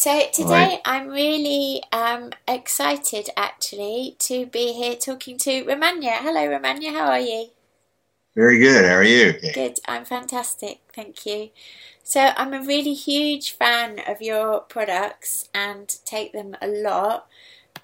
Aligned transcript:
So 0.00 0.18
today 0.32 0.80
I'm 0.82 1.08
really 1.08 1.82
um, 1.92 2.30
excited 2.48 3.28
actually 3.36 4.16
to 4.20 4.46
be 4.46 4.72
here 4.72 4.94
talking 4.94 5.36
to 5.36 5.62
Rehmannia. 5.66 6.12
Hello, 6.22 6.48
Rehmannia. 6.48 6.92
How 6.92 7.10
are 7.10 7.20
you? 7.20 7.48
Very 8.34 8.60
good. 8.60 8.86
How 8.86 8.94
are 8.94 9.04
you? 9.04 9.34
Good. 9.52 9.78
I'm 9.86 10.06
fantastic. 10.06 10.80
Thank 10.94 11.26
you. 11.26 11.50
So 12.02 12.30
I'm 12.34 12.54
a 12.54 12.62
really 12.62 12.94
huge 12.94 13.52
fan 13.52 14.00
of 14.08 14.22
your 14.22 14.60
products 14.60 15.50
and 15.52 15.94
take 16.06 16.32
them 16.32 16.56
a 16.62 16.66
lot. 16.66 17.26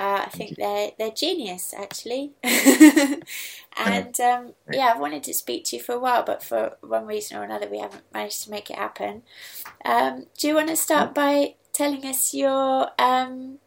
Uh, 0.00 0.22
I 0.24 0.30
think 0.30 0.56
they're 0.56 0.92
they're 0.98 1.10
genius 1.10 1.74
actually, 1.76 2.32
and 2.42 4.20
um, 4.20 4.52
yeah, 4.70 4.92
I've 4.92 5.00
wanted 5.00 5.22
to 5.24 5.34
speak 5.34 5.64
to 5.66 5.76
you 5.76 5.82
for 5.82 5.94
a 5.94 5.98
while, 5.98 6.22
but 6.22 6.42
for 6.42 6.76
one 6.80 7.06
reason 7.06 7.36
or 7.38 7.44
another, 7.44 7.68
we 7.68 7.78
haven't 7.78 8.04
managed 8.12 8.44
to 8.44 8.50
make 8.50 8.70
it 8.70 8.76
happen. 8.76 9.22
Um, 9.84 10.26
do 10.36 10.48
you 10.48 10.54
want 10.54 10.68
to 10.68 10.76
start 10.76 11.14
by 11.14 11.54
telling 11.76 12.06
us 12.06 12.32
your 12.32 12.88
um, 12.98 13.58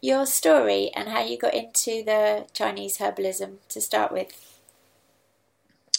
your 0.00 0.26
story 0.26 0.90
and 0.94 1.08
how 1.08 1.22
you 1.22 1.36
got 1.36 1.54
into 1.54 2.02
the 2.04 2.46
Chinese 2.52 2.98
herbalism 2.98 3.56
to 3.68 3.80
start 3.80 4.12
with? 4.12 4.60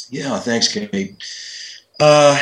Yeah, 0.10 0.40
thanks, 0.40 0.72
Kate. 0.72 1.16
Uh, 2.00 2.42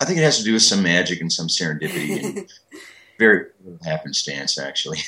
I 0.00 0.04
think 0.04 0.18
it 0.18 0.22
has 0.22 0.38
to 0.38 0.44
do 0.44 0.52
with 0.52 0.62
some 0.62 0.82
magic 0.82 1.20
and 1.20 1.32
some 1.32 1.48
serendipity 1.48 2.24
and 2.24 2.50
very 3.18 3.46
happenstance, 3.84 4.58
actually. 4.58 4.98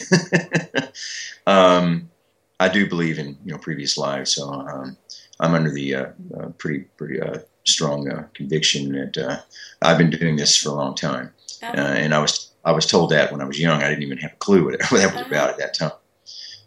um, 1.46 2.10
I 2.58 2.68
do 2.68 2.88
believe 2.88 3.18
in 3.18 3.38
you 3.44 3.52
know 3.52 3.58
previous 3.58 3.96
lives, 3.98 4.34
so 4.34 4.52
um, 4.52 4.96
I'm 5.40 5.54
under 5.54 5.70
the 5.70 5.94
uh, 5.94 6.06
uh, 6.38 6.48
pretty 6.58 6.80
pretty 6.96 7.20
uh, 7.20 7.38
strong 7.64 8.08
uh, 8.10 8.26
conviction 8.34 8.92
that 8.92 9.18
uh, 9.18 9.40
I've 9.82 9.98
been 9.98 10.10
doing 10.10 10.36
this 10.36 10.56
for 10.56 10.70
a 10.70 10.74
long 10.74 10.94
time, 10.94 11.32
uh-huh. 11.62 11.76
and 11.76 12.14
I 12.14 12.18
was 12.18 12.49
I 12.64 12.72
was 12.72 12.86
told 12.86 13.10
that 13.10 13.32
when 13.32 13.40
I 13.40 13.44
was 13.44 13.58
young. 13.58 13.82
I 13.82 13.88
didn't 13.88 14.02
even 14.02 14.18
have 14.18 14.32
a 14.32 14.36
clue 14.36 14.64
what, 14.64 14.78
that 14.78 14.90
was 14.90 15.26
about 15.26 15.50
at 15.50 15.58
that 15.58 15.74
time. 15.74 15.92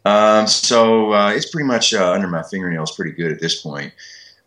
Um, 0.05 0.47
so 0.47 1.13
it's 1.29 1.49
pretty 1.49 1.67
much 1.67 1.93
under 1.93 2.27
my 2.27 2.43
fingernails, 2.43 2.95
pretty 2.95 3.11
good 3.11 3.31
at 3.31 3.39
this 3.39 3.61
point. 3.61 3.93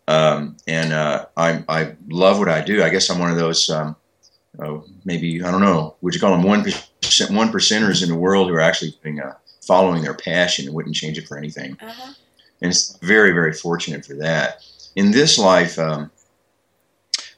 Um, 0.07 0.55
and 0.67 0.93
I 0.93 1.63
I 1.67 1.95
love 2.07 2.39
what 2.39 2.49
I 2.49 2.61
do. 2.61 2.83
I 2.83 2.89
guess 2.89 3.09
I'm 3.09 3.19
one 3.19 3.31
of 3.31 3.37
those. 3.37 3.69
Um, 3.69 3.95
uh, 4.59 4.79
maybe 5.05 5.43
I 5.43 5.51
don't 5.51 5.61
know. 5.61 5.95
Would 6.01 6.13
you 6.13 6.19
call 6.19 6.31
them 6.31 6.43
one 6.43 6.63
percent 6.63 7.31
one 7.31 7.51
percenters 7.51 8.01
in 8.03 8.09
the 8.09 8.15
world 8.15 8.49
who 8.49 8.55
are 8.55 8.61
actually 8.61 8.95
being, 9.03 9.19
uh, 9.19 9.33
following 9.65 10.01
their 10.01 10.13
passion 10.13 10.65
and 10.65 10.73
wouldn't 10.73 10.95
change 10.95 11.17
it 11.17 11.27
for 11.27 11.37
anything? 11.37 11.77
Uh-huh. 11.81 12.13
And 12.61 12.71
it's 12.71 12.97
very 12.99 13.31
very 13.31 13.53
fortunate 13.53 14.05
for 14.05 14.15
that. 14.15 14.63
In 14.95 15.11
this 15.11 15.37
life, 15.37 15.77
um, 15.77 16.09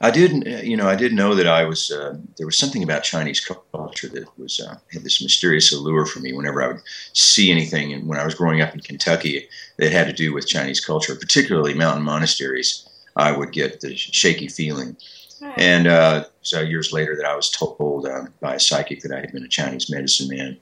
I 0.00 0.10
did 0.10 0.46
uh, 0.46 0.62
you 0.62 0.76
know 0.76 0.88
I 0.88 0.96
did 0.96 1.12
know 1.12 1.34
that 1.34 1.46
I 1.46 1.64
was 1.64 1.90
uh, 1.90 2.16
there 2.36 2.46
was 2.46 2.56
something 2.56 2.82
about 2.82 3.02
Chinese 3.02 3.40
culture 3.40 4.08
that 4.08 4.26
was 4.38 4.60
uh, 4.60 4.76
had 4.92 5.04
this 5.04 5.22
mysterious 5.22 5.72
allure 5.72 6.06
for 6.06 6.20
me. 6.20 6.32
Whenever 6.32 6.62
I 6.62 6.68
would 6.68 6.82
see 7.12 7.50
anything, 7.50 7.92
and 7.92 8.08
when 8.08 8.18
I 8.18 8.24
was 8.24 8.34
growing 8.34 8.60
up 8.60 8.74
in 8.74 8.80
Kentucky, 8.80 9.48
that 9.76 9.92
had 9.92 10.06
to 10.06 10.12
do 10.12 10.32
with 10.32 10.46
Chinese 10.46 10.84
culture, 10.84 11.14
particularly 11.14 11.74
mountain 11.74 12.02
monasteries, 12.02 12.88
I 13.16 13.32
would 13.32 13.52
get 13.52 13.80
the 13.80 13.94
shaky 13.96 14.48
feeling. 14.48 14.96
And 15.56 15.86
uh, 15.86 16.24
so 16.42 16.60
years 16.60 16.92
later, 16.92 17.16
that 17.16 17.24
I 17.24 17.34
was 17.34 17.50
told 17.50 18.06
um, 18.06 18.32
by 18.40 18.56
a 18.56 18.60
psychic 18.60 19.00
that 19.02 19.12
I 19.12 19.20
had 19.20 19.32
been 19.32 19.44
a 19.44 19.48
Chinese 19.48 19.90
medicine 19.90 20.28
man. 20.28 20.56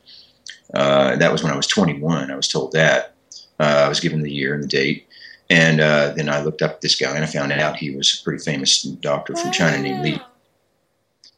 Uh, 0.72 1.16
that 1.16 1.32
was 1.32 1.42
when 1.42 1.52
I 1.52 1.56
was 1.56 1.66
21. 1.66 2.30
I 2.30 2.36
was 2.36 2.48
told 2.48 2.72
that. 2.72 3.14
Uh, 3.58 3.82
I 3.86 3.88
was 3.88 3.98
given 3.98 4.22
the 4.22 4.32
year 4.32 4.54
and 4.54 4.62
the 4.62 4.68
date. 4.68 5.07
And 5.50 5.80
uh, 5.80 6.12
then 6.14 6.28
I 6.28 6.42
looked 6.42 6.60
up 6.60 6.80
this 6.80 6.94
guy 6.94 7.14
and 7.14 7.24
I 7.24 7.26
found 7.26 7.52
out 7.52 7.76
he 7.76 7.94
was 7.96 8.20
a 8.20 8.24
pretty 8.24 8.42
famous 8.44 8.82
doctor 8.82 9.34
from 9.34 9.50
China 9.50 9.78
named 9.78 10.02
Li. 10.02 10.20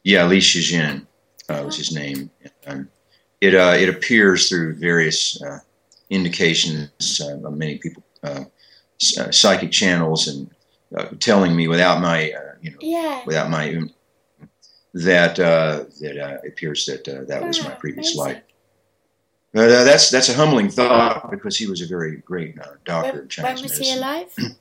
Yeah, 0.03 0.25
Li 0.25 0.39
Shizhen 0.39 1.05
uh, 1.47 1.61
was 1.63 1.77
his 1.77 1.93
name. 1.93 2.29
Um, 2.67 2.89
it, 3.39 3.55
uh, 3.55 3.73
it 3.77 3.87
appears 3.87 4.49
through 4.49 4.75
various 4.75 5.41
indications 6.09 7.21
of 7.21 7.57
many 7.57 7.77
people, 7.77 8.03
psychic 8.99 9.71
channels, 9.71 10.27
and 10.27 11.21
telling 11.21 11.55
me 11.55 11.67
without 11.69 12.01
my 12.01 12.33
you 12.61 12.71
know, 12.71 12.77
yeah. 12.81 13.21
without 13.25 13.49
my 13.49 13.81
that 14.93 15.39
uh, 15.39 15.85
that 16.01 16.17
uh, 16.17 16.37
appears 16.47 16.85
that 16.85 17.07
uh, 17.07 17.23
that 17.27 17.43
was 17.43 17.63
my 17.63 17.71
previous 17.71 18.15
life. 18.15 18.41
Uh, 19.53 19.67
that's 19.67 20.09
that's 20.09 20.29
a 20.29 20.33
humbling 20.33 20.69
thought 20.69 21.29
because 21.29 21.57
he 21.57 21.67
was 21.67 21.81
a 21.81 21.85
very 21.87 22.17
great 22.17 22.57
uh, 22.59 22.67
doctor 22.85 23.11
when, 23.11 23.21
of 23.23 23.29
Chinese 23.29 23.45
When 23.45 23.63
was 23.63 23.71
medicine. 23.79 23.83
he 23.83 23.97
alive? 23.97 24.57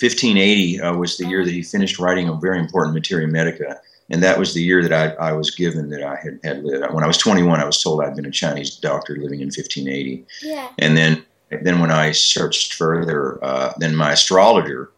1580 0.00 0.80
uh, 0.80 0.96
was 0.96 1.18
the 1.18 1.26
year 1.26 1.44
that 1.44 1.52
he 1.52 1.62
finished 1.62 1.98
writing 1.98 2.28
a 2.28 2.34
very 2.34 2.58
important 2.58 2.94
Materia 2.94 3.28
Medica, 3.28 3.78
and 4.08 4.22
that 4.22 4.38
was 4.38 4.54
the 4.54 4.62
year 4.62 4.82
that 4.82 4.92
I, 4.92 5.28
I 5.28 5.32
was 5.32 5.50
given 5.50 5.90
that 5.90 6.02
I 6.02 6.16
had, 6.16 6.40
had 6.42 6.64
lived. 6.64 6.94
When 6.94 7.04
I 7.04 7.06
was 7.06 7.18
21, 7.18 7.60
I 7.60 7.66
was 7.66 7.82
told 7.82 8.02
I'd 8.02 8.16
been 8.16 8.24
a 8.24 8.30
Chinese 8.30 8.76
doctor 8.76 9.16
living 9.16 9.40
in 9.40 9.48
1580. 9.48 10.24
Yeah. 10.42 10.68
And 10.78 10.96
then 10.96 11.22
then 11.50 11.80
when 11.80 11.90
I 11.90 12.12
searched 12.12 12.74
further, 12.74 13.42
uh, 13.44 13.72
then 13.78 13.96
my 13.96 14.12
astrologer 14.12 14.90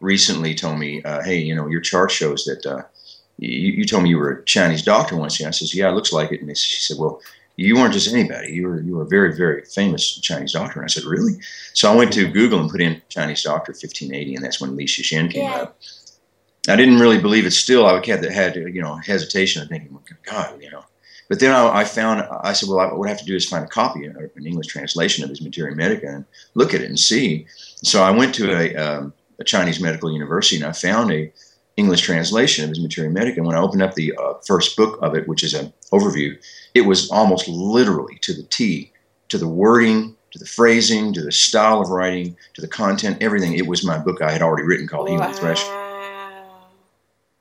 recently 0.00 0.54
told 0.54 0.78
me, 0.78 1.02
uh, 1.02 1.22
"Hey, 1.22 1.38
you 1.38 1.54
know, 1.54 1.68
your 1.68 1.80
chart 1.80 2.10
shows 2.10 2.44
that 2.46 2.66
uh, 2.66 2.82
you, 3.38 3.72
you, 3.72 3.84
told 3.84 4.02
me 4.02 4.10
you 4.10 4.18
were 4.18 4.30
a 4.30 4.44
Chinese 4.44 4.82
doctor 4.82 5.16
once." 5.16 5.38
And 5.38 5.46
I 5.46 5.50
says, 5.50 5.74
"Yeah, 5.74 5.90
it 5.90 5.94
looks 5.94 6.12
like 6.12 6.32
it." 6.32 6.40
And 6.40 6.56
she 6.56 6.80
said, 6.80 6.98
"Well, 6.98 7.20
you 7.66 7.74
weren't 7.74 7.92
just 7.92 8.12
anybody. 8.12 8.52
You 8.52 8.68
were 8.68 8.80
you 8.80 8.96
were 8.96 9.02
a 9.02 9.08
very 9.08 9.36
very 9.36 9.62
famous 9.64 10.18
Chinese 10.20 10.52
doctor." 10.52 10.78
And 10.80 10.84
I 10.88 10.92
said, 10.92 11.04
"Really?" 11.04 11.34
So 11.74 11.92
I 11.92 11.96
went 11.96 12.12
to 12.14 12.30
Google 12.30 12.60
and 12.60 12.70
put 12.70 12.80
in 12.80 13.02
Chinese 13.08 13.42
doctor 13.42 13.72
1580, 13.72 14.36
and 14.36 14.44
that's 14.44 14.60
when 14.60 14.76
Li 14.76 14.86
Shizhen 14.86 15.30
came 15.30 15.44
Yeah. 15.44 15.62
up. 15.62 15.78
I 16.68 16.76
didn't 16.76 16.98
really 16.98 17.18
believe 17.18 17.46
it. 17.46 17.52
Still, 17.52 17.86
I 17.86 17.94
had 18.04 18.24
had 18.24 18.56
you 18.56 18.82
know 18.82 18.94
hesitation 18.96 19.62
of 19.62 19.68
thinking, 19.68 19.98
God, 20.24 20.62
you 20.62 20.70
know. 20.70 20.84
But 21.28 21.40
then 21.40 21.52
I, 21.52 21.80
I 21.80 21.84
found 21.84 22.26
I 22.42 22.52
said, 22.54 22.68
well, 22.68 22.80
I, 22.80 22.92
what 22.94 23.06
I 23.06 23.10
have 23.10 23.20
to 23.20 23.24
do 23.26 23.36
is 23.36 23.44
find 23.46 23.64
a 23.64 23.68
copy, 23.68 24.06
of 24.06 24.16
an 24.16 24.46
English 24.46 24.68
translation 24.68 25.24
of 25.24 25.30
his 25.30 25.42
Materia 25.42 25.74
Medica, 25.74 26.06
and 26.06 26.24
look 26.54 26.72
at 26.74 26.80
it 26.80 26.88
and 26.88 26.98
see. 26.98 27.46
So 27.82 28.02
I 28.02 28.10
went 28.10 28.34
to 28.36 28.52
a 28.56 28.74
um, 28.76 29.12
a 29.40 29.44
Chinese 29.44 29.80
medical 29.80 30.10
university, 30.12 30.56
and 30.56 30.64
I 30.64 30.72
found 30.72 31.12
a 31.12 31.32
English 31.76 32.00
translation 32.00 32.64
of 32.64 32.70
his 32.70 32.80
Materia 32.80 33.10
Medica. 33.10 33.38
And 33.38 33.46
when 33.46 33.56
I 33.56 33.60
opened 33.60 33.82
up 33.82 33.94
the 33.94 34.12
uh, 34.20 34.34
first 34.46 34.76
book 34.76 34.98
of 35.00 35.14
it, 35.14 35.28
which 35.28 35.44
is 35.44 35.54
an 35.54 35.72
overview, 35.92 36.36
it 36.78 36.86
was 36.86 37.10
almost 37.10 37.48
literally 37.48 38.18
to 38.22 38.32
the 38.32 38.44
T, 38.44 38.92
to 39.28 39.38
the 39.38 39.48
wording, 39.48 40.16
to 40.30 40.38
the 40.38 40.46
phrasing, 40.46 41.12
to 41.12 41.22
the 41.22 41.32
style 41.32 41.80
of 41.80 41.90
writing, 41.90 42.36
to 42.54 42.60
the 42.60 42.68
content, 42.68 43.18
everything. 43.20 43.54
It 43.54 43.66
was 43.66 43.84
my 43.84 43.98
book 43.98 44.22
I 44.22 44.30
had 44.30 44.42
already 44.42 44.66
written 44.66 44.86
called 44.86 45.08
Healing 45.08 45.32
Thresh. 45.32 45.62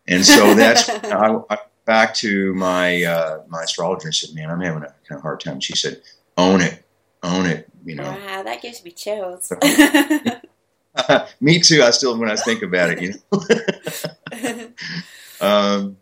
And 0.08 0.26
so 0.26 0.53
that's 0.53 0.90
I, 1.03 1.40
I 1.50 1.58
back 1.86 2.14
to 2.16 2.53
my 2.53 3.03
uh, 3.03 3.44
my 3.47 3.64
astrologer 3.64 4.08
and 4.08 4.16
said, 4.16 4.36
"Man, 4.36 4.50
I'm 4.50 4.62
having 4.62 4.84
a 4.84 4.94
kind 5.08 5.18
of 5.18 5.22
hard 5.22 5.40
time." 5.40 5.59
She 5.59 5.76
said, 5.76 6.02
"Own 6.38 6.62
it, 6.62 6.84
own 7.24 7.46
it." 7.46 7.70
You 7.86 7.96
know. 7.96 8.03
Wow, 8.03 8.44
that 8.44 8.62
gives 8.62 8.84
me 8.84 8.92
chills. 8.92 9.52
Me 11.40 11.59
too. 11.59 11.84
I 11.84 11.92
still, 11.92 12.18
when 12.18 12.30
I 12.30 12.36
think 12.36 12.64
about 12.64 12.90
it, 12.90 13.02
you 13.02 13.14
know. 13.31 14.68
um, 15.47 15.97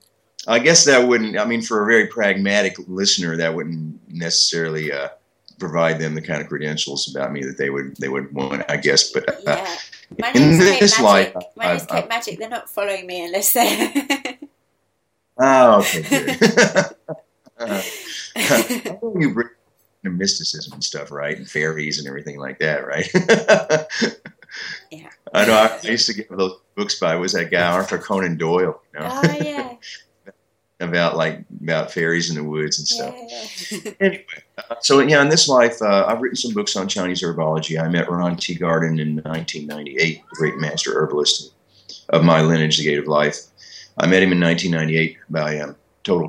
I 0.48 0.60
guess 0.60 0.86
that 0.86 1.08
wouldn't. 1.08 1.38
I 1.38 1.46
mean, 1.46 1.62
for 1.62 1.84
a 1.84 1.88
very 1.88 2.08
pragmatic 2.08 2.76
listener, 2.88 3.38
that 3.38 3.56
wouldn't 3.56 4.00
necessarily 4.12 4.92
uh, 4.92 5.10
provide 5.60 6.00
them 6.00 6.16
the 6.16 6.22
kind 6.22 6.42
of 6.42 6.48
credentials 6.48 7.14
about 7.14 7.32
me 7.32 7.44
that 7.44 7.58
they 7.58 7.70
would 7.70 7.96
they 7.98 8.10
would 8.10 8.34
want. 8.34 8.64
I 8.70 8.78
guess, 8.78 9.12
but 9.12 9.28
uh, 9.30 9.36
yeah. 9.46 9.76
My 10.20 10.32
in 10.32 10.42
name's 10.42 10.64
Kate 10.64 10.80
this 10.80 11.02
Magic. 11.02 11.36
life, 11.36 11.46
My 11.56 11.68
name's 11.68 11.86
Kate 11.86 12.10
Magic. 12.10 12.40
They're 12.40 12.50
not 12.50 12.70
following 12.70 13.08
me 13.08 13.26
unless 13.26 13.54
they. 13.54 14.38
oh, 15.40 15.80
okay, 15.80 16.40
uh, 17.60 17.82
know 19.02 19.16
you 19.20 19.34
bring 19.34 19.50
the 20.04 20.10
mysticism 20.12 20.74
and 20.74 20.84
stuff, 20.84 21.12
right, 21.12 21.38
and 21.38 21.50
fairies 21.50 21.98
and 21.98 22.08
everything 22.08 22.38
like 22.38 22.60
that, 22.60 22.86
right? 22.86 23.10
Yeah. 24.92 25.10
I 25.34 25.46
know. 25.46 25.54
I 25.54 25.80
used 25.88 26.08
to 26.08 26.14
get 26.14 26.30
those 26.30 26.58
books 26.76 26.98
by 27.00 27.16
was 27.16 27.34
that 27.34 27.52
guy 27.52 27.68
Arthur 27.68 27.98
Conan 27.98 28.38
Doyle, 28.38 28.82
you 28.94 29.00
know, 29.00 29.10
oh 29.12 29.38
yeah. 29.42 29.76
About 30.82 31.16
like 31.16 31.40
about 31.62 31.90
fairies 31.90 32.30
in 32.30 32.36
the 32.36 32.44
woods 32.44 32.80
and 32.80 32.88
stuff. 32.88 33.16
Yeah, 33.18 33.46
yeah. 33.72 33.92
Anyway, 34.02 34.26
uh, 34.58 34.76
so 34.82 35.00
yeah, 35.00 35.22
in 35.22 35.30
this 35.30 35.48
life, 35.48 35.82
uh, 35.82 36.06
I've 36.06 36.20
written 36.20 36.36
some 36.36 36.54
books 36.54 36.76
on 36.76 36.90
Chinese 36.90 37.24
herbology. 37.24 37.82
I 37.82 37.88
met 37.88 38.10
Ron 38.12 38.36
Teeguarden 38.36 39.00
in 39.00 39.16
1998, 39.24 40.22
the 40.30 40.36
great 40.36 40.58
master 40.58 40.94
herbalist 40.94 41.54
of 42.10 42.26
my 42.26 42.42
lineage, 42.42 42.78
the 42.78 42.84
Gate 42.84 43.00
of 43.00 43.08
Life. 43.08 43.38
I 43.98 44.06
met 44.08 44.22
him 44.22 44.34
in 44.34 44.42
1998 44.42 45.18
by 45.30 45.60
um, 45.60 45.78
total 46.04 46.28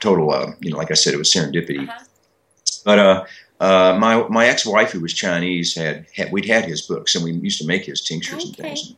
total, 0.00 0.32
uh, 0.32 0.52
you 0.60 0.72
know, 0.72 0.76
like 0.76 0.90
I 0.90 0.94
said, 0.94 1.14
it 1.14 1.18
was 1.18 1.32
serendipity. 1.32 1.88
Uh-huh. 1.88 2.04
But 2.84 2.98
uh, 2.98 3.24
uh, 3.60 3.96
my 4.00 4.26
my 4.28 4.46
ex-wife, 4.46 4.90
who 4.90 5.00
was 5.00 5.14
Chinese, 5.14 5.72
had, 5.76 6.06
had 6.16 6.32
we'd 6.32 6.46
had 6.46 6.64
his 6.64 6.82
books, 6.82 7.14
and 7.14 7.22
we 7.22 7.30
used 7.30 7.60
to 7.60 7.66
make 7.66 7.84
his 7.84 8.02
tinctures 8.02 8.44
and 8.44 8.54
Okay. 8.58 8.74
things. 8.74 8.94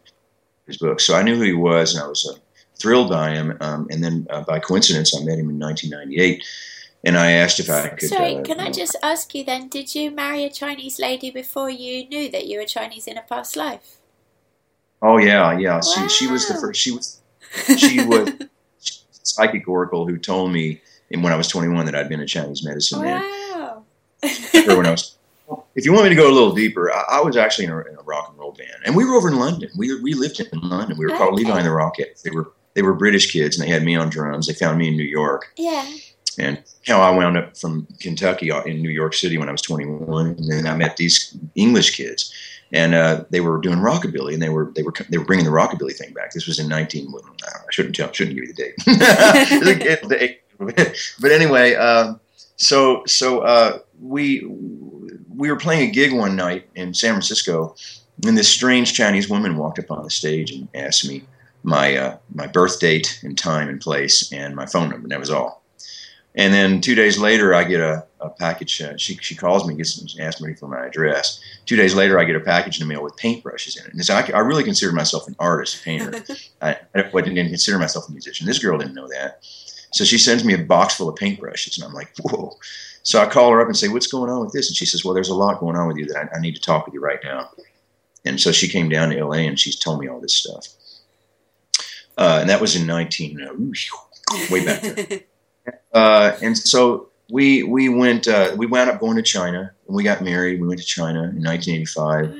His 0.66 0.78
books, 0.78 1.04
so 1.04 1.14
I 1.14 1.22
knew 1.22 1.36
who 1.36 1.42
he 1.42 1.52
was, 1.52 1.94
and 1.94 2.02
I 2.02 2.08
was 2.08 2.26
uh, 2.26 2.38
thrilled 2.78 3.10
by 3.10 3.30
him. 3.30 3.56
Um, 3.60 3.86
and 3.90 4.02
then, 4.02 4.26
uh, 4.30 4.42
by 4.42 4.58
coincidence, 4.58 5.16
I 5.16 5.24
met 5.24 5.38
him 5.38 5.50
in 5.50 5.58
1998, 5.58 6.44
and 7.04 7.16
I 7.16 7.32
asked 7.32 7.60
if 7.60 7.70
I 7.70 7.88
could. 7.88 8.08
Sorry, 8.08 8.36
uh, 8.36 8.42
can 8.42 8.60
I 8.60 8.70
just 8.70 8.96
ask 9.02 9.34
you 9.34 9.44
then? 9.44 9.68
Did 9.68 9.94
you 9.94 10.10
marry 10.10 10.44
a 10.44 10.50
Chinese 10.50 10.98
lady 10.98 11.30
before 11.30 11.70
you 11.70 12.08
knew 12.08 12.30
that 12.30 12.46
you 12.46 12.58
were 12.58 12.66
Chinese 12.66 13.06
in 13.06 13.16
a 13.16 13.22
past 13.22 13.56
life? 13.56 13.96
Oh 15.02 15.18
yeah, 15.18 15.58
yeah. 15.58 15.80
She, 15.80 16.08
she 16.08 16.26
was 16.26 16.48
the 16.48 16.54
first. 16.54 16.80
She 16.80 16.90
was 16.90 17.20
she 17.78 18.04
was 18.04 18.32
psychic 19.22 19.68
oracle 19.68 20.06
who 20.06 20.16
told 20.18 20.52
me 20.52 20.80
and 21.10 21.22
when 21.22 21.32
I 21.32 21.36
was 21.36 21.48
21 21.48 21.86
that 21.86 21.94
I'd 21.94 22.08
been 22.08 22.20
a 22.20 22.26
Chinese 22.26 22.64
medicine. 22.64 23.02
Wow. 23.02 23.84
And 24.22 24.76
when 24.76 24.86
I 24.86 24.90
was, 24.90 25.16
if 25.74 25.84
you 25.84 25.92
want 25.92 26.04
me 26.04 26.08
to 26.10 26.14
go 26.14 26.28
a 26.28 26.32
little 26.32 26.52
deeper, 26.52 26.92
I, 26.92 27.04
I 27.12 27.20
was 27.20 27.36
actually 27.36 27.66
in 27.66 27.70
a, 27.70 27.78
in 27.80 27.96
a, 27.96 28.02
rock 28.02 28.30
and 28.30 28.38
roll 28.38 28.52
band, 28.52 28.82
and 28.84 28.96
we 28.96 29.04
were 29.04 29.14
over 29.14 29.28
in 29.28 29.36
London. 29.36 29.70
We 29.76 30.00
we 30.00 30.14
lived 30.14 30.40
in 30.40 30.60
London. 30.60 30.96
We 30.98 31.04
were 31.04 31.12
okay. 31.12 31.18
called 31.18 31.34
Levi 31.34 31.56
and 31.56 31.66
the 31.66 31.70
Rockats. 31.70 32.22
They 32.22 32.30
were 32.30 32.52
they 32.76 32.82
were 32.82 32.94
British 32.94 33.32
kids, 33.32 33.58
and 33.58 33.66
they 33.66 33.72
had 33.72 33.82
me 33.82 33.96
on 33.96 34.08
drums. 34.08 34.46
They 34.46 34.52
found 34.52 34.78
me 34.78 34.86
in 34.86 34.96
New 34.96 35.02
York. 35.02 35.52
Yeah. 35.56 35.84
And 36.38 36.62
how 36.86 37.00
I 37.00 37.10
wound 37.10 37.36
up 37.36 37.56
from 37.56 37.88
Kentucky 37.98 38.52
uh, 38.52 38.62
in 38.62 38.82
New 38.82 38.90
York 38.90 39.14
City 39.14 39.38
when 39.38 39.48
I 39.48 39.52
was 39.52 39.62
21, 39.62 40.26
and 40.26 40.52
then 40.52 40.66
I 40.66 40.76
met 40.76 40.96
these 40.96 41.36
English 41.56 41.96
kids 41.96 42.32
and 42.72 42.94
uh, 42.94 43.24
they 43.30 43.40
were 43.40 43.58
doing 43.58 43.78
rockabilly, 43.78 44.34
and 44.34 44.42
they 44.42 44.48
were 44.48 44.72
they 44.74 44.82
were 44.82 44.92
they 45.08 45.18
were 45.18 45.24
bringing 45.24 45.44
the 45.44 45.50
rockabilly 45.50 45.94
thing 45.94 46.12
back. 46.12 46.32
This 46.32 46.46
was 46.46 46.58
in 46.58 46.68
19. 46.68 47.12
Well, 47.12 47.22
I 47.44 47.70
shouldn't 47.70 47.94
tell, 47.94 48.12
shouldn't 48.12 48.36
give 48.36 48.44
you 48.44 48.52
the 48.52 48.64
date. 50.08 50.42
but 51.20 51.30
anyway, 51.30 51.74
uh, 51.74 52.14
so 52.56 53.04
so 53.06 53.40
uh, 53.40 53.78
we 54.00 54.44
we 55.34 55.50
were 55.50 55.56
playing 55.56 55.88
a 55.88 55.92
gig 55.92 56.12
one 56.12 56.34
night 56.34 56.68
in 56.74 56.92
San 56.92 57.12
Francisco, 57.12 57.76
and 58.26 58.36
this 58.36 58.48
strange 58.48 58.94
Chinese 58.94 59.28
woman 59.28 59.56
walked 59.56 59.78
up 59.78 59.90
on 59.90 60.02
the 60.02 60.10
stage 60.10 60.50
and 60.50 60.68
asked 60.74 61.08
me 61.08 61.22
my 61.66 61.96
uh, 61.96 62.16
my 62.32 62.46
birth 62.46 62.78
date 62.78 63.20
and 63.22 63.36
time 63.36 63.68
and 63.68 63.80
place 63.80 64.32
and 64.32 64.54
my 64.54 64.66
phone 64.66 64.88
number. 64.88 65.04
And 65.04 65.10
that 65.10 65.20
was 65.20 65.30
all. 65.30 65.64
And 66.36 66.52
then 66.52 66.80
two 66.80 66.94
days 66.94 67.18
later, 67.18 67.54
I 67.54 67.64
get 67.64 67.80
a, 67.80 68.06
a 68.20 68.28
package. 68.28 68.80
Uh, 68.80 68.96
she, 68.98 69.16
she 69.16 69.34
calls 69.34 69.66
me, 69.66 69.74
gets 69.74 70.16
asks 70.20 70.40
me 70.40 70.52
for 70.54 70.68
my 70.68 70.86
address. 70.86 71.40
Two 71.64 71.76
days 71.76 71.94
later, 71.94 72.18
I 72.18 72.24
get 72.24 72.36
a 72.36 72.40
package 72.40 72.80
in 72.80 72.86
the 72.86 72.94
mail 72.94 73.02
with 73.02 73.16
paintbrushes 73.16 73.80
in 73.80 73.86
it. 73.86 73.94
And 73.94 74.04
so 74.04 74.14
I, 74.14 74.30
I 74.34 74.40
really 74.40 74.62
consider 74.62 74.92
myself 74.92 75.26
an 75.26 75.34
artist, 75.38 75.82
painter. 75.82 76.22
I, 76.62 76.76
I 76.94 77.02
didn't 77.02 77.48
consider 77.48 77.78
myself 77.78 78.08
a 78.08 78.12
musician. 78.12 78.46
This 78.46 78.58
girl 78.58 78.78
didn't 78.78 78.94
know 78.94 79.08
that. 79.08 79.38
So 79.92 80.04
she 80.04 80.18
sends 80.18 80.44
me 80.44 80.52
a 80.52 80.58
box 80.58 80.94
full 80.94 81.08
of 81.08 81.14
paintbrushes, 81.14 81.78
and 81.78 81.84
I'm 81.86 81.94
like, 81.94 82.12
whoa. 82.20 82.58
So 83.02 83.18
I 83.18 83.26
call 83.26 83.50
her 83.52 83.60
up 83.62 83.66
and 83.66 83.76
say, 83.76 83.88
what's 83.88 84.06
going 84.06 84.30
on 84.30 84.44
with 84.44 84.52
this? 84.52 84.68
And 84.68 84.76
she 84.76 84.84
says, 84.84 85.04
well, 85.04 85.14
there's 85.14 85.30
a 85.30 85.34
lot 85.34 85.58
going 85.58 85.76
on 85.76 85.88
with 85.88 85.96
you 85.96 86.04
that 86.06 86.28
I, 86.32 86.36
I 86.36 86.40
need 86.40 86.54
to 86.54 86.60
talk 86.60 86.84
with 86.84 86.92
you 86.92 87.00
right 87.00 87.20
now. 87.24 87.48
And 88.26 88.38
so 88.38 88.52
she 88.52 88.68
came 88.68 88.90
down 88.90 89.10
to 89.10 89.24
LA 89.24 89.38
and 89.38 89.58
she's 89.58 89.78
told 89.78 90.00
me 90.00 90.08
all 90.08 90.20
this 90.20 90.34
stuff. 90.34 90.75
Uh, 92.16 92.38
and 92.40 92.50
that 92.50 92.60
was 92.60 92.76
in 92.76 92.86
19, 92.86 93.40
uh, 93.42 93.52
way 94.50 94.64
back 94.64 94.82
there. 94.82 95.20
Uh, 95.92 96.36
and 96.42 96.56
so 96.56 97.08
we 97.30 97.62
we 97.62 97.88
went 97.88 98.28
uh, 98.28 98.54
we 98.56 98.66
wound 98.66 98.90
up 98.90 99.00
going 99.00 99.16
to 99.16 99.22
China 99.22 99.72
and 99.86 99.96
we 99.96 100.04
got 100.04 100.22
married. 100.22 100.60
We 100.60 100.68
went 100.68 100.80
to 100.80 100.86
China 100.86 101.20
in 101.20 101.42
1985, 101.42 102.36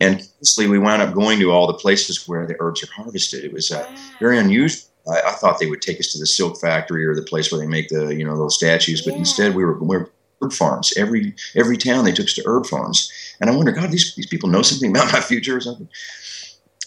and 0.00 0.14
honestly, 0.16 0.66
we 0.66 0.78
wound 0.78 1.02
up 1.02 1.14
going 1.14 1.38
to 1.40 1.52
all 1.52 1.66
the 1.66 1.74
places 1.74 2.28
where 2.28 2.46
the 2.46 2.56
herbs 2.60 2.82
are 2.82 2.92
harvested. 2.92 3.44
It 3.44 3.52
was 3.52 3.70
uh, 3.70 3.88
very 4.20 4.38
unusual. 4.38 4.90
I, 5.08 5.20
I, 5.28 5.32
thought 5.32 5.58
they 5.58 5.70
would 5.70 5.82
take 5.82 6.00
us 6.00 6.12
to 6.12 6.18
the 6.18 6.26
silk 6.26 6.60
factory 6.60 7.06
or 7.06 7.14
the 7.14 7.22
place 7.22 7.50
where 7.50 7.60
they 7.60 7.66
make 7.66 7.88
the 7.88 8.14
you 8.14 8.24
know 8.24 8.32
little 8.32 8.50
statues, 8.50 9.02
but 9.02 9.14
yeah. 9.14 9.20
instead 9.20 9.54
we 9.54 9.64
were, 9.64 9.78
we 9.78 9.96
were 9.96 10.10
herb 10.42 10.52
farms. 10.52 10.92
Every 10.96 11.34
every 11.54 11.76
town 11.76 12.04
they 12.04 12.12
took 12.12 12.26
us 12.26 12.34
to 12.34 12.42
herb 12.44 12.66
farms, 12.66 13.10
and 13.40 13.48
I 13.48 13.54
wonder, 13.54 13.72
God, 13.72 13.90
these 13.90 14.14
these 14.16 14.26
people 14.26 14.48
know 14.48 14.62
something 14.62 14.90
about 14.90 15.12
my 15.12 15.20
future 15.20 15.56
or 15.56 15.60
something. 15.60 15.88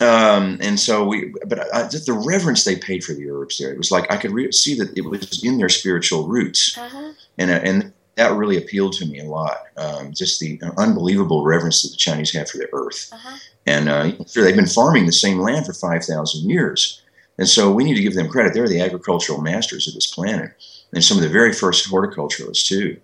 Um, 0.02 0.58
and 0.62 0.80
so 0.80 1.06
we, 1.06 1.34
but 1.46 1.60
I, 1.74 1.84
the 1.84 2.22
reverence 2.26 2.64
they 2.64 2.78
paid 2.78 3.04
for 3.04 3.14
the 3.14 3.30
herbs 3.30 3.58
there, 3.58 3.72
it 3.72 3.78
was 3.78 3.92
like 3.92 4.10
I 4.10 4.16
could 4.16 4.32
re- 4.32 4.52
see 4.52 4.76
that 4.76 4.98
it 4.98 5.02
was 5.02 5.44
in 5.44 5.58
their 5.58 5.68
spiritual 5.68 6.26
roots, 6.28 6.78
uh-huh. 6.78 7.12
and 7.38 7.52
uh, 7.52 7.60
and 7.64 7.94
that 8.16 8.34
really 8.34 8.58
appealed 8.58 8.94
to 8.94 9.06
me 9.06 9.20
a 9.20 9.26
lot. 9.26 9.58
Um, 9.76 10.14
just 10.14 10.40
the 10.40 10.60
unbelievable 10.78 11.44
reverence 11.44 11.82
that 11.82 11.90
the 11.90 11.98
Chinese 11.98 12.32
have 12.32 12.50
for 12.50 12.60
the 12.60 12.70
earth, 12.74 13.10
uh-huh. 13.12 13.38
and 13.66 13.90
uh, 13.90 14.12
sure 14.26 14.44
they've 14.44 14.56
been 14.56 14.68
farming 14.68 15.06
the 15.06 15.12
same 15.12 15.40
land 15.40 15.66
for 15.66 15.74
five 15.74 16.06
thousand 16.06 16.50
years, 16.50 17.02
and 17.38 17.48
so 17.48 17.70
we 17.70 17.84
need 17.84 17.96
to 17.96 18.02
give 18.02 18.16
them 18.16 18.30
credit. 18.30 18.54
They're 18.54 18.70
the 18.70 18.82
agricultural 18.82 19.42
masters 19.42 19.86
of 19.86 19.96
this 19.96 20.08
planet, 20.08 20.52
and 20.94 21.04
some 21.04 21.18
of 21.18 21.24
the 21.24 21.30
very 21.30 21.52
first 21.52 21.92
horticulturalists 21.92 22.66
too. 22.66 22.98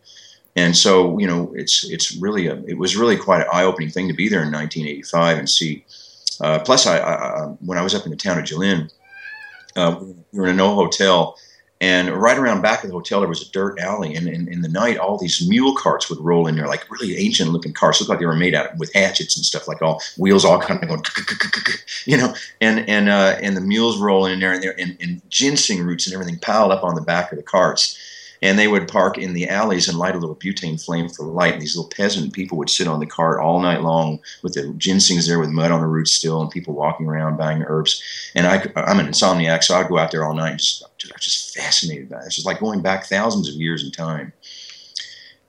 And 0.56 0.78
so 0.78 1.20
you 1.20 1.28
know, 1.28 1.52
it's 1.56 1.84
it's 1.84 2.16
really 2.16 2.48
a 2.48 2.56
it 2.68 2.78
was 2.78 2.96
really 2.96 3.18
quite 3.18 3.42
an 3.42 3.48
eye 3.52 3.64
opening 3.64 3.90
thing 3.90 4.08
to 4.08 4.14
be 4.14 4.30
there 4.30 4.44
in 4.44 4.54
1985 4.54 5.38
and 5.38 5.50
see 5.50 5.84
uh, 6.42 6.60
plus, 6.60 6.88
I, 6.88 7.00
I, 7.00 7.46
when 7.60 7.78
I 7.78 7.82
was 7.82 7.96
up 7.96 8.06
in 8.06 8.12
the 8.12 8.18
town 8.18 8.38
of 8.38 8.46
Jilin, 8.46 8.92
uh, 9.76 10.00
we 10.32 10.40
were 10.40 10.48
in 10.48 10.56
an 10.56 10.62
old 10.62 10.76
hotel, 10.76 11.38
and 11.82 12.10
right 12.10 12.38
around 12.38 12.62
back 12.62 12.84
of 12.84 12.90
the 12.90 12.96
hotel 12.96 13.20
there 13.20 13.30
was 13.30 13.42
a 13.42 13.52
dirt 13.52 13.80
alley, 13.80 14.16
and 14.16 14.28
in 14.28 14.62
the 14.62 14.70
night 14.70 14.98
all 14.98 15.18
these 15.18 15.48
mule 15.48 15.76
carts 15.76 16.10
would 16.10 16.20
roll 16.20 16.48
in 16.48 16.56
there, 16.56 16.68
like 16.68 16.90
really 16.90 17.18
ancient 17.18 17.52
looking 17.52 17.74
carts, 17.74 18.00
looked 18.00 18.10
like 18.10 18.20
they 18.20 18.26
were 18.26 18.36
made 18.36 18.56
out 18.56 18.72
of, 18.72 18.80
with 18.80 18.94
hatchets 18.94 19.36
and 19.36 19.46
stuff, 19.46 19.68
like 19.68 19.82
all 19.82 20.02
wheels 20.18 20.46
all 20.46 20.60
kind 20.60 20.82
of 20.82 20.88
going, 20.88 21.04
you 22.06 22.18
know, 22.18 22.34
and 22.62 22.88
and 22.90 23.10
uh, 23.10 23.38
and 23.42 23.58
the 23.58 23.62
mules 23.62 24.00
rolling 24.00 24.34
in 24.34 24.40
there, 24.40 24.54
and, 24.54 24.64
there 24.64 24.80
and, 24.80 24.98
and 25.02 25.22
ginseng 25.30 25.84
roots 25.84 26.08
and 26.08 26.14
everything 26.14 26.40
piled 26.40 26.72
up 26.72 26.84
on 26.84 26.96
the 26.96 27.02
back 27.02 27.32
of 27.32 27.38
the 27.38 27.44
carts 27.44 28.00
and 28.46 28.60
they 28.60 28.68
would 28.68 28.88
park 28.88 29.18
in 29.18 29.34
the 29.34 29.50
alleys 29.50 29.88
and 29.88 29.98
light 29.98 30.14
a 30.14 30.20
little 30.20 30.36
butane 30.36 30.82
flame 30.82 31.10
for 31.10 31.26
light. 31.26 31.54
And 31.54 31.62
these 31.64 31.76
little 31.76 31.90
peasant 31.90 32.32
people 32.32 32.60
would 32.60 32.70
sit 32.70 32.88
on 32.88 33.00
the 33.00 33.08
cart 33.08 33.40
all 33.40 33.60
night 33.60 33.82
long 33.82 34.20
with 34.44 34.54
the 34.54 34.62
ginsengs 34.78 35.26
there 35.26 35.40
with 35.40 35.50
mud 35.50 35.72
on 35.72 35.82
the 35.82 35.88
roots 35.88 36.12
still, 36.12 36.42
and 36.42 36.52
people 36.52 36.76
walking 36.76 37.08
around 37.08 37.38
buying 37.38 37.64
herbs. 37.64 38.04
And 38.36 38.46
I, 38.46 38.64
I'm 38.76 39.00
an 39.00 39.08
insomniac, 39.08 39.64
so 39.64 39.76
I'd 39.76 39.90
go 39.90 39.98
out 39.98 40.12
there 40.12 40.24
all 40.24 40.36
night 40.36 40.52
and 40.52 40.60
just, 40.60 40.84
I 40.84 40.88
was 41.16 41.26
just 41.26 41.58
fascinated 41.58 42.08
by 42.08 42.18
it. 42.18 42.26
It's 42.28 42.36
just 42.36 42.46
like 42.46 42.60
going 42.60 42.84
back 42.84 43.06
thousands 43.06 43.50
of 43.50 43.56
years 43.56 43.84
in 43.84 43.92
time. 43.92 44.32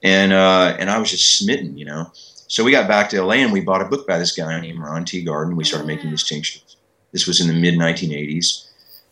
And 0.03 0.33
uh, 0.33 0.77
and 0.79 0.89
I 0.89 0.99
was 0.99 1.11
just 1.11 1.37
smitten, 1.37 1.77
you 1.77 1.85
know. 1.85 2.11
So 2.49 2.65
we 2.65 2.71
got 2.71 2.89
back 2.89 3.11
to 3.11 3.23
LA 3.23 3.35
and 3.35 3.53
we 3.53 3.61
bought 3.61 3.83
a 3.83 3.87
book 3.87 4.07
by 4.07 4.19
this 4.19 4.33
guy 4.33 4.59
named 4.59 4.79
Ron 4.79 5.05
Teeguarden. 5.05 5.55
We 5.55 5.65
started 5.65 5.87
making 5.87 6.11
these 6.11 6.25
tinctures. 6.25 6.77
This 7.13 7.27
was 7.27 7.43
in 7.43 7.49
the 7.49 7.61
mid 7.61 7.75
1980s. 7.75 8.69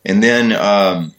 And 0.07 0.23
then 0.23 0.53
um, 0.53 1.15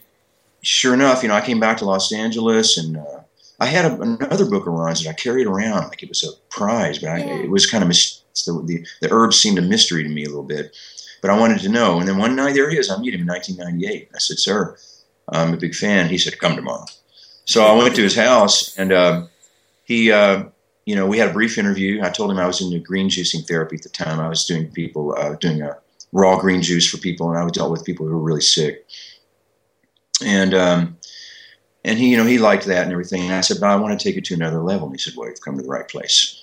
sure 0.66 0.94
enough, 0.94 1.22
you 1.22 1.28
know, 1.28 1.34
I 1.34 1.40
came 1.40 1.60
back 1.60 1.76
to 1.78 1.84
Los 1.84 2.12
Angeles 2.12 2.76
and 2.76 2.96
uh, 2.96 3.20
I 3.60 3.66
had 3.66 3.84
a, 3.84 4.00
another 4.00 4.44
book 4.44 4.66
of 4.66 4.72
Ron's 4.72 5.02
that 5.02 5.10
I 5.10 5.12
carried 5.14 5.46
around 5.46 5.88
like 5.88 6.02
it 6.02 6.08
was 6.08 6.24
a 6.24 6.32
prize, 6.50 6.98
but 6.98 7.10
I, 7.10 7.18
yeah. 7.18 7.42
it 7.42 7.50
was 7.50 7.70
kind 7.70 7.82
of 7.82 7.88
mis- 7.88 8.20
the, 8.44 8.62
the, 8.64 8.86
the 9.00 9.12
herbs 9.12 9.38
seemed 9.38 9.58
a 9.58 9.62
mystery 9.62 10.02
to 10.02 10.08
me 10.08 10.24
a 10.24 10.28
little 10.28 10.42
bit. 10.42 10.76
But 11.22 11.30
I 11.30 11.38
wanted 11.38 11.60
to 11.60 11.68
know. 11.68 11.98
And 11.98 12.06
then 12.08 12.18
one 12.18 12.36
night, 12.36 12.54
there 12.54 12.68
he 12.68 12.76
is. 12.76 12.90
I 12.90 12.98
meet 12.98 13.14
him 13.14 13.22
in 13.22 13.26
1998. 13.26 14.10
I 14.14 14.18
said, 14.18 14.38
Sir, 14.38 14.76
I'm 15.30 15.54
a 15.54 15.56
big 15.56 15.74
fan. 15.74 16.08
He 16.08 16.18
said, 16.18 16.38
Come 16.38 16.56
tomorrow. 16.56 16.84
So 17.46 17.64
I 17.64 17.72
went 17.72 17.96
to 17.96 18.02
his 18.02 18.14
house 18.14 18.76
and 18.76 18.92
uh, 18.92 19.26
he, 19.84 20.12
uh, 20.12 20.44
you 20.84 20.94
know, 20.94 21.06
we 21.06 21.18
had 21.18 21.30
a 21.30 21.32
brief 21.32 21.58
interview. 21.58 22.02
I 22.02 22.10
told 22.10 22.30
him 22.30 22.38
I 22.38 22.46
was 22.46 22.60
into 22.60 22.78
green 22.80 23.08
juicing 23.08 23.46
therapy 23.46 23.76
at 23.76 23.82
the 23.82 23.88
time. 23.88 24.20
I 24.20 24.28
was 24.28 24.44
doing 24.44 24.70
people, 24.70 25.16
uh, 25.16 25.36
doing 25.36 25.62
a 25.62 25.78
raw 26.12 26.38
green 26.38 26.60
juice 26.60 26.88
for 26.88 26.98
people, 26.98 27.30
and 27.30 27.38
I 27.38 27.48
dealt 27.48 27.70
with 27.70 27.84
people 27.84 28.06
who 28.06 28.12
were 28.12 28.22
really 28.22 28.40
sick 28.40 28.86
and 30.24 30.54
um, 30.54 30.96
and 31.86 31.98
he, 31.98 32.10
you 32.10 32.16
know, 32.16 32.26
he 32.26 32.38
liked 32.38 32.66
that 32.66 32.82
and 32.82 32.92
everything. 32.92 33.22
And 33.22 33.34
I 33.34 33.40
said, 33.42 33.58
but 33.60 33.70
I 33.70 33.76
want 33.76 33.98
to 33.98 34.02
take 34.02 34.16
it 34.16 34.24
to 34.26 34.34
another 34.34 34.60
level. 34.60 34.88
And 34.88 34.94
he 34.94 34.98
said, 34.98 35.14
well, 35.16 35.28
you've 35.28 35.40
come 35.40 35.56
to 35.56 35.62
the 35.62 35.68
right 35.68 35.86
place. 35.86 36.42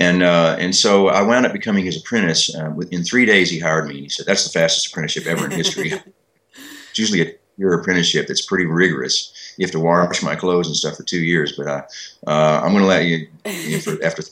And 0.00 0.22
uh, 0.22 0.56
and 0.58 0.74
so 0.74 1.08
I 1.08 1.22
wound 1.22 1.44
up 1.44 1.52
becoming 1.52 1.84
his 1.84 1.98
apprentice. 1.98 2.54
Uh, 2.54 2.72
in 2.90 3.04
three 3.04 3.26
days, 3.26 3.50
he 3.50 3.58
hired 3.58 3.86
me. 3.86 3.94
And 3.94 4.02
he 4.04 4.08
said, 4.08 4.26
that's 4.26 4.44
the 4.44 4.58
fastest 4.58 4.88
apprenticeship 4.88 5.26
ever 5.26 5.44
in 5.44 5.50
history. 5.50 5.92
it's 6.90 6.98
usually 6.98 7.20
a 7.20 7.34
year 7.58 7.74
apprenticeship 7.74 8.28
that's 8.28 8.46
pretty 8.46 8.64
rigorous. 8.64 9.54
You 9.58 9.66
have 9.66 9.72
to 9.72 9.80
wash 9.80 10.22
my 10.22 10.36
clothes 10.36 10.68
and 10.68 10.76
stuff 10.76 10.96
for 10.96 11.02
two 11.02 11.20
years, 11.20 11.52
but 11.56 11.66
I, 11.66 11.82
uh, 12.26 12.60
I'm 12.62 12.70
going 12.70 12.84
to 12.84 12.86
let 12.86 13.04
you, 13.04 13.26
you 13.44 13.80
for, 13.80 14.02
after, 14.04 14.22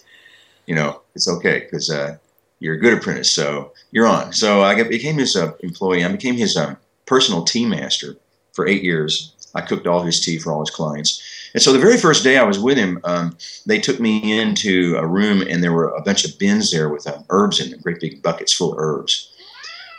you 0.66 0.75
know, 0.76 1.02
it's 1.16 1.28
okay 1.28 1.61
because 1.61 1.90
uh, 1.90 2.16
you're 2.61 2.75
a 2.75 2.81
good 2.81 2.95
apprentice, 2.95 3.31
so 3.31 3.73
you're 3.90 4.07
on. 4.07 4.33
So 4.33 4.62
I 4.62 4.81
became 4.85 5.19
his 5.19 5.35
uh, 5.35 5.52
employee. 5.61 6.05
I 6.05 6.12
became 6.12 6.37
his 6.37 6.57
um, 6.57 6.76
personal 7.07 7.43
tea 7.43 7.66
master 7.66 8.16
for 8.56 8.66
eight 8.66 8.82
years. 8.82 9.32
I 9.54 9.60
cooked 9.60 9.86
all 9.86 10.02
his 10.02 10.20
tea 10.20 10.38
for 10.38 10.52
all 10.52 10.60
his 10.60 10.70
clients. 10.70 11.22
And 11.54 11.62
so 11.62 11.72
the 11.72 11.78
very 11.78 11.96
first 11.96 12.25
day 12.25 12.36
I 12.36 12.42
was 12.42 12.58
with 12.58 12.76
him, 12.76 13.00
um, 13.04 13.36
they 13.64 13.78
took 13.78 14.00
me 14.00 14.38
into 14.38 14.96
a 14.98 15.06
room 15.06 15.42
and 15.42 15.62
there 15.62 15.72
were 15.72 15.90
a 15.90 16.02
bunch 16.02 16.25
of 16.25 16.38
bins 16.38 16.70
there 16.70 16.88
with 16.88 17.06
uh, 17.06 17.18
herbs 17.30 17.60
in 17.60 17.70
them, 17.70 17.80
great 17.80 18.00
big 18.00 18.22
buckets 18.22 18.52
full 18.52 18.72
of 18.72 18.78
herbs. 18.78 19.32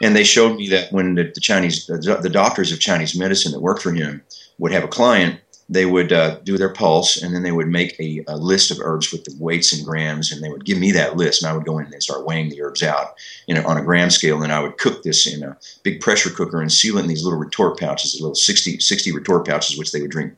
And 0.02 0.16
they 0.16 0.24
showed 0.24 0.58
me 0.58 0.70
that 0.70 0.92
when 0.92 1.16
the, 1.16 1.32
the 1.34 1.42
Chinese, 1.42 1.88
the, 1.88 2.20
the 2.22 2.30
doctors 2.30 2.72
of 2.72 2.80
Chinese 2.80 3.18
medicine 3.18 3.52
that 3.54 3.62
worked 3.62 3.82
for 3.82 3.92
him 3.92 4.22
would 4.60 4.72
have 4.72 4.84
a 4.84 4.88
client, 4.88 5.40
they 5.70 5.86
would 5.86 6.14
uh, 6.14 6.40
do 6.44 6.58
their 6.58 6.74
pulse 6.74 7.22
and 7.22 7.36
then 7.36 7.44
they 7.44 7.52
would 7.52 7.68
make 7.68 8.00
a, 8.00 8.24
a, 8.28 8.38
list 8.38 8.72
of 8.72 8.80
herbs 8.80 9.12
with 9.12 9.26
the 9.26 9.36
weights 9.38 9.74
and 9.74 9.86
grams 9.86 10.32
and 10.32 10.42
they 10.42 10.50
would 10.50 10.64
give 10.64 10.78
me 10.78 10.92
that 10.92 11.18
list 11.18 11.42
and 11.42 11.50
I 11.50 11.54
would 11.54 11.66
go 11.66 11.78
in 11.80 11.92
and 11.92 12.04
start 12.04 12.26
weighing 12.26 12.50
the 12.50 12.62
herbs 12.62 12.84
out 12.84 13.16
you 13.48 13.56
know, 13.56 13.66
on 13.66 13.78
a 13.78 13.84
gram 13.84 14.10
scale 14.10 14.44
and 14.44 14.54
I 14.54 14.62
would 14.62 14.78
cook 14.78 15.04
this 15.04 15.28
in 15.28 15.44
a 15.44 15.58
big 15.84 16.00
pressure 16.00 16.30
cooker 16.30 16.62
and 16.62 16.72
seal 16.72 16.98
it 16.98 17.02
in 17.02 17.08
these 17.08 17.24
little 17.24 17.40
retort 17.40 17.80
pouches, 17.80 18.20
little 18.20 18.36
60, 18.36 18.80
60 18.80 19.12
retort 19.12 19.46
pouches, 19.46 19.78
which 19.78 19.92
they 19.92 20.02
would 20.02 20.12
drink 20.12 20.34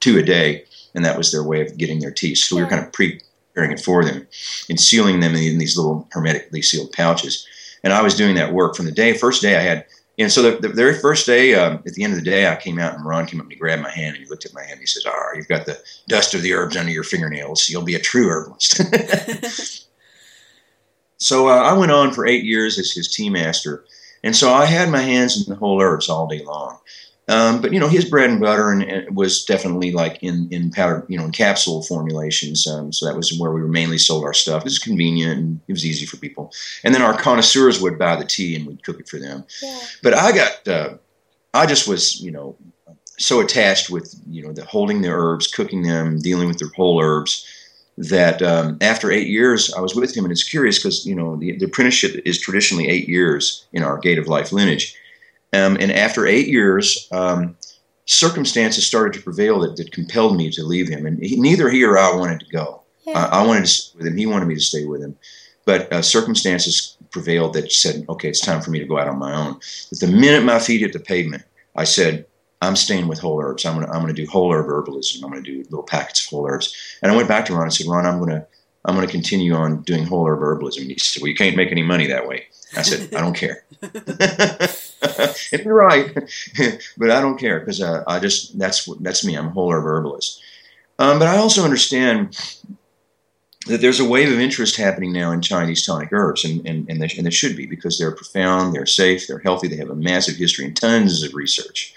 two 0.00 0.18
a 0.18 0.22
day. 0.22 0.64
And 0.94 1.04
that 1.04 1.16
was 1.16 1.32
their 1.32 1.44
way 1.44 1.62
of 1.62 1.76
getting 1.78 2.00
their 2.00 2.10
tea. 2.10 2.34
So 2.34 2.56
we 2.56 2.62
were 2.62 2.68
kind 2.68 2.84
of 2.84 2.92
preparing 2.92 3.72
it 3.72 3.80
for 3.80 4.04
them 4.04 4.26
and 4.68 4.80
sealing 4.80 5.20
them 5.20 5.34
in 5.34 5.58
these 5.58 5.76
little 5.76 6.08
hermetically 6.12 6.62
sealed 6.62 6.92
pouches. 6.92 7.46
And 7.84 7.92
I 7.92 8.02
was 8.02 8.16
doing 8.16 8.34
that 8.34 8.52
work 8.52 8.74
from 8.74 8.86
the 8.86 8.92
day, 8.92 9.14
first 9.14 9.40
day 9.40 9.56
I 9.56 9.60
had 9.60 9.86
and 10.18 10.32
so 10.32 10.42
the, 10.42 10.58
the 10.58 10.68
very 10.68 10.98
first 10.98 11.26
day, 11.26 11.54
um, 11.54 11.82
at 11.86 11.94
the 11.94 12.02
end 12.02 12.12
of 12.12 12.18
the 12.18 12.24
day, 12.24 12.50
I 12.50 12.56
came 12.56 12.78
out 12.78 12.94
and 12.94 13.06
Ron 13.06 13.26
came 13.26 13.38
up 13.40 13.44
and 13.44 13.52
he 13.52 13.58
grabbed 13.58 13.82
my 13.82 13.90
hand 13.90 14.16
and 14.16 14.24
he 14.24 14.28
looked 14.28 14.44
at 14.44 14.52
my 14.52 14.62
hand 14.62 14.72
and 14.72 14.80
he 14.80 14.86
says, 14.86 15.06
"All 15.06 15.12
right, 15.12 15.36
you've 15.36 15.48
got 15.48 15.64
the 15.64 15.80
dust 16.08 16.34
of 16.34 16.42
the 16.42 16.52
herbs 16.52 16.76
under 16.76 16.90
your 16.90 17.04
fingernails. 17.04 17.68
You'll 17.68 17.82
be 17.82 17.94
a 17.94 18.00
true 18.00 18.28
herbalist." 18.28 18.82
so 21.18 21.48
uh, 21.48 21.62
I 21.62 21.72
went 21.72 21.92
on 21.92 22.12
for 22.12 22.26
eight 22.26 22.44
years 22.44 22.78
as 22.78 22.90
his 22.90 23.14
tea 23.14 23.30
master, 23.30 23.84
and 24.24 24.34
so 24.34 24.52
I 24.52 24.64
had 24.64 24.90
my 24.90 25.00
hands 25.00 25.36
in 25.36 25.52
the 25.52 25.58
whole 25.58 25.80
herbs 25.80 26.08
all 26.08 26.26
day 26.26 26.44
long. 26.44 26.78
Um, 27.28 27.60
but 27.60 27.72
you 27.72 27.78
know, 27.78 27.88
his 27.88 28.08
bread 28.08 28.30
and 28.30 28.40
butter 28.40 28.70
and, 28.70 28.82
and, 28.82 29.16
was 29.16 29.44
definitely 29.44 29.92
like 29.92 30.22
in 30.22 30.48
in 30.50 30.70
powder, 30.70 31.04
you 31.08 31.18
know, 31.18 31.24
in 31.24 31.32
capsule 31.32 31.82
formulations. 31.82 32.66
Um, 32.66 32.92
so 32.92 33.06
that 33.06 33.16
was 33.16 33.38
where 33.38 33.52
we 33.52 33.60
were 33.60 33.68
mainly 33.68 33.98
sold 33.98 34.24
our 34.24 34.34
stuff. 34.34 34.62
It 34.62 34.64
was 34.64 34.78
convenient 34.78 35.38
and 35.38 35.60
it 35.68 35.72
was 35.72 35.84
easy 35.84 36.06
for 36.06 36.16
people. 36.16 36.52
And 36.84 36.94
then 36.94 37.02
our 37.02 37.18
connoisseurs 37.18 37.80
would 37.80 37.98
buy 37.98 38.16
the 38.16 38.24
tea 38.24 38.56
and 38.56 38.66
we'd 38.66 38.82
cook 38.82 38.98
it 38.98 39.08
for 39.08 39.18
them. 39.18 39.44
Yeah. 39.62 39.80
But 40.02 40.14
I 40.14 40.32
got, 40.32 40.68
uh, 40.68 40.94
I 41.52 41.66
just 41.66 41.86
was, 41.86 42.20
you 42.20 42.30
know, 42.30 42.56
so 43.18 43.40
attached 43.40 43.90
with 43.90 44.14
you 44.28 44.42
know 44.42 44.52
the 44.52 44.64
holding 44.64 45.02
the 45.02 45.10
herbs, 45.10 45.46
cooking 45.46 45.82
them, 45.82 46.20
dealing 46.20 46.48
with 46.48 46.58
the 46.58 46.70
whole 46.76 47.02
herbs 47.02 47.46
that 47.98 48.40
um, 48.42 48.78
after 48.80 49.10
eight 49.10 49.26
years, 49.26 49.72
I 49.74 49.80
was 49.80 49.94
with 49.94 50.16
him, 50.16 50.24
and 50.24 50.30
it's 50.30 50.48
curious 50.48 50.78
because 50.78 51.04
you 51.04 51.14
know 51.14 51.36
the, 51.36 51.56
the, 51.58 51.66
apprenticeship 51.66 52.22
is 52.24 52.40
traditionally 52.40 52.88
eight 52.88 53.08
years 53.08 53.66
in 53.72 53.82
our 53.82 53.98
Gate 53.98 54.18
of 54.18 54.28
Life 54.28 54.52
lineage, 54.52 54.94
um, 55.52 55.76
and 55.80 55.92
after 55.92 56.26
eight 56.26 56.48
years, 56.48 57.08
um, 57.12 57.56
circumstances 58.04 58.86
started 58.86 59.12
to 59.14 59.22
prevail 59.22 59.60
that, 59.60 59.76
that, 59.76 59.92
compelled 59.92 60.36
me 60.36 60.50
to 60.50 60.62
leave 60.62 60.88
him, 60.88 61.06
and 61.06 61.22
he, 61.22 61.40
neither 61.40 61.68
he 61.68 61.84
or 61.84 61.98
I 61.98 62.14
wanted 62.14 62.40
to 62.40 62.46
go. 62.46 62.82
Yeah. 63.04 63.18
I, 63.18 63.40
I, 63.40 63.46
wanted 63.46 63.60
to 63.60 63.66
stay 63.66 63.98
with 63.98 64.06
him; 64.06 64.16
he 64.16 64.26
wanted 64.26 64.46
me 64.46 64.54
to 64.54 64.60
stay 64.60 64.84
with 64.84 65.02
him, 65.02 65.16
but 65.64 65.92
uh, 65.92 66.02
circumstances 66.02 66.96
prevailed 67.10 67.54
that 67.54 67.72
said, 67.72 68.04
"Okay, 68.08 68.28
it's 68.28 68.40
time 68.40 68.60
for 68.60 68.70
me 68.70 68.78
to 68.78 68.86
go 68.86 68.98
out 68.98 69.08
on 69.08 69.18
my 69.18 69.34
own." 69.34 69.60
But 69.90 70.00
the 70.00 70.08
minute 70.08 70.44
my 70.44 70.58
feet 70.58 70.80
hit 70.80 70.92
the 70.92 71.00
pavement, 71.00 71.44
I 71.76 71.84
said, 71.84 72.26
I'm 72.60 72.76
staying 72.76 73.08
with 73.08 73.20
whole 73.20 73.40
herbs. 73.40 73.64
I'm 73.64 73.74
gonna 73.74 73.90
I'm 73.92 74.00
gonna 74.00 74.12
do 74.12 74.26
whole 74.26 74.52
herb 74.52 74.66
herbalism. 74.66 75.22
I'm 75.22 75.30
gonna 75.30 75.42
do 75.42 75.62
little 75.64 75.82
packets 75.82 76.24
of 76.24 76.30
whole 76.30 76.46
herbs. 76.46 76.74
And 77.02 77.12
I 77.12 77.16
went 77.16 77.28
back 77.28 77.44
to 77.46 77.54
Ron 77.54 77.64
and 77.64 77.72
said, 77.72 77.86
Ron, 77.86 78.06
I'm 78.06 78.18
gonna 78.18 78.46
I'm 78.84 78.94
gonna 78.94 79.06
continue 79.06 79.54
on 79.54 79.82
doing 79.82 80.04
whole 80.04 80.26
herb 80.26 80.40
herbalism. 80.40 80.82
And 80.82 80.90
he 80.90 80.98
said, 80.98 81.22
Well, 81.22 81.28
you 81.28 81.36
can't 81.36 81.56
make 81.56 81.70
any 81.70 81.82
money 81.82 82.06
that 82.08 82.26
way. 82.26 82.46
I 82.76 82.82
said, 82.82 83.14
I 83.14 83.20
don't 83.20 83.34
care. 83.34 83.64
you're 85.52 85.74
right, 85.74 86.14
but 86.96 87.10
I 87.10 87.20
don't 87.20 87.38
care 87.38 87.60
because 87.60 87.80
uh, 87.80 88.04
I 88.06 88.18
just 88.18 88.58
that's 88.58 88.84
that's 89.00 89.24
me. 89.24 89.36
I'm 89.36 89.48
a 89.48 89.50
whole 89.50 89.72
herb 89.72 89.84
herbalist. 89.84 90.42
Um, 90.98 91.18
but 91.18 91.28
I 91.28 91.36
also 91.36 91.64
understand 91.64 92.36
that 93.66 93.80
there's 93.80 94.00
a 94.00 94.08
wave 94.08 94.32
of 94.32 94.40
interest 94.40 94.76
happening 94.76 95.12
now 95.12 95.30
in 95.30 95.40
Chinese 95.40 95.84
tonic 95.84 96.08
herbs, 96.12 96.44
and, 96.44 96.66
and, 96.66 96.88
and, 96.90 97.00
there, 97.00 97.08
and 97.16 97.24
there 97.24 97.30
should 97.30 97.56
be 97.56 97.66
because 97.66 97.98
they're 97.98 98.14
profound, 98.14 98.74
they're 98.74 98.86
safe, 98.86 99.26
they're 99.26 99.38
healthy, 99.38 99.68
they 99.68 99.76
have 99.76 99.90
a 99.90 99.94
massive 99.94 100.36
history 100.36 100.64
and 100.64 100.76
tons 100.76 101.22
of 101.22 101.34
research 101.34 101.94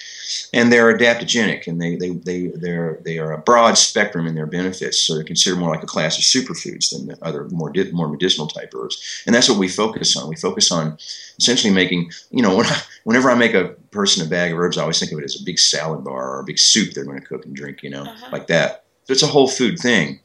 and 0.53 0.71
they're 0.71 0.95
adaptogenic 0.95 1.67
and 1.67 1.81
they, 1.81 1.95
they, 1.95 2.09
they, 2.09 2.47
they're, 2.47 2.99
they 3.03 3.19
are 3.19 3.31
a 3.31 3.37
broad 3.37 3.77
spectrum 3.77 4.27
in 4.27 4.35
their 4.35 4.45
benefits. 4.45 4.99
So 4.99 5.15
they're 5.15 5.23
considered 5.23 5.59
more 5.59 5.69
like 5.69 5.83
a 5.83 5.87
class 5.87 6.17
of 6.17 6.23
superfoods 6.23 6.91
than 6.91 7.07
the 7.07 7.17
other 7.23 7.47
more, 7.49 7.71
more 7.93 8.09
medicinal 8.09 8.47
type 8.47 8.73
herbs. 8.75 9.23
And 9.25 9.33
that's 9.33 9.47
what 9.47 9.57
we 9.57 9.69
focus 9.69 10.17
on. 10.17 10.27
We 10.27 10.35
focus 10.35 10.71
on 10.71 10.97
essentially 11.37 11.73
making, 11.73 12.11
you 12.31 12.41
know, 12.41 12.55
when 12.55 12.65
I, 12.65 12.81
whenever 13.05 13.31
I 13.31 13.35
make 13.35 13.53
a 13.53 13.69
person 13.91 14.25
a 14.25 14.29
bag 14.29 14.51
of 14.51 14.59
herbs, 14.59 14.77
I 14.77 14.81
always 14.81 14.99
think 14.99 15.13
of 15.13 15.19
it 15.19 15.25
as 15.25 15.39
a 15.39 15.45
big 15.45 15.57
salad 15.57 16.03
bar 16.03 16.35
or 16.35 16.39
a 16.41 16.45
big 16.45 16.59
soup 16.59 16.93
they're 16.93 17.05
going 17.05 17.19
to 17.19 17.25
cook 17.25 17.45
and 17.45 17.55
drink, 17.55 17.81
you 17.83 17.89
know, 17.89 18.03
uh-huh. 18.03 18.29
like 18.31 18.47
that. 18.47 18.83
So 19.05 19.13
it's 19.13 19.23
a 19.23 19.27
whole 19.27 19.47
food 19.47 19.79
thing. 19.79 20.19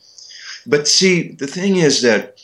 But 0.66 0.88
see, 0.88 1.32
the 1.32 1.46
thing 1.46 1.76
is 1.76 2.02
that 2.02 2.40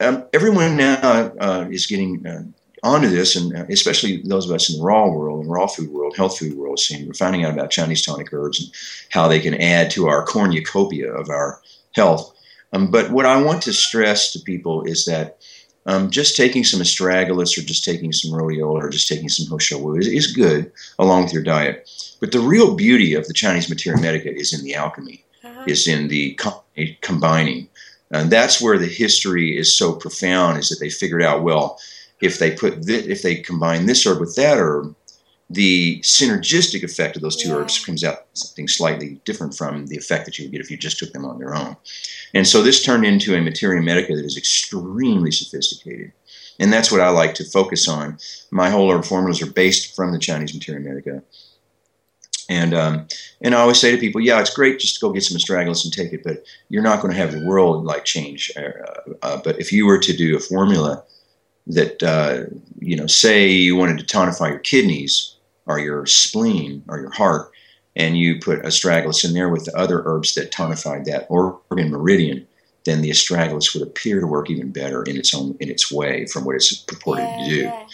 um, 0.00 0.24
everyone 0.32 0.76
now 0.76 1.32
uh, 1.40 1.66
is 1.70 1.86
getting 1.86 2.24
uh, 2.26 2.44
onto 2.84 3.08
this, 3.08 3.34
and 3.34 3.56
uh, 3.56 3.64
especially 3.70 4.22
those 4.24 4.48
of 4.48 4.54
us 4.54 4.70
in 4.70 4.78
the 4.78 4.84
raw 4.84 5.08
world, 5.08 5.40
and 5.40 5.50
raw 5.50 5.66
food 5.66 5.90
world, 5.90 6.14
health 6.16 6.38
food 6.38 6.54
world, 6.54 6.78
seeing 6.78 7.06
we're 7.06 7.14
finding 7.14 7.44
out 7.44 7.52
about 7.52 7.70
Chinese 7.70 8.02
tonic 8.02 8.32
herbs 8.32 8.60
and 8.60 8.70
how 9.10 9.26
they 9.26 9.40
can 9.40 9.54
add 9.54 9.90
to 9.90 10.06
our 10.06 10.24
cornucopia 10.24 11.10
of 11.10 11.30
our 11.30 11.60
health. 11.92 12.32
Um, 12.72 12.90
but 12.90 13.10
what 13.10 13.24
I 13.24 13.40
want 13.40 13.62
to 13.62 13.72
stress 13.72 14.32
to 14.32 14.38
people 14.38 14.84
is 14.84 15.06
that 15.06 15.38
um, 15.86 16.10
just 16.10 16.36
taking 16.36 16.64
some 16.64 16.80
astragalus 16.80 17.56
or 17.56 17.62
just 17.62 17.84
taking 17.84 18.12
some 18.12 18.32
rhodiola 18.32 18.82
or 18.82 18.90
just 18.90 19.08
taking 19.08 19.28
some 19.28 19.46
hosho 19.46 19.98
is, 19.98 20.06
is 20.06 20.32
good 20.32 20.70
along 20.98 21.24
with 21.24 21.32
your 21.32 21.42
diet. 21.42 21.88
But 22.20 22.32
the 22.32 22.40
real 22.40 22.74
beauty 22.74 23.14
of 23.14 23.26
the 23.26 23.34
Chinese 23.34 23.68
materia 23.68 24.00
medica 24.00 24.34
is 24.34 24.52
in 24.52 24.64
the 24.64 24.74
alchemy, 24.74 25.24
uh-huh. 25.42 25.64
is 25.66 25.88
in 25.88 26.08
the 26.08 26.38
combining. 27.00 27.68
And 28.10 28.30
that's 28.30 28.60
where 28.60 28.78
the 28.78 28.86
history 28.86 29.56
is 29.56 29.76
so 29.76 29.94
profound 29.94 30.58
is 30.58 30.68
that 30.68 30.78
they 30.80 30.90
figured 30.90 31.22
out, 31.22 31.42
well, 31.42 31.78
if 32.20 32.38
they 32.38 32.50
put 32.50 32.82
th- 32.82 33.06
if 33.06 33.22
they 33.22 33.36
combine 33.36 33.86
this 33.86 34.06
herb 34.06 34.20
with 34.20 34.36
that 34.36 34.58
herb, 34.58 34.94
the 35.50 36.00
synergistic 36.00 36.82
effect 36.82 37.16
of 37.16 37.22
those 37.22 37.36
two 37.36 37.48
yeah. 37.48 37.56
herbs 37.56 37.84
comes 37.84 38.02
out 38.02 38.26
something 38.32 38.66
slightly 38.66 39.20
different 39.24 39.56
from 39.56 39.86
the 39.86 39.96
effect 39.96 40.24
that 40.24 40.38
you 40.38 40.44
would 40.44 40.52
get 40.52 40.60
if 40.60 40.70
you 40.70 40.76
just 40.76 40.98
took 40.98 41.12
them 41.12 41.24
on 41.24 41.38
their 41.38 41.54
own. 41.54 41.76
And 42.32 42.46
so 42.46 42.62
this 42.62 42.82
turned 42.82 43.04
into 43.04 43.34
a 43.34 43.40
materia 43.40 43.82
medica 43.82 44.16
that 44.16 44.24
is 44.24 44.36
extremely 44.36 45.30
sophisticated. 45.30 46.12
And 46.58 46.72
that's 46.72 46.90
what 46.90 47.00
I 47.00 47.08
like 47.10 47.34
to 47.34 47.44
focus 47.44 47.88
on. 47.88 48.18
My 48.50 48.70
whole 48.70 48.90
herb 48.90 49.04
formulas 49.04 49.42
are 49.42 49.50
based 49.50 49.94
from 49.94 50.12
the 50.12 50.18
Chinese 50.18 50.54
materia 50.54 50.80
medica. 50.80 51.22
And 52.48 52.74
um, 52.74 53.06
and 53.40 53.54
I 53.54 53.60
always 53.60 53.80
say 53.80 53.90
to 53.90 53.98
people, 53.98 54.20
yeah, 54.20 54.38
it's 54.40 54.54
great 54.54 54.78
just 54.78 54.96
to 54.96 55.00
go 55.00 55.12
get 55.12 55.22
some 55.22 55.38
astragalus 55.38 55.84
and 55.84 55.92
take 55.92 56.12
it, 56.12 56.22
but 56.22 56.44
you're 56.68 56.82
not 56.82 57.00
going 57.00 57.12
to 57.12 57.18
have 57.18 57.32
the 57.32 57.44
world 57.46 57.84
like 57.84 58.04
change. 58.04 58.52
Uh, 58.56 59.14
uh, 59.22 59.40
but 59.42 59.58
if 59.58 59.72
you 59.72 59.86
were 59.86 59.98
to 59.98 60.14
do 60.14 60.36
a 60.36 60.40
formula 60.40 61.02
that 61.66 62.02
uh, 62.02 62.44
you 62.78 62.96
know, 62.96 63.06
say 63.06 63.48
you 63.48 63.76
wanted 63.76 63.98
to 63.98 64.16
tonify 64.16 64.50
your 64.50 64.58
kidneys 64.58 65.34
or 65.66 65.78
your 65.78 66.06
spleen 66.06 66.84
or 66.88 66.98
your 66.98 67.12
heart, 67.12 67.50
and 67.96 68.18
you 68.18 68.38
put 68.38 68.62
astragalus 68.62 69.24
in 69.24 69.32
there 69.32 69.48
with 69.48 69.64
the 69.64 69.76
other 69.76 70.02
herbs 70.04 70.34
that 70.34 70.52
tonified 70.52 71.04
that 71.04 71.26
organ 71.28 71.90
meridian, 71.90 72.46
then 72.84 73.00
the 73.00 73.10
astragalus 73.10 73.72
would 73.72 73.82
appear 73.82 74.20
to 74.20 74.26
work 74.26 74.50
even 74.50 74.70
better 74.70 75.02
in 75.04 75.16
its 75.16 75.34
own 75.34 75.56
in 75.60 75.70
its 75.70 75.90
way 75.90 76.26
from 76.26 76.44
what 76.44 76.56
it's 76.56 76.74
purported 76.74 77.24
yeah, 77.24 77.38
to 77.38 77.50
do. 77.50 77.60
Yeah. 77.62 77.86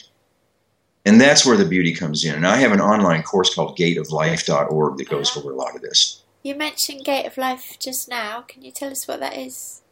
And 1.06 1.20
that's 1.20 1.46
where 1.46 1.56
the 1.56 1.64
beauty 1.64 1.94
comes 1.94 2.24
in. 2.24 2.34
And 2.34 2.46
I 2.46 2.56
have 2.56 2.72
an 2.72 2.80
online 2.80 3.22
course 3.22 3.54
called 3.54 3.78
gateoflife.org 3.78 4.98
that 4.98 5.08
goes 5.08 5.30
uh-huh. 5.30 5.40
over 5.40 5.52
a 5.52 5.56
lot 5.56 5.74
of 5.74 5.80
this. 5.80 6.22
You 6.42 6.54
mentioned 6.54 7.04
Gate 7.04 7.26
of 7.26 7.36
Life 7.36 7.78
just 7.78 8.08
now. 8.08 8.42
Can 8.42 8.62
you 8.62 8.70
tell 8.70 8.90
us 8.90 9.08
what 9.08 9.20
that 9.20 9.36
is? 9.36 9.82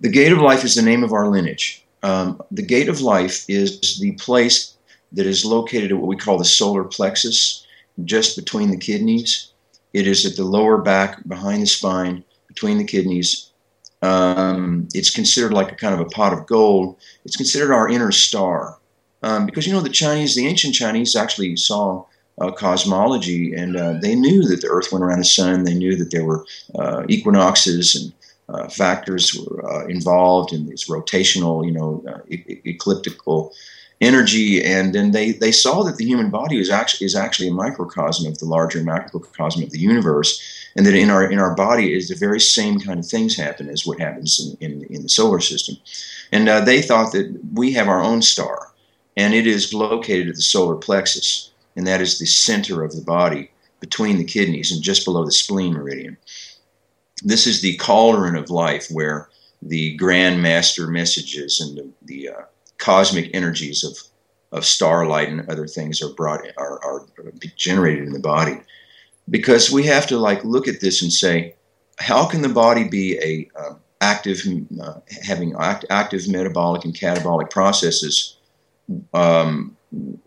The 0.00 0.08
Gate 0.08 0.32
of 0.32 0.38
Life 0.38 0.64
is 0.64 0.74
the 0.74 0.82
name 0.82 1.02
of 1.02 1.12
our 1.12 1.28
lineage. 1.28 1.84
Um, 2.02 2.42
the 2.50 2.62
gate 2.62 2.88
of 2.88 3.00
life 3.00 3.44
is 3.48 3.98
the 4.00 4.12
place 4.12 4.74
that 5.12 5.26
is 5.26 5.44
located 5.44 5.90
at 5.90 5.98
what 5.98 6.06
we 6.06 6.16
call 6.16 6.38
the 6.38 6.44
solar 6.44 6.84
plexus, 6.84 7.66
just 8.04 8.36
between 8.36 8.70
the 8.70 8.76
kidneys. 8.76 9.50
It 9.92 10.06
is 10.06 10.24
at 10.26 10.36
the 10.36 10.44
lower 10.44 10.78
back, 10.78 11.26
behind 11.26 11.62
the 11.62 11.66
spine, 11.66 12.24
between 12.46 12.78
the 12.78 12.84
kidneys. 12.84 13.50
Um, 14.02 14.88
it's 14.94 15.10
considered 15.10 15.52
like 15.52 15.72
a 15.72 15.74
kind 15.74 15.94
of 15.94 16.00
a 16.00 16.10
pot 16.10 16.32
of 16.32 16.46
gold. 16.46 16.96
It's 17.24 17.36
considered 17.36 17.72
our 17.72 17.88
inner 17.88 18.12
star. 18.12 18.78
Um, 19.22 19.46
because 19.46 19.66
you 19.66 19.72
know 19.72 19.80
the 19.80 19.88
Chinese, 19.88 20.36
the 20.36 20.46
ancient 20.46 20.74
Chinese 20.74 21.16
actually 21.16 21.56
saw 21.56 22.04
uh, 22.40 22.52
cosmology, 22.52 23.52
and 23.52 23.76
uh, 23.76 23.94
they 24.00 24.14
knew 24.14 24.44
that 24.44 24.60
the 24.60 24.68
Earth 24.68 24.92
went 24.92 25.04
around 25.04 25.18
the 25.18 25.24
sun. 25.24 25.64
They 25.64 25.74
knew 25.74 25.96
that 25.96 26.12
there 26.12 26.24
were 26.24 26.44
uh, 26.78 27.04
equinoxes 27.08 27.96
and 27.96 28.12
uh, 28.48 28.68
factors 28.68 29.34
were 29.34 29.70
uh, 29.70 29.86
involved 29.86 30.52
in 30.52 30.66
this 30.66 30.88
rotational, 30.88 31.64
you 31.64 31.72
know, 31.72 32.02
uh, 32.08 32.18
e- 32.28 32.60
ecliptical 32.64 33.52
energy, 34.00 34.62
and 34.64 34.94
then 34.94 35.10
they, 35.10 35.32
they 35.32 35.52
saw 35.52 35.82
that 35.82 35.96
the 35.96 36.04
human 36.04 36.30
body 36.30 36.58
is 36.58 36.70
actually 36.70 37.04
is 37.04 37.14
actually 37.16 37.48
a 37.48 37.52
microcosm 37.52 38.30
of 38.30 38.38
the 38.38 38.44
larger 38.44 38.82
macrocosm 38.82 39.62
of 39.62 39.70
the 39.70 39.78
universe, 39.78 40.40
and 40.76 40.86
that 40.86 40.94
in 40.94 41.10
our 41.10 41.30
in 41.30 41.38
our 41.38 41.54
body 41.54 41.92
is 41.92 42.08
the 42.08 42.14
very 42.14 42.40
same 42.40 42.78
kind 42.78 43.00
of 43.00 43.06
things 43.06 43.36
happen 43.36 43.68
as 43.68 43.84
what 43.86 44.00
happens 44.00 44.56
in 44.60 44.72
in, 44.72 44.84
in 44.94 45.02
the 45.02 45.08
solar 45.08 45.40
system, 45.40 45.76
and 46.32 46.48
uh, 46.48 46.60
they 46.60 46.80
thought 46.80 47.12
that 47.12 47.38
we 47.52 47.72
have 47.72 47.88
our 47.88 48.02
own 48.02 48.22
star, 48.22 48.72
and 49.16 49.34
it 49.34 49.46
is 49.46 49.74
located 49.74 50.28
at 50.28 50.36
the 50.36 50.42
solar 50.42 50.76
plexus, 50.76 51.50
and 51.76 51.86
that 51.86 52.00
is 52.00 52.18
the 52.18 52.26
center 52.26 52.82
of 52.84 52.94
the 52.94 53.02
body 53.02 53.50
between 53.80 54.18
the 54.18 54.24
kidneys 54.24 54.72
and 54.72 54.82
just 54.82 55.04
below 55.04 55.24
the 55.24 55.32
spleen 55.32 55.72
meridian 55.72 56.16
this 57.22 57.46
is 57.46 57.60
the 57.60 57.76
cauldron 57.76 58.36
of 58.36 58.50
life 58.50 58.88
where 58.90 59.28
the 59.62 59.96
grand 59.96 60.42
master 60.42 60.86
messages 60.86 61.60
and 61.60 61.78
the, 61.78 61.90
the 62.04 62.28
uh, 62.28 62.42
cosmic 62.78 63.30
energies 63.34 63.82
of, 63.84 63.98
of 64.52 64.64
starlight 64.64 65.28
and 65.28 65.48
other 65.50 65.66
things 65.66 66.00
are 66.00 66.12
brought 66.14 66.40
are, 66.56 66.82
are 66.84 67.06
generated 67.56 68.06
in 68.06 68.12
the 68.12 68.20
body. 68.20 68.60
Because 69.30 69.70
we 69.70 69.84
have 69.84 70.06
to 70.06 70.16
like 70.16 70.42
look 70.44 70.68
at 70.68 70.80
this 70.80 71.02
and 71.02 71.12
say 71.12 71.54
how 71.98 72.26
can 72.26 72.42
the 72.42 72.48
body 72.48 72.88
be 72.88 73.18
a 73.18 73.48
uh, 73.60 73.74
active 74.00 74.40
uh, 74.80 74.94
having 75.22 75.54
act, 75.58 75.84
active 75.90 76.28
metabolic 76.28 76.84
and 76.84 76.94
catabolic 76.94 77.50
processes 77.50 78.36
um, 79.12 79.76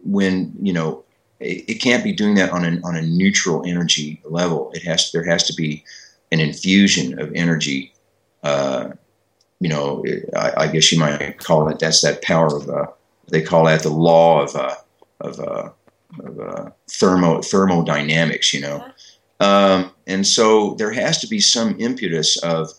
when 0.04 0.54
you 0.62 0.74
know 0.74 1.04
it, 1.40 1.70
it, 1.70 1.74
can't 1.76 2.04
be 2.04 2.12
doing 2.12 2.36
that 2.36 2.52
on 2.52 2.66
an 2.66 2.82
on 2.84 2.96
a 2.96 3.02
neutral 3.02 3.64
energy 3.66 4.22
level. 4.26 4.72
It 4.74 4.84
has 4.84 5.12
there 5.12 5.24
has 5.24 5.44
to 5.46 5.54
be 5.54 5.84
an 6.32 6.40
infusion 6.40 7.20
of 7.20 7.32
energy. 7.36 7.94
Uh, 8.44 8.92
you 9.60 9.70
know, 9.70 10.04
I, 10.36 10.54
I, 10.58 10.68
guess 10.68 10.92
you 10.92 10.98
might 10.98 11.38
call 11.38 11.70
it 11.70 11.78
that's 11.78 12.02
that 12.02 12.24
power 12.24 12.48
of 12.48 12.68
uh, 12.68 12.88
they 13.30 13.42
call 13.42 13.66
that 13.66 13.84
the 13.84 13.90
law 13.90 14.42
of 14.42 14.56
uh, 14.56 14.76
of, 15.20 15.40
uh, 15.40 15.70
of 16.24 16.40
uh, 16.40 16.70
thermo 16.90 17.42
thermodynamics. 17.42 18.54
You 18.54 18.62
know, 18.62 18.86
um, 19.40 19.92
and 20.08 20.26
so 20.26 20.76
there 20.76 20.92
has 20.92 21.20
to 21.22 21.28
be 21.28 21.40
some 21.40 21.80
impetus 21.80 22.38
of 22.38 22.72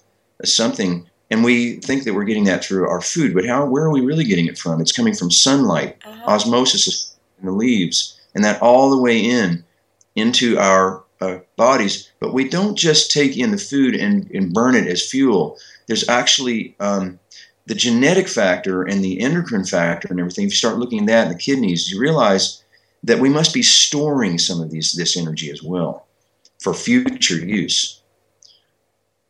something. 0.44 1.08
And 1.30 1.42
we 1.42 1.76
think 1.76 2.04
that 2.04 2.12
we're 2.12 2.24
getting 2.24 2.44
that 2.44 2.62
through 2.62 2.86
our 2.86 3.00
food, 3.00 3.32
but 3.32 3.46
how? 3.46 3.64
Where 3.64 3.84
are 3.84 3.90
we 3.90 4.02
really 4.02 4.24
getting 4.24 4.46
it 4.46 4.58
from? 4.58 4.82
It's 4.82 4.92
coming 4.92 5.14
from 5.14 5.30
sunlight, 5.30 5.96
uh-huh. 6.04 6.24
osmosis 6.26 7.14
in 7.40 7.46
the 7.46 7.52
leaves, 7.52 8.20
and 8.34 8.44
that 8.44 8.60
all 8.60 8.90
the 8.90 8.98
way 8.98 9.18
in 9.18 9.64
into 10.14 10.58
our 10.58 11.02
uh, 11.22 11.38
bodies, 11.56 12.10
but 12.18 12.34
we 12.34 12.48
don't 12.48 12.76
just 12.76 13.12
take 13.12 13.36
in 13.36 13.52
the 13.52 13.58
food 13.58 13.94
and, 13.94 14.28
and 14.32 14.52
burn 14.52 14.74
it 14.74 14.86
as 14.86 15.08
fuel. 15.08 15.56
There's 15.86 16.08
actually 16.08 16.74
um, 16.80 17.18
the 17.66 17.74
genetic 17.74 18.28
factor 18.28 18.82
and 18.82 19.04
the 19.04 19.20
endocrine 19.20 19.64
factor 19.64 20.08
and 20.10 20.18
everything. 20.18 20.46
If 20.46 20.52
you 20.52 20.56
start 20.56 20.78
looking 20.78 21.00
at 21.00 21.06
that 21.06 21.26
in 21.26 21.32
the 21.32 21.38
kidneys, 21.38 21.90
you 21.90 22.00
realize 22.00 22.62
that 23.04 23.20
we 23.20 23.28
must 23.28 23.54
be 23.54 23.62
storing 23.62 24.38
some 24.38 24.60
of 24.60 24.70
these 24.70 24.92
this 24.92 25.16
energy 25.16 25.50
as 25.50 25.62
well 25.62 26.06
for 26.60 26.74
future 26.74 27.36
use. 27.36 28.00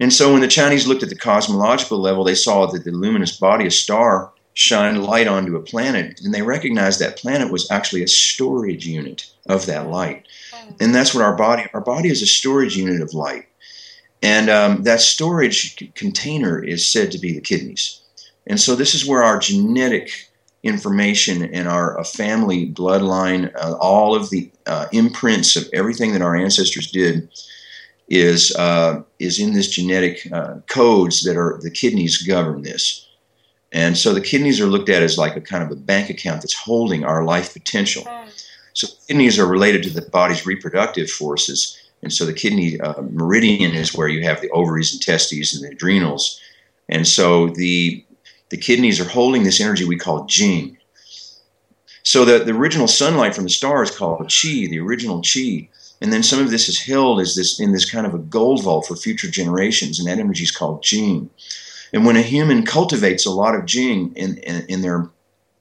And 0.01 0.13
so 0.13 0.33
when 0.33 0.41
the 0.41 0.49
Chinese 0.49 0.87
looked 0.87 1.03
at 1.03 1.11
the 1.11 1.17
cosmological 1.17 1.99
level, 1.99 2.25
they 2.25 2.35
saw 2.35 2.67
that 2.67 2.85
the 2.85 2.91
luminous 2.91 3.37
body, 3.37 3.67
a 3.67 3.71
star, 3.71 4.32
shined 4.55 5.03
light 5.05 5.27
onto 5.27 5.57
a 5.57 5.63
planet, 5.63 6.21
and 6.23 6.35
they 6.35 6.43
recognized 6.43 7.01
that 7.01 7.17
planet 7.17 7.51
was 7.51 7.71
actually 7.71 8.03
a 8.03 8.09
storage 8.09 8.87
unit 8.87 9.27
of 9.47 9.67
that 9.67 9.89
light. 9.89 10.27
And 10.81 10.95
that's 10.95 11.15
what 11.15 11.25
our 11.25 11.35
body, 11.35 11.65
our 11.73 11.81
body 11.81 12.09
is 12.09 12.23
a 12.23 12.27
storage 12.27 12.77
unit 12.77 13.01
of 13.01 13.15
light. 13.15 13.47
And 14.23 14.49
um, 14.49 14.83
that 14.85 15.01
storage 15.01 15.77
c- 15.79 15.93
container 15.95 16.63
is 16.63 16.87
said 16.87 17.11
to 17.13 17.19
be 17.19 17.33
the 17.33 17.41
kidneys. 17.41 18.01
And 18.47 18.61
so 18.61 18.75
this 18.75 18.95
is 18.95 19.07
where 19.07 19.23
our 19.23 19.39
genetic 19.39 20.11
information 20.63 21.43
and 21.43 21.67
our 21.67 21.99
uh, 21.99 22.05
family 22.05 22.71
bloodline, 22.71 23.53
uh, 23.57 23.77
all 23.81 24.15
of 24.15 24.31
the 24.31 24.51
uh, 24.67 24.87
imprints 24.93 25.57
of 25.57 25.69
everything 25.73 26.13
that 26.13 26.23
our 26.23 26.37
ancestors 26.37 26.91
did, 26.91 27.29
is 28.09 28.55
uh, 28.57 29.03
is 29.19 29.41
in 29.41 29.55
this 29.55 29.69
genetic 29.69 30.31
uh, 30.33 30.57
codes 30.69 31.23
that 31.25 31.37
are 31.37 31.59
the 31.63 31.71
kidneys 31.71 32.23
govern 32.23 32.63
this. 32.63 33.09
And 33.73 33.97
so 33.97 34.13
the 34.13 34.21
kidneys 34.21 34.61
are 34.61 34.67
looked 34.67 34.91
at 34.91 35.03
as 35.03 35.17
like 35.17 35.35
a 35.37 35.41
kind 35.41 35.65
of 35.65 35.71
a 35.71 35.81
bank 35.81 36.11
account 36.11 36.43
that's 36.43 36.55
holding 36.55 37.05
our 37.05 37.25
life 37.25 37.53
potential. 37.53 38.07
So 38.75 38.87
kidneys 39.09 39.39
are 39.39 39.47
related 39.47 39.83
to 39.85 39.91
the 39.91 40.03
body's 40.11 40.47
reproductive 40.47 41.11
forces. 41.11 41.79
And 42.03 42.13
so 42.13 42.27
the 42.27 42.33
kidney 42.33 42.81
uh, 42.81 43.01
meridian 43.03 43.73
is 43.75 43.95
where 43.95 44.09
you 44.09 44.23
have 44.23 44.41
the 44.41 44.51
ovaries 44.51 44.93
and 44.93 45.01
testes 45.01 45.55
and 45.55 45.65
the 45.65 45.75
adrenals. 45.75 46.41
And 46.89 47.07
so 47.07 47.49
the 47.49 48.05
the 48.51 48.57
kidneys 48.59 49.01
are 49.01 49.09
holding 49.09 49.45
this 49.45 49.63
energy 49.63 49.87
we 49.87 49.97
call 49.97 50.27
jing. 50.27 50.77
So 52.03 52.27
the, 52.27 52.45
the 52.45 52.53
original 52.53 52.87
sunlight 52.87 53.35
from 53.35 53.45
the 53.45 53.51
star 53.51 53.83
is 53.83 53.91
called 53.91 54.19
chi, 54.19 54.67
the 54.69 54.81
original 54.81 55.23
chi. 55.23 55.71
And 56.03 56.13
then 56.13 56.23
some 56.23 56.41
of 56.41 56.51
this 56.51 56.69
is 56.69 56.83
held 56.83 57.21
as 57.21 57.35
this 57.35 57.59
in 57.61 57.73
this 57.73 57.89
kind 57.91 58.07
of 58.07 58.13
a 58.13 58.19
gold 58.19 58.65
vault 58.65 58.87
for 58.87 58.97
future 58.97 59.31
generations, 59.31 59.99
and 59.99 60.09
that 60.09 60.19
energy 60.19 60.43
is 60.43 60.51
called 60.51 60.83
jing. 60.83 61.31
And 61.93 62.07
when 62.07 62.17
a 62.17 62.23
human 62.23 62.65
cultivates 62.65 63.27
a 63.27 63.31
lot 63.31 63.55
of 63.55 63.67
jing 63.67 64.13
in, 64.17 64.39
in, 64.39 64.65
in 64.69 64.83
their 64.83 65.11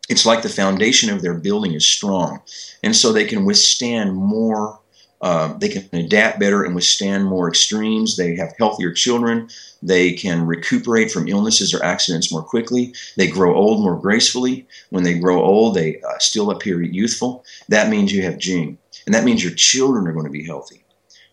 it's 0.10 0.26
like 0.26 0.42
the 0.42 0.50
foundation 0.50 1.10
of 1.10 1.22
their 1.22 1.34
building 1.34 1.74
is 1.74 1.86
strong. 1.86 2.42
And 2.84 2.94
so 2.94 3.14
they 3.14 3.24
can 3.24 3.46
withstand 3.46 4.14
more, 4.14 4.78
uh, 5.22 5.54
they 5.54 5.70
can 5.70 5.88
adapt 5.94 6.38
better 6.38 6.66
and 6.66 6.76
withstand 6.76 7.26
more 7.26 7.48
extremes. 7.48 8.18
They 8.18 8.36
have 8.36 8.54
healthier 8.60 8.92
children. 8.92 9.48
They 9.82 10.12
can 10.12 10.46
recuperate 10.46 11.12
from 11.12 11.30
illnesses 11.30 11.74
or 11.74 11.82
accidents 11.82 12.32
more 12.32 12.44
quickly. 12.44 12.94
They 13.16 13.28
grow 13.28 13.56
old 13.56 13.82
more 13.82 13.98
gracefully. 13.98 14.68
When 14.90 15.04
they 15.04 15.18
grow 15.18 15.42
old, 15.42 15.76
they 15.76 16.02
uh, 16.02 16.18
still 16.20 16.52
appear 16.52 16.82
youthful. 16.82 17.46
That 17.70 17.90
means 17.90 18.12
you 18.12 18.24
have 18.24 18.38
Jing. 18.38 18.78
And 19.06 19.16
that 19.16 19.24
means 19.24 19.44
your 19.44 19.54
children 19.54 20.08
are 20.08 20.14
going 20.14 20.26
to 20.26 20.32
be 20.32 20.46
healthy. 20.46 20.84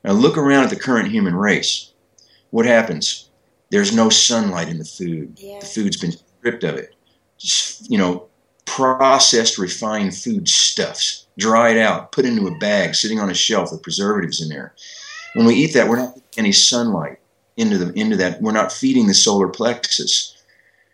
Now 0.05 0.13
look 0.13 0.39
around 0.39 0.65
at 0.65 0.71
the 0.71 0.77
current 0.77 1.11
human 1.11 1.35
race. 1.35 1.91
What 2.51 2.65
happens? 2.65 3.28
There's 3.71 3.95
no 3.95 4.09
sunlight 4.09 4.69
in 4.69 4.79
the 4.79 4.85
food. 4.85 5.35
Yeah. 5.37 5.61
The 5.61 5.67
food's 5.67 5.97
been 5.97 6.13
stripped 6.13 6.65
of 6.65 6.77
it. 6.77 6.95
Just, 7.37 7.91
you 7.91 7.99
know, 7.99 8.27
processed, 8.65 9.59
refined 9.59 10.17
food 10.17 10.49
stuffs, 10.49 11.27
dried 11.39 11.77
out, 11.77 12.13
put 12.13 12.25
into 12.25 12.47
a 12.47 12.59
bag, 12.59 12.95
sitting 12.95 13.21
on 13.21 13.31
a 13.31 13.35
shelf 13.35 13.73
with 13.73 13.83
preservatives 13.83 14.41
in 14.43 14.49
there. 14.49 14.75
When 15.35 15.47
we 15.47 15.55
eat 15.55 15.75
that, 15.75 15.89
we're 15.89 15.97
not 15.97 16.15
getting 16.15 16.47
any 16.47 16.53
sunlight 16.53 17.19
into 17.57 17.79
the 17.79 17.93
into 17.93 18.17
that. 18.17 18.41
We're 18.41 18.53
not 18.53 18.73
feeding 18.73 19.07
the 19.07 19.15
solar 19.15 19.49
plexus. 19.49 20.37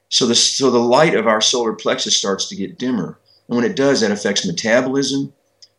So 0.09 0.27
the 0.27 0.35
so 0.35 0.71
the 0.71 0.79
light 0.79 1.15
of 1.15 1.27
our 1.27 1.41
solar 1.41 1.73
plexus 1.73 2.17
starts 2.17 2.49
to 2.49 2.57
get 2.57 2.79
dimmer, 2.79 3.19
and 3.49 3.57
when 3.57 3.65
it 3.65 3.77
does, 3.77 4.01
that 4.01 4.11
affects 4.11 4.47
metabolism. 4.47 5.33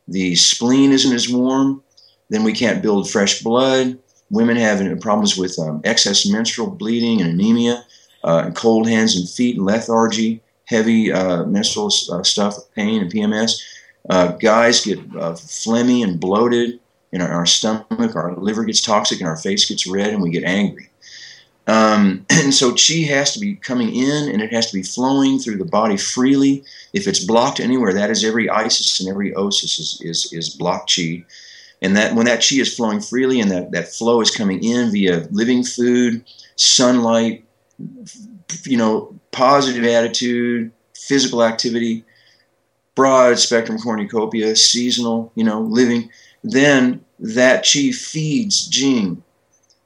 The 0.08 0.36
spleen 0.36 0.92
isn't 0.92 1.14
as 1.14 1.30
warm. 1.30 1.84
Then 2.30 2.44
we 2.44 2.54
can't 2.54 2.82
build 2.82 3.10
fresh 3.10 3.42
blood. 3.42 3.98
Women 4.36 4.58
have 4.58 5.00
problems 5.02 5.38
with 5.38 5.58
um, 5.58 5.82
excess 5.84 6.26
menstrual 6.26 6.70
bleeding 6.70 7.22
and 7.22 7.32
anemia, 7.32 7.86
uh, 8.24 8.44
and 8.46 8.56
cold 8.56 8.88
hands 8.88 9.16
and 9.16 9.28
feet, 9.28 9.56
and 9.58 9.66
lethargy 9.66 10.42
heavy 10.66 11.12
uh, 11.12 11.44
menstrual 11.46 11.92
uh, 12.12 12.24
stuff, 12.24 12.56
pain 12.76 13.02
and 13.02 13.12
PMS. 13.12 13.62
Uh, 14.10 14.28
guys 14.34 14.84
get 14.84 15.00
uh, 15.00 15.34
phlegmy 15.34 16.04
and 16.04 16.20
bloated 16.20 16.80
in 17.12 17.22
our, 17.22 17.30
our, 17.30 17.46
stomach, 17.46 18.16
our 18.16 18.36
liver 18.36 18.64
gets 18.66 18.82
toxic, 18.82 19.20
and 19.20 19.28
our 19.28 19.38
face 19.38 19.66
gets 19.66 19.88
red, 19.88 20.12
and 20.14 20.22
we 20.22 20.30
get 20.30 20.44
angry. 20.44 20.90
Um, 21.68 22.26
and 22.30 22.54
so 22.54 22.74
chi 22.74 23.06
has 23.08 23.34
to 23.34 23.40
be 23.40 23.56
coming 23.56 23.96
in, 23.96 24.30
and 24.30 24.42
it 24.42 24.52
has 24.52 24.68
to 24.68 24.78
be 24.78 24.84
flowing 24.84 25.40
through 25.40 25.58
the 25.58 25.66
body 25.66 25.98
freely. 25.98 26.64
If 26.94 27.08
it's 27.08 27.24
blocked 27.24 27.60
anywhere, 27.60 27.94
that 27.94 28.10
is 28.10 28.24
every 28.24 28.50
isis 28.50 29.00
and 29.00 29.10
every 29.10 29.32
osis 29.34 29.80
is, 29.80 30.02
is, 30.02 30.34
is 30.34 30.50
blocked 30.50 30.94
chi. 30.96 31.26
And 31.82 31.96
that 31.98 32.16
when 32.16 32.26
that 32.26 32.46
chi 32.48 32.56
is 32.56 32.76
flowing 32.76 33.02
freely 33.02 33.40
and 33.40 33.52
that, 33.52 33.72
that 33.72 33.90
flow 33.90 34.22
is 34.22 34.32
coming 34.32 34.64
in 34.64 34.92
via 34.92 35.28
living 35.32 35.64
food, 35.64 36.24
sunlight, 36.56 37.46
you 38.64 38.78
know, 38.78 39.14
positive 39.32 39.84
attitude, 39.84 40.72
physical 40.96 41.44
activity, 41.44 42.04
broad 42.96 43.38
spectrum 43.38 43.78
cornucopia, 43.78 44.56
seasonal, 44.56 45.32
you 45.36 45.44
know, 45.44 45.62
living, 45.62 46.10
then 46.44 47.04
that 47.20 47.68
chi 47.72 47.92
feeds 47.92 48.68
Jing. 48.68 49.22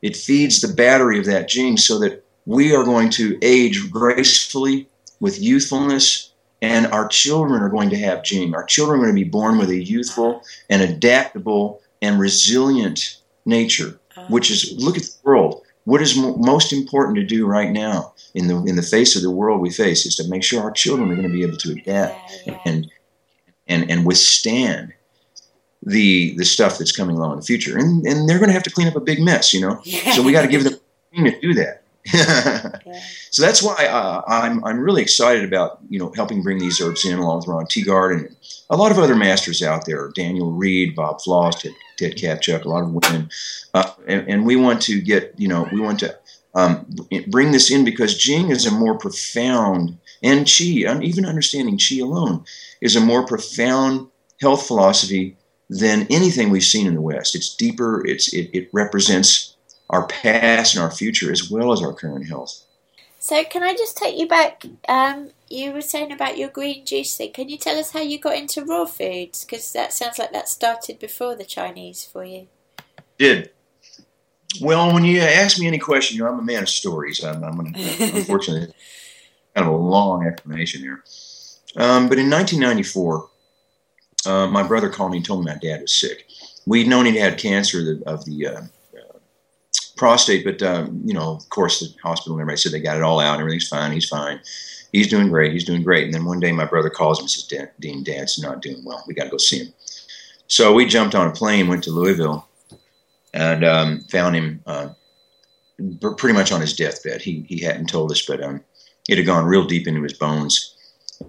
It 0.01 0.15
feeds 0.15 0.61
the 0.61 0.73
battery 0.73 1.19
of 1.19 1.25
that 1.25 1.49
Jing 1.49 1.77
so 1.77 1.99
that 1.99 2.23
we 2.45 2.73
are 2.73 2.83
going 2.83 3.09
to 3.11 3.37
age 3.41 3.91
gracefully 3.91 4.87
with 5.19 5.41
youthfulness, 5.41 6.28
and 6.61 6.87
our 6.87 7.07
children 7.07 7.61
are 7.61 7.69
going 7.69 7.89
to 7.89 7.97
have 7.97 8.23
Jing. 8.23 8.53
Our 8.53 8.63
children 8.63 8.99
are 8.99 9.03
going 9.03 9.15
to 9.15 9.23
be 9.23 9.29
born 9.29 9.57
with 9.57 9.69
a 9.69 9.81
youthful 9.81 10.41
and 10.69 10.81
adaptable 10.81 11.81
and 12.01 12.19
resilient 12.19 13.17
nature, 13.45 13.99
which 14.29 14.51
is 14.51 14.73
ah. 14.73 14.83
look 14.83 14.97
at 14.97 15.03
the 15.03 15.15
world. 15.23 15.63
What 15.85 16.01
is 16.01 16.15
mo- 16.17 16.35
most 16.37 16.73
important 16.73 17.15
to 17.15 17.23
do 17.23 17.45
right 17.47 17.71
now 17.71 18.13
in 18.33 18.47
the 18.47 18.57
in 18.63 18.75
the 18.75 18.81
face 18.81 19.15
of 19.15 19.21
the 19.21 19.31
world 19.31 19.61
we 19.61 19.69
face 19.69 20.05
is 20.05 20.15
to 20.15 20.27
make 20.27 20.43
sure 20.43 20.61
our 20.61 20.71
children 20.71 21.09
are 21.11 21.15
going 21.15 21.27
to 21.27 21.33
be 21.33 21.43
able 21.43 21.57
to 21.57 21.71
adapt 21.71 22.31
Yeah, 22.45 22.53
yeah. 22.53 22.59
and 22.65 22.91
and 23.67 23.89
and 23.89 24.05
withstand 24.05 24.93
the 25.81 26.35
the 26.37 26.45
stuff 26.45 26.77
that's 26.77 26.91
coming 26.91 27.15
along 27.15 27.33
in 27.33 27.39
the 27.39 27.45
future. 27.45 27.77
And 27.77 28.05
and 28.05 28.27
they're 28.27 28.37
going 28.39 28.49
to 28.49 28.53
have 28.53 28.63
to 28.63 28.69
clean 28.69 28.87
up 28.87 28.95
a 28.95 28.99
big 29.01 29.19
mess, 29.21 29.53
you 29.53 29.61
know. 29.61 29.81
So 30.13 30.21
we 30.21 30.31
got 30.31 30.41
to 30.41 30.47
give 30.47 30.63
them 30.63 30.77
to 31.15 31.39
do 31.39 31.53
that. 31.55 31.83
Yeah. 32.13 32.71
so 33.29 33.41
that's 33.41 33.61
why 33.61 33.85
uh, 33.85 34.21
I'm 34.25 34.63
I'm 34.63 34.79
really 34.79 35.01
excited 35.01 35.43
about 35.43 35.79
you 35.89 35.99
know 35.99 36.11
helping 36.15 36.41
bring 36.41 36.57
these 36.57 36.81
herbs 36.81 37.05
in 37.05 37.19
along 37.19 37.39
with 37.39 37.47
Ron 37.47 37.65
Teagard 37.65 38.17
and 38.17 38.35
a 38.69 38.77
lot 38.77 38.91
of 38.91 38.97
other 38.97 39.15
masters 39.15 39.61
out 39.61 39.85
there, 39.85 40.09
Daniel 40.15 40.51
Reid, 40.51 40.95
Bob 40.95 41.21
Flaws, 41.21 41.61
Ted, 41.61 41.73
Ted 41.97 42.15
Kaptchuk, 42.15 42.63
a 42.63 42.69
lot 42.69 42.83
of 42.83 42.93
women, 42.93 43.29
uh, 43.73 43.91
and, 44.07 44.27
and 44.27 44.45
we 44.45 44.55
want 44.55 44.81
to 44.83 45.01
get 45.01 45.33
you 45.37 45.47
know 45.47 45.67
we 45.71 45.79
want 45.81 45.99
to 45.99 46.17
um, 46.55 46.85
bring 47.27 47.51
this 47.51 47.69
in 47.69 47.85
because 47.85 48.17
Jing 48.17 48.49
is 48.49 48.65
a 48.65 48.71
more 48.71 48.97
profound 48.97 49.97
and 50.23 50.45
Qi, 50.45 50.89
and 50.89 51.03
even 51.03 51.25
understanding 51.25 51.77
Qi 51.77 52.01
alone 52.01 52.43
is 52.81 52.95
a 52.95 53.01
more 53.01 53.25
profound 53.25 54.07
health 54.41 54.65
philosophy 54.65 55.35
than 55.69 56.07
anything 56.09 56.49
we've 56.49 56.63
seen 56.63 56.87
in 56.87 56.95
the 56.95 57.01
West. 57.01 57.35
It's 57.35 57.55
deeper. 57.55 58.05
It's 58.05 58.33
it, 58.33 58.49
it 58.53 58.69
represents 58.73 59.48
our 59.89 60.07
past 60.07 60.75
and 60.75 60.83
our 60.83 60.91
future 60.91 61.31
as 61.31 61.49
well 61.49 61.71
as 61.71 61.81
our 61.81 61.93
current 61.93 62.27
health. 62.27 62.63
So 63.21 63.43
can 63.43 63.63
I 63.63 63.73
just 63.73 63.97
take 63.97 64.17
you 64.17 64.27
back? 64.27 64.63
Um, 64.87 65.31
you 65.49 65.71
were 65.73 65.81
saying 65.81 66.11
about 66.11 66.37
your 66.37 66.49
green 66.49 66.85
juice 66.85 67.17
thing. 67.17 67.33
Can 67.33 67.49
you 67.49 67.57
tell 67.57 67.77
us 67.77 67.91
how 67.91 67.99
you 67.99 68.17
got 68.17 68.37
into 68.37 68.63
raw 68.63 68.85
foods? 68.85 69.43
Because 69.43 69.73
that 69.73 69.91
sounds 69.91 70.17
like 70.17 70.31
that 70.31 70.47
started 70.47 70.99
before 70.99 71.35
the 71.35 71.43
Chinese 71.43 72.05
for 72.05 72.23
you. 72.23 72.47
Did 73.17 73.51
well 74.61 74.93
when 74.93 75.03
you 75.03 75.19
ask 75.19 75.59
me 75.59 75.67
any 75.67 75.79
question, 75.79 76.17
you 76.17 76.23
know, 76.23 76.29
I'm 76.29 76.39
a 76.39 76.43
man 76.43 76.63
of 76.63 76.69
stories. 76.69 77.23
I'm, 77.23 77.43
I'm 77.43 77.55
gonna, 77.57 77.71
unfortunately 77.75 78.73
kind 79.55 79.67
of 79.67 79.73
a 79.73 79.77
long 79.77 80.25
explanation 80.25 80.81
here. 80.81 81.03
Um, 81.75 82.09
but 82.09 82.17
in 82.17 82.29
1994, 82.29 83.29
uh, 84.25 84.47
my 84.47 84.63
brother 84.63 84.89
called 84.89 85.11
me 85.11 85.17
and 85.17 85.25
told 85.25 85.43
me 85.43 85.51
my 85.51 85.57
dad 85.57 85.81
was 85.81 85.93
sick. 85.93 86.27
We'd 86.65 86.87
known 86.87 87.05
he'd 87.05 87.17
had 87.17 87.37
cancer 87.37 87.79
of 87.79 87.85
the, 87.85 88.03
of 88.05 88.25
the 88.25 88.47
uh, 88.47 88.61
prostate, 89.99 90.43
but 90.45 90.61
um, 90.63 91.01
you 91.05 91.13
know, 91.13 91.33
of 91.35 91.49
course, 91.49 91.79
the 91.79 91.87
hospital 92.01 92.33
and 92.35 92.41
everybody 92.41 92.57
said 92.57 92.71
they 92.71 92.79
got 92.79 92.97
it 92.97 93.03
all 93.03 93.19
out 93.19 93.33
and 93.33 93.41
everything's 93.41 93.67
fine. 93.67 93.91
He's 93.91 94.07
fine. 94.09 94.39
He's 94.91 95.07
doing 95.09 95.29
great. 95.29 95.51
He's 95.53 95.65
doing 95.65 95.83
great. 95.83 96.05
And 96.05 96.13
then 96.13 96.25
one 96.25 96.39
day, 96.39 96.51
my 96.51 96.65
brother 96.65 96.89
calls 96.89 97.19
me 97.19 97.23
and 97.23 97.29
says, 97.31 97.43
"Dan- 97.43 97.69
"Dean, 97.79 98.03
Dad's 98.03 98.39
not 98.41 98.61
doing 98.61 98.83
well. 98.83 99.03
We 99.07 99.13
got 99.13 99.25
to 99.25 99.29
go 99.29 99.37
see 99.37 99.59
him." 99.59 99.73
So 100.47 100.73
we 100.73 100.85
jumped 100.87 101.13
on 101.15 101.27
a 101.27 101.31
plane, 101.31 101.67
went 101.67 101.83
to 101.83 101.91
Louisville, 101.91 102.47
and 103.33 103.63
um, 103.63 103.99
found 104.09 104.35
him 104.35 104.63
uh, 104.65 104.89
pretty 106.17 106.33
much 106.33 106.51
on 106.51 106.61
his 106.61 106.75
deathbed. 106.75 107.21
He 107.21 107.45
he 107.47 107.59
hadn't 107.59 107.87
told 107.89 108.11
us, 108.11 108.25
but 108.25 108.41
um, 108.41 108.61
it 109.09 109.17
had 109.17 109.27
gone 109.27 109.45
real 109.45 109.65
deep 109.67 109.87
into 109.87 110.01
his 110.01 110.13
bones. 110.17 110.75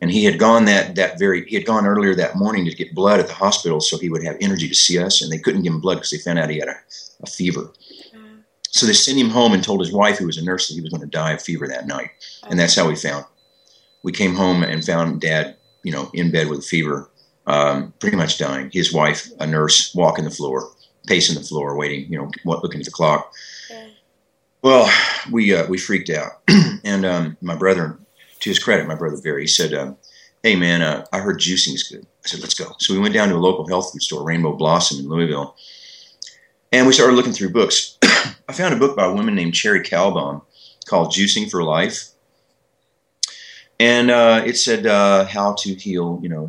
and 0.00 0.10
he 0.10 0.24
had 0.24 0.38
gone 0.38 0.64
that 0.66 0.94
that 0.94 1.18
very 1.18 1.44
he 1.48 1.56
had 1.56 1.66
gone 1.66 1.86
earlier 1.86 2.14
that 2.14 2.36
morning 2.36 2.64
to 2.64 2.74
get 2.74 2.94
blood 2.94 3.20
at 3.20 3.26
the 3.26 3.34
hospital 3.34 3.80
so 3.80 3.98
he 3.98 4.08
would 4.08 4.24
have 4.24 4.36
energy 4.40 4.68
to 4.68 4.74
see 4.74 4.98
us 4.98 5.20
and 5.22 5.30
they 5.30 5.38
couldn't 5.38 5.62
give 5.62 5.72
him 5.72 5.80
blood 5.80 5.96
because 5.96 6.10
they 6.10 6.18
found 6.18 6.38
out 6.38 6.50
he 6.50 6.58
had 6.58 6.68
a, 6.68 6.76
a 7.22 7.26
fever. 7.26 7.72
So 8.72 8.86
they 8.86 8.92
sent 8.92 9.18
him 9.18 9.30
home 9.30 9.52
and 9.52 9.64
told 9.64 9.80
his 9.80 9.92
wife 9.92 10.18
who 10.18 10.26
was 10.26 10.38
a 10.38 10.44
nurse 10.44 10.68
that 10.68 10.74
he 10.74 10.80
was 10.80 10.90
going 10.90 11.00
to 11.00 11.06
die 11.06 11.32
of 11.32 11.42
fever 11.42 11.66
that 11.66 11.86
night 11.86 12.10
and 12.48 12.58
that's 12.58 12.74
how 12.74 12.88
we 12.88 12.96
found 12.96 13.24
we 14.02 14.12
came 14.12 14.34
home 14.34 14.62
and 14.62 14.84
found 14.84 15.20
dad 15.20 15.56
you 15.82 15.92
know 15.92 16.10
in 16.14 16.30
bed 16.30 16.48
with 16.48 16.60
a 16.60 16.62
fever 16.62 17.10
um, 17.46 17.92
pretty 17.98 18.16
much 18.16 18.38
dying 18.38 18.70
his 18.72 18.92
wife 18.92 19.28
a 19.40 19.46
nurse 19.46 19.94
walking 19.94 20.24
the 20.24 20.30
floor 20.30 20.70
pacing 21.06 21.34
the 21.34 21.46
floor 21.46 21.76
waiting 21.76 22.10
you 22.12 22.18
know 22.18 22.30
looking 22.44 22.80
at 22.80 22.84
the 22.84 22.90
clock 22.90 23.32
yeah. 23.70 23.88
well 24.62 24.90
we 25.30 25.54
uh, 25.54 25.66
we 25.66 25.78
freaked 25.78 26.10
out 26.10 26.42
and 26.84 27.04
um, 27.04 27.36
my 27.40 27.56
brother 27.56 27.98
to 28.40 28.50
his 28.50 28.58
credit, 28.58 28.88
my 28.88 28.94
brother 28.94 29.20
Barry, 29.22 29.42
he 29.42 29.46
said, 29.46 29.72
um, 29.74 29.96
"Hey 30.42 30.56
man, 30.56 30.82
uh, 30.82 31.04
I 31.12 31.18
heard 31.18 31.38
juicing 31.38 31.74
is 31.74 31.82
good." 31.82 32.06
I 32.24 32.28
said, 32.28 32.40
"Let's 32.40 32.54
go." 32.54 32.72
So 32.78 32.94
we 32.94 33.00
went 33.00 33.14
down 33.14 33.28
to 33.28 33.36
a 33.36 33.38
local 33.38 33.66
health 33.68 33.92
food 33.92 34.02
store, 34.02 34.24
Rainbow 34.24 34.54
Blossom 34.54 34.98
in 34.98 35.08
Louisville, 35.08 35.54
and 36.72 36.86
we 36.86 36.92
started 36.92 37.14
looking 37.14 37.32
through 37.32 37.50
books. 37.50 37.98
I 38.02 38.52
found 38.52 38.74
a 38.74 38.78
book 38.78 38.96
by 38.96 39.06
a 39.06 39.12
woman 39.12 39.34
named 39.34 39.56
Cherie 39.56 39.82
Calbom 39.82 40.42
called 40.86 41.12
"Juicing 41.12 41.50
for 41.50 41.62
Life," 41.62 42.10
and 43.78 44.10
uh, 44.10 44.42
it 44.44 44.56
said 44.56 44.86
uh, 44.86 45.24
how 45.24 45.54
to 45.60 45.74
heal, 45.74 46.20
you 46.22 46.28
know, 46.28 46.48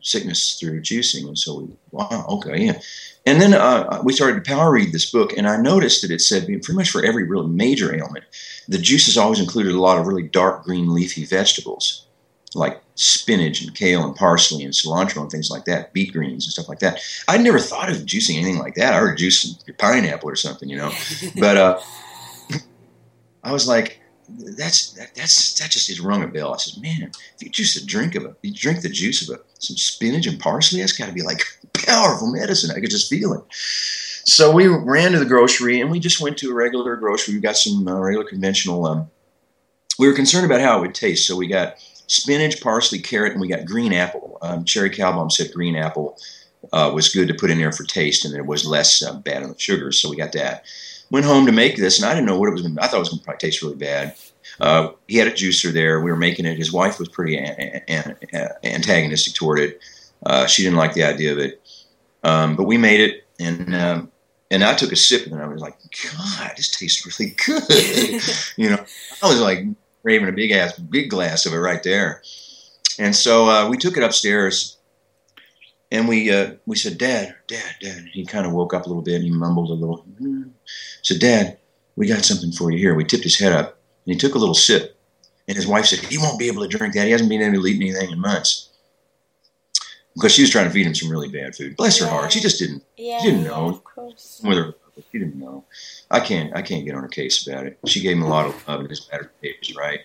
sickness 0.00 0.58
through 0.58 0.80
juicing. 0.82 1.26
And 1.28 1.38
so 1.38 1.60
we, 1.60 1.68
wow, 1.90 2.26
okay, 2.28 2.64
yeah. 2.64 2.80
And 3.26 3.42
then 3.42 3.52
uh, 3.52 4.00
we 4.02 4.14
started 4.14 4.42
to 4.42 4.50
power 4.50 4.72
read 4.72 4.92
this 4.92 5.10
book, 5.10 5.36
and 5.36 5.46
I 5.46 5.60
noticed 5.60 6.02
that 6.02 6.10
it 6.10 6.20
said 6.20 6.46
pretty 6.46 6.72
much 6.72 6.90
for 6.90 7.04
every 7.04 7.24
really 7.24 7.48
major 7.48 7.94
ailment, 7.94 8.24
the 8.68 8.78
juices 8.78 9.18
always 9.18 9.38
included 9.38 9.72
a 9.72 9.80
lot 9.80 9.98
of 9.98 10.06
really 10.06 10.22
dark 10.22 10.64
green 10.64 10.94
leafy 10.94 11.24
vegetables, 11.24 12.06
like 12.54 12.82
spinach 12.94 13.62
and 13.62 13.74
kale 13.74 14.04
and 14.04 14.16
parsley 14.16 14.64
and 14.64 14.72
cilantro 14.72 15.22
and 15.22 15.30
things 15.30 15.50
like 15.50 15.64
that, 15.66 15.92
beet 15.92 16.12
greens 16.12 16.44
and 16.44 16.52
stuff 16.52 16.68
like 16.68 16.80
that. 16.80 17.00
I'd 17.28 17.42
never 17.42 17.58
thought 17.58 17.90
of 17.90 17.98
juicing 17.98 18.36
anything 18.36 18.58
like 18.58 18.74
that. 18.74 18.94
I 18.94 19.02
would 19.02 19.16
juice 19.16 19.62
pineapple 19.78 20.28
or 20.28 20.36
something, 20.36 20.68
you 20.68 20.76
know. 20.76 20.90
but 21.38 21.56
uh, 21.56 21.80
I 23.44 23.52
was 23.52 23.68
like, 23.68 24.00
that's 24.28 24.92
that, 24.92 25.14
that's 25.14 25.58
that 25.58 25.70
just 25.70 25.88
is 25.88 26.00
rung 26.00 26.22
a 26.22 26.26
bell. 26.26 26.52
I 26.52 26.58
said, 26.58 26.82
man, 26.82 27.10
if 27.34 27.42
you 27.42 27.48
juice 27.48 27.76
a 27.76 27.86
drink 27.86 28.14
of 28.14 28.24
a, 28.24 28.36
you 28.42 28.52
drink 28.52 28.82
the 28.82 28.88
juice 28.88 29.28
of 29.28 29.38
a, 29.38 29.40
some 29.58 29.76
spinach 29.76 30.26
and 30.26 30.38
parsley, 30.38 30.80
that's 30.80 30.92
got 30.92 31.06
to 31.06 31.12
be 31.12 31.22
like 31.22 31.42
powerful 31.72 32.30
medicine. 32.30 32.70
I 32.70 32.80
could 32.80 32.90
just 32.90 33.08
feel 33.08 33.32
it. 33.32 33.42
So 33.50 34.52
we 34.52 34.66
ran 34.66 35.12
to 35.12 35.18
the 35.18 35.24
grocery 35.24 35.80
and 35.80 35.90
we 35.90 35.98
just 35.98 36.20
went 36.20 36.36
to 36.38 36.50
a 36.50 36.54
regular 36.54 36.96
grocery. 36.96 37.34
We 37.34 37.40
got 37.40 37.56
some 37.56 37.88
uh, 37.88 37.98
regular 37.98 38.28
conventional. 38.28 38.84
Um, 38.84 39.10
we 39.98 40.06
were 40.06 40.14
concerned 40.14 40.44
about 40.44 40.60
how 40.60 40.78
it 40.78 40.80
would 40.82 40.94
taste, 40.94 41.26
so 41.26 41.34
we 41.34 41.46
got 41.46 41.76
spinach, 42.08 42.60
parsley, 42.60 42.98
carrot, 42.98 43.32
and 43.32 43.40
we 43.40 43.48
got 43.48 43.64
green 43.64 43.92
apple. 43.92 44.38
Um, 44.42 44.64
Cherie 44.64 44.90
Calbom 44.90 45.30
said 45.30 45.52
green 45.52 45.76
apple 45.76 46.18
uh, 46.72 46.90
was 46.92 47.08
good 47.08 47.28
to 47.28 47.34
put 47.34 47.50
in 47.50 47.58
there 47.58 47.72
for 47.72 47.84
taste, 47.84 48.24
and 48.24 48.34
it 48.34 48.46
was 48.46 48.66
less 48.66 49.02
uh, 49.02 49.14
bad 49.14 49.42
on 49.42 49.50
the 49.50 49.58
sugars, 49.58 49.98
so 49.98 50.10
we 50.10 50.16
got 50.16 50.32
that. 50.32 50.64
Went 51.10 51.24
home 51.26 51.46
to 51.46 51.52
make 51.52 51.76
this, 51.76 52.00
and 52.00 52.10
I 52.10 52.14
didn't 52.14 52.26
know 52.26 52.38
what 52.38 52.48
it 52.48 52.52
was. 52.52 52.62
Gonna, 52.62 52.80
I 52.80 52.88
thought 52.88 52.96
it 52.96 53.00
was 53.00 53.08
going 53.10 53.20
to 53.20 53.24
probably 53.24 53.38
taste 53.48 53.62
really 53.62 53.76
bad. 53.76 54.16
Uh, 54.60 54.90
he 55.06 55.16
had 55.16 55.28
a 55.28 55.32
juicer 55.32 55.72
there. 55.72 56.00
We 56.00 56.10
were 56.10 56.16
making 56.16 56.44
it. 56.46 56.58
His 56.58 56.72
wife 56.72 56.98
was 56.98 57.08
pretty 57.08 57.38
an- 57.38 57.82
an- 57.86 58.16
antagonistic 58.64 59.34
toward 59.34 59.60
it. 59.60 59.80
Uh, 60.26 60.46
she 60.46 60.62
didn't 60.62 60.78
like 60.78 60.94
the 60.94 61.04
idea 61.04 61.32
of 61.32 61.38
it. 61.38 61.62
Um, 62.24 62.56
but 62.56 62.64
we 62.64 62.76
made 62.76 63.00
it, 63.00 63.24
and 63.38 63.74
um, 63.74 64.12
and 64.50 64.64
I 64.64 64.74
took 64.74 64.92
a 64.92 64.96
sip, 64.96 65.26
and 65.26 65.40
I 65.40 65.46
was 65.46 65.60
like, 65.62 65.76
God, 66.02 66.52
this 66.56 66.76
tastes 66.76 67.06
really 67.06 67.34
good. 67.46 68.22
you 68.56 68.70
know, 68.70 68.84
I 69.22 69.28
was 69.28 69.40
like 69.40 69.64
raving 70.08 70.28
a 70.28 70.32
big 70.32 70.50
ass, 70.50 70.78
big 70.78 71.10
glass 71.10 71.44
of 71.44 71.52
it 71.52 71.58
right 71.58 71.82
there. 71.82 72.22
And 72.98 73.14
so 73.14 73.48
uh, 73.48 73.68
we 73.68 73.76
took 73.76 73.96
it 73.96 74.02
upstairs, 74.02 74.78
and 75.92 76.08
we 76.08 76.32
uh, 76.32 76.54
we 76.66 76.76
said, 76.76 76.98
Dad, 76.98 77.34
Dad, 77.46 77.74
Dad. 77.80 78.06
He 78.12 78.24
kind 78.24 78.46
of 78.46 78.52
woke 78.52 78.72
up 78.72 78.86
a 78.86 78.88
little 78.88 79.02
bit, 79.02 79.16
and 79.16 79.24
he 79.24 79.30
mumbled 79.30 79.70
a 79.70 79.74
little. 79.74 80.04
Mm. 80.20 80.50
Said, 81.02 81.20
Dad, 81.20 81.58
we 81.94 82.06
got 82.06 82.24
something 82.24 82.52
for 82.52 82.70
you 82.70 82.78
here. 82.78 82.94
We 82.94 83.04
tipped 83.04 83.24
his 83.24 83.38
head 83.38 83.52
up, 83.52 83.78
and 84.06 84.14
he 84.14 84.18
took 84.18 84.34
a 84.34 84.38
little 84.38 84.54
sip. 84.54 84.96
And 85.46 85.56
his 85.56 85.66
wife 85.66 85.86
said, 85.86 86.00
He 86.00 86.18
won't 86.18 86.38
be 86.38 86.48
able 86.48 86.62
to 86.62 86.68
drink 86.68 86.94
that. 86.94 87.06
He 87.06 87.12
hasn't 87.12 87.30
been 87.30 87.42
able 87.42 87.62
to 87.62 87.66
eat 87.66 87.80
anything 87.80 88.10
in 88.10 88.18
months 88.18 88.70
because 90.14 90.32
she 90.32 90.42
was 90.42 90.50
trying 90.50 90.66
to 90.66 90.70
feed 90.70 90.86
him 90.86 90.94
some 90.94 91.10
really 91.10 91.28
bad 91.28 91.54
food. 91.54 91.76
Bless 91.76 91.98
her 92.00 92.06
heart, 92.06 92.32
she 92.32 92.40
just 92.40 92.58
didn't. 92.58 92.82
Yeah, 92.96 93.20
she 93.20 93.30
didn't 93.30 93.44
know. 93.44 93.82
Yeah, 93.96 94.68
of 94.68 94.87
Whether 94.98 95.08
she 95.12 95.18
didn't 95.20 95.38
know. 95.38 95.64
I 96.10 96.18
can't. 96.18 96.54
I 96.56 96.62
can't 96.62 96.84
get 96.84 96.96
on 96.96 97.02
her 97.02 97.08
case 97.08 97.46
about 97.46 97.66
it. 97.66 97.78
She 97.86 98.00
gave 98.00 98.16
him 98.16 98.24
a 98.24 98.28
lot 98.28 98.46
of 98.46 98.68
love, 98.68 98.80
and 98.80 98.90
his 98.90 99.08
matter 99.10 99.30
was 99.42 99.76
right. 99.76 100.00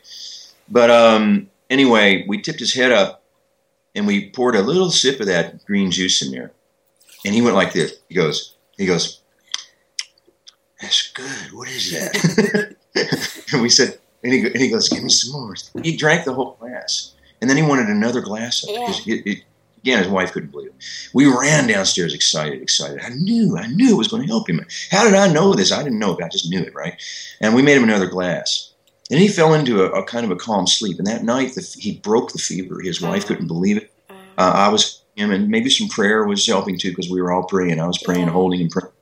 But 0.69 0.91
um, 0.91 1.49
anyway, 1.69 2.25
we 2.27 2.41
tipped 2.41 2.59
his 2.59 2.75
head 2.75 2.91
up, 2.91 3.23
and 3.95 4.05
we 4.05 4.29
poured 4.29 4.55
a 4.55 4.61
little 4.61 4.91
sip 4.91 5.19
of 5.19 5.25
that 5.25 5.65
green 5.65 5.89
juice 5.89 6.21
in 6.21 6.31
there, 6.31 6.51
and 7.25 7.33
he 7.33 7.41
went 7.41 7.55
like 7.55 7.73
this. 7.73 7.95
He 8.07 8.13
goes. 8.13 8.53
He 8.77 8.85
goes. 8.85 9.21
That's 10.79 11.11
good. 11.11 11.53
What 11.53 11.67
is 11.69 11.91
that? 11.91 12.75
and 13.53 13.61
we 13.63 13.69
said, 13.69 13.97
and 14.23 14.31
he, 14.31 14.45
and 14.45 14.57
he 14.57 14.69
goes, 14.69 14.89
"Give 14.89 15.01
me 15.01 15.09
some 15.09 15.31
more." 15.31 15.55
He 15.81 15.97
drank 15.97 16.25
the 16.25 16.33
whole 16.33 16.55
glass, 16.59 17.13
and 17.41 17.49
then 17.49 17.57
he 17.57 17.63
wanted 17.63 17.87
another 17.87 18.21
glass 18.21 18.63
of 18.63 18.69
it. 18.69 19.07
Yeah. 19.07 19.15
It, 19.15 19.27
it, 19.27 19.43
Again, 19.83 19.99
his 19.99 20.07
wife 20.07 20.31
couldn't 20.31 20.51
believe 20.51 20.69
it. 20.69 21.09
We 21.13 21.25
ran 21.25 21.67
downstairs 21.67 22.13
excited, 22.13 22.61
excited. 22.61 23.01
I 23.03 23.09
knew, 23.09 23.57
I 23.57 23.67
knew 23.67 23.93
it 23.93 23.97
was 23.97 24.07
going 24.07 24.21
to 24.21 24.27
help 24.27 24.49
him. 24.49 24.65
How 24.91 25.03
did 25.03 25.13
I 25.13 25.31
know 25.31 25.53
this? 25.53 25.73
I 25.73 25.83
didn't 25.83 25.99
know 25.99 26.17
it. 26.17 26.23
I 26.23 26.29
just 26.29 26.49
knew 26.49 26.61
it, 26.61 26.73
right? 26.73 27.01
And 27.41 27.53
we 27.53 27.61
made 27.61 27.75
him 27.75 27.83
another 27.83 28.07
glass. 28.07 28.73
And 29.11 29.19
he 29.19 29.27
fell 29.27 29.53
into 29.53 29.83
a, 29.83 29.89
a 29.89 30.05
kind 30.05 30.25
of 30.25 30.31
a 30.31 30.37
calm 30.37 30.67
sleep. 30.67 30.99
And 30.99 31.07
that 31.07 31.25
night, 31.25 31.55
the, 31.55 31.75
he 31.77 31.97
broke 31.97 32.31
the 32.31 32.39
fever. 32.39 32.79
His 32.81 33.01
wife 33.01 33.25
couldn't 33.25 33.47
believe 33.47 33.75
it. 33.75 33.91
Uh, 34.37 34.53
I 34.55 34.69
was 34.69 35.01
him, 35.15 35.31
and 35.31 35.49
maybe 35.49 35.69
some 35.69 35.89
prayer 35.89 36.25
was 36.25 36.47
helping 36.47 36.79
too, 36.79 36.89
because 36.91 37.09
we 37.09 37.21
were 37.21 37.31
all 37.31 37.43
praying. 37.43 37.79
I 37.79 37.85
was 37.85 38.01
praying, 38.01 38.29
holding 38.29 38.61
him, 38.61 38.69
praying. 38.69 38.93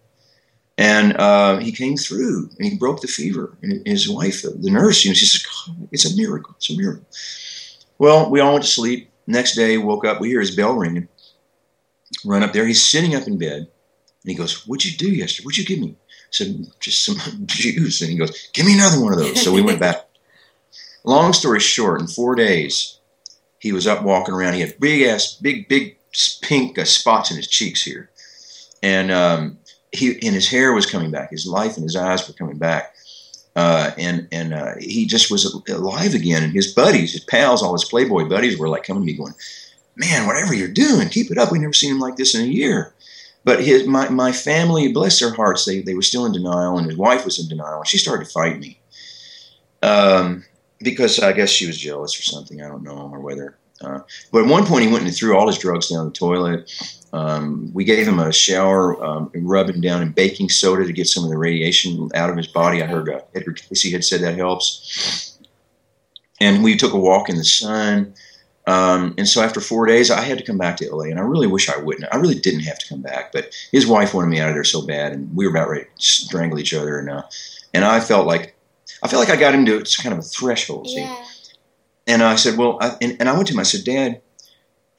And 0.80 1.16
uh, 1.18 1.58
he 1.60 1.72
came 1.72 1.96
through, 1.96 2.50
and 2.58 2.68
he 2.68 2.76
broke 2.76 3.02
the 3.02 3.08
fever. 3.08 3.56
And 3.62 3.86
his 3.86 4.10
wife, 4.10 4.42
the 4.42 4.72
nurse, 4.72 5.06
you 5.06 5.12
know, 5.12 5.16
she 5.16 5.28
says, 5.28 5.46
"It's 5.92 6.12
a 6.12 6.18
miracle. 6.18 6.56
It's 6.58 6.72
a 6.72 6.76
miracle." 6.76 7.06
Well, 8.00 8.32
we 8.32 8.40
all 8.40 8.54
went 8.54 8.66
to 8.66 8.70
sleep. 8.72 9.11
Next 9.28 9.56
day, 9.56 9.78
woke 9.78 10.06
up, 10.06 10.20
we 10.20 10.30
hear 10.30 10.40
his 10.40 10.56
bell 10.56 10.74
ringing. 10.74 11.08
Run 12.26 12.44
up 12.44 12.54
there. 12.54 12.66
He's 12.66 12.86
sitting 12.86 13.16
up 13.16 13.28
in 13.28 13.38
bed. 13.38 13.68
And 14.24 14.32
he 14.32 14.36
goes, 14.36 14.68
What'd 14.68 14.86
you 14.86 14.98
do 14.98 15.14
yesterday? 15.14 15.46
What'd 15.46 15.58
you 15.58 15.66
give 15.66 15.80
me? 15.80 15.96
I 15.96 16.32
said, 16.32 16.66
Just 16.80 17.06
some 17.06 17.18
juice. 17.46 18.02
And 18.02 18.12
he 18.12 18.18
goes, 18.18 18.50
Give 18.54 18.66
me 18.66 18.76
another 18.76 19.02
one 19.02 19.14
of 19.14 19.20
those. 19.20 19.42
So 19.42 19.52
we 19.52 19.62
went 19.62 19.80
back. 19.80 20.08
Long 21.04 21.34
story 21.34 21.60
short, 21.60 22.00
in 22.00 22.08
four 22.08 22.36
days, 22.36 23.00
he 23.58 23.72
was 23.72 23.88
up 23.88 24.04
walking 24.04 24.36
around. 24.36 24.54
He 24.54 24.62
had 24.62 24.80
big 24.80 25.02
ass, 25.02 25.36
big, 25.36 25.68
big 25.68 25.98
pink 26.42 26.78
uh, 26.78 26.86
spots 26.86 27.32
in 27.32 27.38
his 27.38 27.48
cheeks 27.48 27.82
here. 27.82 28.10
And 28.84 29.12
um, 29.12 29.58
he 29.92 30.14
and 30.26 30.36
his 30.36 30.48
hair 30.48 30.74
was 30.74 30.86
coming 30.86 31.12
back. 31.12 31.32
His 31.32 31.46
life 31.46 31.76
and 31.76 31.84
his 31.84 31.96
eyes 31.96 32.28
were 32.28 32.34
coming 32.34 32.58
back. 32.58 32.96
Uh, 33.56 33.92
and 33.98 34.28
and 34.32 34.54
uh, 34.54 34.76
he 34.80 35.06
just 35.06 35.30
was 35.30 35.46
alive 35.70 36.14
again. 36.14 36.44
And 36.44 36.54
his 36.54 36.74
buddies, 36.74 37.12
his 37.12 37.24
pals, 37.24 37.62
all 37.62 37.74
his 37.74 37.84
Playboy 37.84 38.30
buddies 38.30 38.58
were 38.58 38.70
like 38.70 38.84
coming 38.84 39.04
to 39.04 39.06
me 39.06 39.18
going, 39.18 39.34
"Man, 39.96 40.26
whatever 40.26 40.54
you're 40.54 40.70
doing, 40.70 41.10
keep 41.10 41.32
it 41.32 41.38
up. 41.38 41.52
We 41.52 41.60
never 41.60 41.74
seen 41.74 41.92
him 41.92 42.00
like 42.00 42.16
this 42.16 42.34
in 42.34 42.42
a 42.42 42.48
year." 42.48 42.94
But 43.44 43.64
his 43.64 43.88
my 43.88 44.08
my 44.10 44.32
family, 44.32 44.92
bless 44.94 45.20
their 45.20 45.34
hearts, 45.34 45.66
they 45.66 45.82
they 45.82 45.96
were 45.96 46.02
still 46.02 46.26
in 46.26 46.32
denial, 46.32 46.78
and 46.78 46.88
his 46.88 46.98
wife 46.98 47.26
was 47.26 47.40
in 47.40 47.50
denial, 47.50 47.80
and 47.80 47.88
she 47.88 47.98
started 47.98 48.26
to 48.26 48.32
fight 48.32 48.60
me. 48.60 48.80
Um, 49.82 50.46
because 50.80 51.20
I 51.20 51.34
guess 51.34 51.50
she 51.50 51.68
was 51.68 51.78
jealous 51.78 52.18
or 52.18 52.24
something. 52.24 52.62
I 52.62 52.68
don't 52.68 52.84
know, 52.84 53.10
or 53.12 53.20
whether. 53.20 53.58
Uh, 53.82 54.02
but 54.32 54.44
at 54.44 54.50
one 54.50 54.66
point, 54.66 54.86
he 54.86 54.92
went 54.92 55.06
and 55.06 55.16
threw 55.16 55.36
all 55.36 55.48
his 55.48 55.58
drugs 55.58 55.90
down 55.90 56.06
the 56.06 56.12
toilet. 56.12 56.72
Um, 57.14 57.72
we 57.74 57.84
gave 57.84 58.08
him 58.08 58.20
a 58.20 58.32
shower, 58.32 59.04
um, 59.04 59.32
him 59.34 59.82
down 59.82 60.02
in 60.02 60.12
baking 60.12 60.50
soda 60.50 60.86
to 60.86 60.94
get 60.94 61.08
some 61.08 61.24
of 61.24 61.30
the 61.30 61.38
radiation 61.38 62.10
out 62.16 62.30
of 62.30 62.38
his 62.38 62.48
body. 62.48 62.82
I 62.82 62.86
heard 62.86 63.10
uh, 63.10 63.22
Edgar 63.36 63.54
Cayce 63.54 63.92
had 63.92 64.06
said 64.06 64.22
that 64.22 64.36
helps. 64.36 65.38
And 66.40 66.64
we 66.64 66.78
took 66.78 66.94
a 66.94 67.00
walk 67.00 67.30
in 67.30 67.36
the 67.36 67.44
sun. 67.44 68.14
Um, 68.68 69.14
and 69.18 69.28
so 69.28 69.42
after 69.42 69.60
four 69.60 69.86
days, 69.86 70.10
I 70.10 70.22
had 70.22 70.38
to 70.38 70.44
come 70.44 70.58
back 70.58 70.78
to 70.78 70.96
LA, 70.96 71.06
and 71.06 71.20
I 71.20 71.24
really 71.24 71.48
wish 71.48 71.70
I 71.70 71.78
wouldn't. 71.78 72.08
I 72.14 72.18
really 72.18 72.36
didn't 72.36 72.62
have 72.62 72.80
to 72.80 72.88
come 72.88 73.02
back, 73.02 73.32
but 73.32 73.54
his 73.72 73.88
wife 73.88 74.14
wanted 74.14 74.30
me 74.30 74.40
out 74.40 74.50
of 74.50 74.56
there 74.56 74.64
so 74.64 74.86
bad, 74.86 75.12
and 75.12 75.36
we 75.36 75.46
were 75.46 75.52
about 75.52 75.70
ready 75.70 75.86
to 75.86 75.90
strangle 75.98 76.60
each 76.60 76.74
other. 76.74 77.00
And 77.00 77.10
uh, 77.10 77.24
and 77.74 77.84
I 77.84 78.00
felt 78.00 78.28
like 78.28 78.56
I 79.04 79.08
felt 79.08 79.28
like 79.28 79.36
I 79.36 79.40
got 79.40 79.56
him 79.56 79.66
to 79.66 79.84
kind 80.02 80.14
of 80.14 80.20
a 80.20 80.28
threshold. 80.28 80.88
See? 80.88 81.00
Yeah. 81.00 81.24
And 82.08 82.24
I 82.24 82.36
said, 82.36 82.58
well, 82.58 82.78
I, 82.82 82.98
and, 83.02 83.18
and 83.20 83.30
I 83.30 83.34
went 83.34 83.48
to 83.48 83.54
him. 83.54 83.60
I 83.60 83.64
said, 83.64 83.84
Dad, 83.84 84.22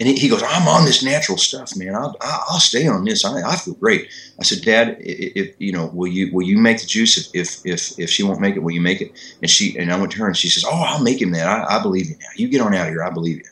and 0.01 0.09
he, 0.09 0.29
goes, 0.29 0.43
I'm 0.43 0.67
on 0.67 0.85
this 0.85 1.03
natural 1.05 1.39
stuff, 1.39 1.77
man. 1.77 1.95
I'll, 1.95 2.17
I'll 2.21 2.59
stay 2.59 2.89
on 2.89 3.05
this. 3.05 3.25
I, 3.25 3.43
I 3.49 3.57
feel 3.57 3.75
great. 3.75 4.09
I 4.41 4.43
said, 4.43 4.65
Dad, 4.65 4.97
if, 4.99 5.55
you 5.59 5.71
know, 5.71 5.87
will 5.95 6.09
you 6.09 6.33
will 6.33 6.43
you 6.43 6.59
make 6.59 6.81
the 6.81 6.87
juice? 6.87 7.33
If, 7.33 7.65
if 7.65 7.99
if 7.99 8.11
she 8.11 8.25
won't 8.25 8.41
make 8.41 8.57
it, 8.57 8.61
will 8.61 8.73
you 8.73 8.81
make 8.81 9.01
it? 9.01 9.13
And 9.43 9.51
she 9.51 9.79
and 9.79 9.93
I 9.93 9.99
went 10.01 10.11
to 10.13 10.19
her 10.19 10.27
and 10.27 10.37
she 10.37 10.49
says, 10.49 10.65
Oh, 10.65 10.83
I'll 10.85 11.03
make 11.03 11.23
him 11.23 11.31
that. 11.33 11.47
I, 11.47 11.79
I 11.79 11.83
believe 11.83 12.09
you 12.09 12.17
now. 12.17 12.27
You 12.35 12.49
get 12.49 12.61
on 12.61 12.75
out 12.75 12.89
of 12.89 12.93
here. 12.93 13.05
I 13.05 13.11
believe 13.11 13.37
you. 13.39 13.45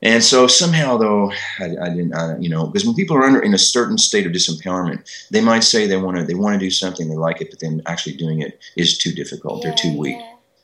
And 0.00 0.22
so 0.22 0.46
somehow, 0.46 0.96
though, 0.96 1.32
I, 1.58 1.64
I 1.64 1.88
didn't, 1.88 2.14
I, 2.14 2.38
you 2.38 2.48
know, 2.48 2.66
because 2.66 2.86
when 2.86 2.94
people 2.94 3.16
are 3.16 3.24
under 3.24 3.40
in 3.40 3.52
a 3.52 3.58
certain 3.58 3.98
state 3.98 4.26
of 4.26 4.32
disempowerment, 4.32 5.28
they 5.30 5.40
might 5.40 5.64
say 5.64 5.86
they 5.86 5.96
want 5.96 6.16
to 6.16 6.24
they 6.24 6.34
want 6.34 6.54
to 6.54 6.58
do 6.58 6.70
something, 6.70 7.08
they 7.08 7.16
like 7.16 7.40
it, 7.40 7.50
but 7.50 7.60
then 7.60 7.82
actually 7.86 8.16
doing 8.16 8.40
it 8.40 8.58
is 8.76 8.96
too 8.96 9.12
difficult. 9.12 9.62
Yeah, 9.62 9.70
They're 9.70 9.78
too 9.78 9.98
weak. 9.98 10.18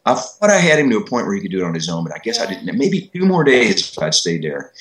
I 0.07 0.15
thought 0.15 0.51
I 0.51 0.59
had 0.59 0.79
him 0.79 0.91
to 0.91 0.99
a 0.99 1.07
point 1.07 1.27
where 1.27 1.35
he 1.35 1.41
could 1.41 1.51
do 1.51 1.61
it 1.61 1.67
on 1.67 1.75
his 1.75 1.89
own, 1.89 2.05
but 2.05 2.15
I 2.15 2.19
guess. 2.19 2.39
I 2.39 2.47
didn't. 2.47 2.77
Maybe 2.77 3.11
two 3.13 3.25
more 3.25 3.45
days 3.45 3.89
if 3.91 3.99
I'd 3.99 4.15
stayed 4.15 4.43
there. 4.43 4.73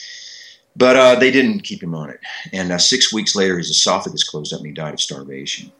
But 0.75 0.95
uh, 0.95 1.15
they 1.15 1.31
didn't 1.31 1.59
keep 1.61 1.83
him 1.83 1.93
on 1.93 2.09
it. 2.09 2.19
And 2.51 2.71
uh, 2.71 2.77
six 2.77 3.13
weeks 3.13 3.35
later, 3.35 3.57
his 3.57 3.69
esophagus 3.69 4.23
closed 4.23 4.53
up 4.53 4.59
and 4.59 4.67
he 4.67 4.73
died 4.73 4.93
of 4.93 4.99
starvation. 4.99 5.71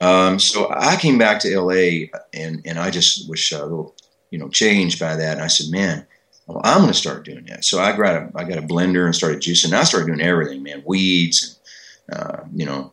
Um, 0.00 0.38
so 0.38 0.70
I 0.70 0.96
came 0.96 1.18
back 1.18 1.40
to 1.40 1.60
LA 1.60 2.06
and, 2.32 2.62
and 2.64 2.78
I 2.78 2.90
just 2.90 3.28
was 3.28 3.52
uh, 3.52 3.62
a 3.62 3.62
little, 3.62 3.94
you 4.30 4.38
know, 4.38 4.48
changed 4.48 4.98
by 4.98 5.16
that. 5.16 5.34
And 5.34 5.42
I 5.42 5.48
said, 5.48 5.70
man, 5.70 6.06
well, 6.46 6.62
I'm 6.64 6.78
going 6.78 6.92
to 6.92 6.98
start 6.98 7.24
doing 7.24 7.44
that. 7.46 7.64
So 7.64 7.78
I 7.80 7.94
got 7.94 8.16
a, 8.16 8.30
I 8.34 8.44
got 8.44 8.58
a 8.58 8.62
blender 8.62 9.04
and 9.04 9.14
started 9.14 9.42
juicing. 9.42 9.74
I 9.74 9.84
started 9.84 10.06
doing 10.06 10.20
everything, 10.20 10.62
man, 10.62 10.82
weeds, 10.86 11.58
and, 12.08 12.18
uh, 12.18 12.44
you 12.54 12.64
know, 12.64 12.92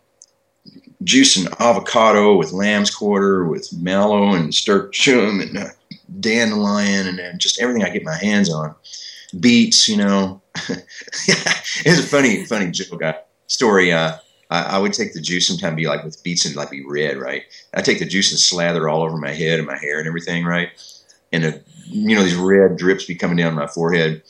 juicing 1.05 1.53
avocado 1.59 2.35
with 2.35 2.51
lamb's 2.51 2.93
quarter, 2.93 3.45
with 3.45 3.71
mallow 3.73 4.33
and 4.33 4.49
stirchum 4.49 5.41
and 5.41 5.57
uh, 5.57 5.69
dandelion 6.19 7.07
and, 7.07 7.19
and 7.19 7.39
just 7.39 7.61
everything 7.61 7.83
I 7.83 7.89
get 7.89 8.03
my 8.03 8.17
hands 8.17 8.51
on. 8.51 8.75
Beets, 9.39 9.87
you 9.87 9.97
know. 9.97 10.41
it's 11.27 11.99
a 11.99 12.03
funny, 12.03 12.45
funny 12.45 12.71
joke 12.71 13.03
uh, 13.03 13.13
story. 13.47 13.91
Uh, 13.91 14.17
I, 14.49 14.75
I, 14.75 14.79
would 14.79 14.93
take 14.93 15.13
the 15.13 15.21
juice 15.21 15.47
sometimes 15.47 15.75
be 15.75 15.87
like 15.87 16.03
with 16.03 16.23
beets 16.23 16.45
and 16.45 16.55
like 16.55 16.71
be 16.71 16.85
red, 16.85 17.17
right? 17.17 17.43
I 17.73 17.81
take 17.81 17.99
the 17.99 18.05
juice 18.05 18.31
and 18.31 18.39
slather 18.39 18.87
all 18.87 19.01
over 19.01 19.17
my 19.17 19.31
head 19.31 19.59
and 19.59 19.67
my 19.67 19.77
hair 19.77 19.99
and 19.99 20.07
everything, 20.07 20.45
right? 20.45 20.69
And 21.33 21.43
the, 21.43 21.61
you 21.87 22.15
know 22.15 22.23
these 22.23 22.35
red 22.35 22.77
drips 22.77 23.05
be 23.05 23.15
coming 23.15 23.37
down 23.37 23.53
my 23.53 23.67
forehead. 23.67 24.23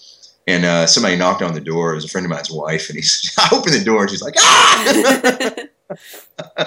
And 0.47 0.65
uh, 0.65 0.87
somebody 0.87 1.15
knocked 1.15 1.41
on 1.41 1.53
the 1.53 1.61
door. 1.61 1.91
It 1.91 1.95
was 1.95 2.05
a 2.05 2.07
friend 2.07 2.25
of 2.25 2.29
mine's 2.29 2.51
wife, 2.51 2.89
and 2.89 2.95
he's 2.95 3.33
I 3.37 3.49
opened 3.53 3.75
the 3.75 3.83
door 3.83 4.01
and 4.01 4.09
she's 4.09 4.21
like, 4.21 4.35
ah. 4.37 5.55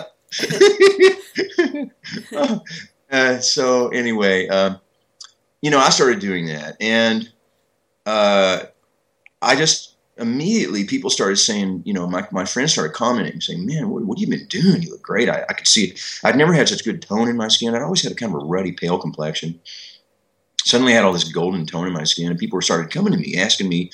uh, 3.11 3.38
so 3.38 3.88
anyway, 3.88 4.48
um, 4.48 4.78
you 5.62 5.70
know, 5.70 5.78
I 5.78 5.90
started 5.90 6.20
doing 6.20 6.46
that, 6.46 6.76
and 6.81 7.31
uh, 8.07 8.62
I 9.42 9.57
just 9.57 9.96
immediately 10.18 10.85
people 10.85 11.11
started 11.11 11.37
saying, 11.37 11.83
you 11.85 11.94
know, 11.94 12.07
my, 12.07 12.26
my 12.33 12.44
friends 12.44 12.72
started 12.72 12.92
commenting, 12.92 13.40
saying, 13.40 13.64
"Man, 13.64 13.88
what, 13.88 14.04
what 14.04 14.18
have 14.18 14.28
you 14.28 14.37
been 14.37 14.46
doing? 14.48 14.83
You 14.83 14.90
look 14.90 15.02
great." 15.02 15.28
I, 15.28 15.44
I 15.48 15.52
could 15.52 15.66
see 15.66 15.87
it. 15.87 16.20
I'd 16.24 16.37
never 16.37 16.52
had 16.52 16.68
such 16.68 16.85
good 16.85 17.02
tone 17.02 17.28
in 17.28 17.37
my 17.37 17.48
skin. 17.48 17.74
I'd 17.74 17.83
always 17.83 18.02
had 18.02 18.12
a 18.12 18.16
kind 18.16 18.35
of 18.35 18.42
a 18.42 18.44
ruddy, 18.44 18.72
pale 18.72 18.98
complexion. 18.98 19.61
Suddenly, 20.64 20.92
I 20.92 20.96
had 20.96 21.04
all 21.04 21.12
this 21.12 21.33
golden 21.33 21.66
tone 21.66 21.87
in 21.87 21.92
my 21.92 22.04
skin, 22.04 22.31
and 22.31 22.38
people 22.38 22.61
started 22.61 22.90
coming 22.90 23.12
to 23.12 23.18
me, 23.18 23.38
asking 23.38 23.68
me 23.68 23.90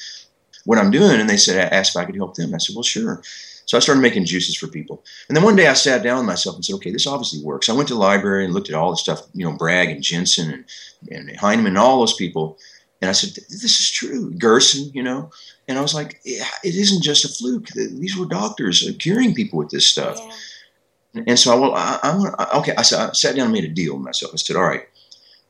what 0.65 0.79
I'm 0.79 0.91
doing, 0.91 1.21
and 1.21 1.29
they 1.29 1.37
said, 1.37 1.73
I 1.73 1.77
asked 1.77 1.95
if 1.95 2.01
I 2.01 2.05
could 2.05 2.17
help 2.17 2.35
them. 2.35 2.55
I 2.55 2.59
said, 2.59 2.75
"Well, 2.75 2.83
sure." 2.83 3.23
So 3.67 3.77
I 3.77 3.81
started 3.81 4.01
making 4.01 4.27
juices 4.27 4.57
for 4.57 4.67
people. 4.67 5.03
And 5.29 5.37
then 5.37 5.45
one 5.45 5.57
day 5.57 5.69
I 5.69 5.73
sat 5.73 6.03
down 6.03 6.19
with 6.19 6.27
myself 6.27 6.57
and 6.57 6.65
said, 6.65 6.75
okay, 6.77 6.91
this 6.91 7.07
obviously 7.07 7.43
works. 7.43 7.69
I 7.69 7.73
went 7.73 7.89
to 7.89 7.95
the 7.95 8.01
library 8.01 8.45
and 8.45 8.53
looked 8.53 8.69
at 8.69 8.75
all 8.75 8.91
the 8.91 8.97
stuff, 8.97 9.23
you 9.33 9.45
know, 9.45 9.57
Bragg 9.57 9.89
and 9.89 10.03
Jensen 10.03 10.51
and, 10.51 10.65
and 11.11 11.37
Heinemann 11.37 11.69
and 11.69 11.79
all 11.79 12.01
those 12.01 12.15
people. 12.15 12.59
And 13.01 13.09
I 13.09 13.13
said, 13.13 13.31
this 13.49 13.81
is 13.81 13.91
true. 13.91 14.33
Gerson, 14.35 14.91
you 14.95 15.03
know. 15.03 15.31
And 15.69 15.79
I 15.79 15.83
was 15.83 15.95
like, 15.95 16.21
yeah, 16.25 16.47
it 16.63 16.75
isn't 16.75 17.03
just 17.03 17.25
a 17.25 17.29
fluke. 17.29 17.69
These 17.69 18.17
were 18.17 18.27
doctors 18.27 18.87
uh, 18.87 18.93
curing 18.99 19.35
people 19.35 19.59
with 19.59 19.71
this 19.71 19.87
stuff. 19.87 20.19
Yeah. 21.15 21.25
And 21.27 21.39
so 21.39 21.53
I, 21.53 21.61
well, 21.61 21.75
I, 21.75 21.99
I, 22.03 22.59
okay, 22.59 22.73
I, 22.73 22.81
I 22.81 22.83
sat 22.83 23.37
down 23.37 23.47
and 23.47 23.53
made 23.53 23.65
a 23.65 23.69
deal 23.69 23.95
with 23.95 24.05
myself. 24.05 24.33
I 24.35 24.37
said, 24.37 24.57
all 24.57 24.65
right, 24.65 24.89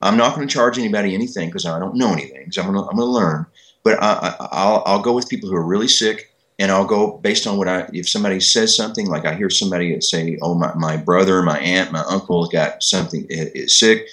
I'm 0.03 0.17
not 0.17 0.35
going 0.35 0.47
to 0.47 0.53
charge 0.53 0.79
anybody 0.79 1.15
anything 1.15 1.49
because 1.49 1.65
I 1.65 1.79
don't 1.79 1.97
know 1.97 2.13
anything. 2.13 2.53
So 2.53 2.63
I'm 2.63 2.73
going 2.73 2.85
to, 2.85 2.91
I'm 2.91 2.97
going 2.97 3.09
to 3.09 3.13
learn. 3.13 3.47
But 3.83 4.03
I, 4.03 4.35
I'll, 4.53 4.83
I'll 4.85 5.03
go 5.03 5.15
with 5.15 5.29
people 5.29 5.49
who 5.49 5.57
are 5.57 5.65
really 5.65 5.89
sick 5.89 6.34
and 6.59 6.71
I'll 6.71 6.85
go 6.85 7.19
based 7.19 7.47
on 7.47 7.59
what 7.59 7.69
I 7.69 7.89
if 7.93 8.09
somebody 8.09 8.41
says 8.41 8.77
something 8.77 9.07
like 9.07 9.25
I 9.25 9.35
hear 9.35 9.51
somebody 9.51 10.01
say, 10.01 10.39
"Oh, 10.41 10.55
my, 10.55 10.75
my 10.75 10.97
brother, 10.97 11.43
my 11.43 11.59
aunt, 11.59 11.93
my 11.93 12.05
uncle 12.09 12.47
got 12.47 12.83
something 12.83 13.27
is 13.29 13.79
sick," 13.79 14.09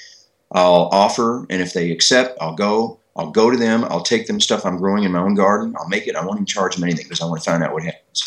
I'll 0.51 0.89
offer, 0.91 1.45
and 1.49 1.61
if 1.61 1.73
they 1.73 1.91
accept, 1.91 2.37
I'll 2.41 2.55
go. 2.55 2.97
I'll 3.15 3.31
go 3.31 3.51
to 3.51 3.57
them. 3.57 3.83
I'll 3.85 4.03
take 4.03 4.27
them 4.27 4.39
stuff 4.39 4.65
I'm 4.65 4.77
growing 4.77 5.03
in 5.03 5.11
my 5.11 5.19
own 5.19 5.35
garden. 5.35 5.75
I'll 5.77 5.89
make 5.89 6.07
it. 6.07 6.15
I 6.15 6.25
won't 6.25 6.37
even 6.37 6.45
charge 6.45 6.75
them 6.75 6.85
anything 6.85 7.05
because 7.05 7.21
I 7.21 7.25
want 7.25 7.43
to 7.43 7.49
find 7.49 7.61
out 7.61 7.73
what 7.73 7.83
happens. 7.83 8.23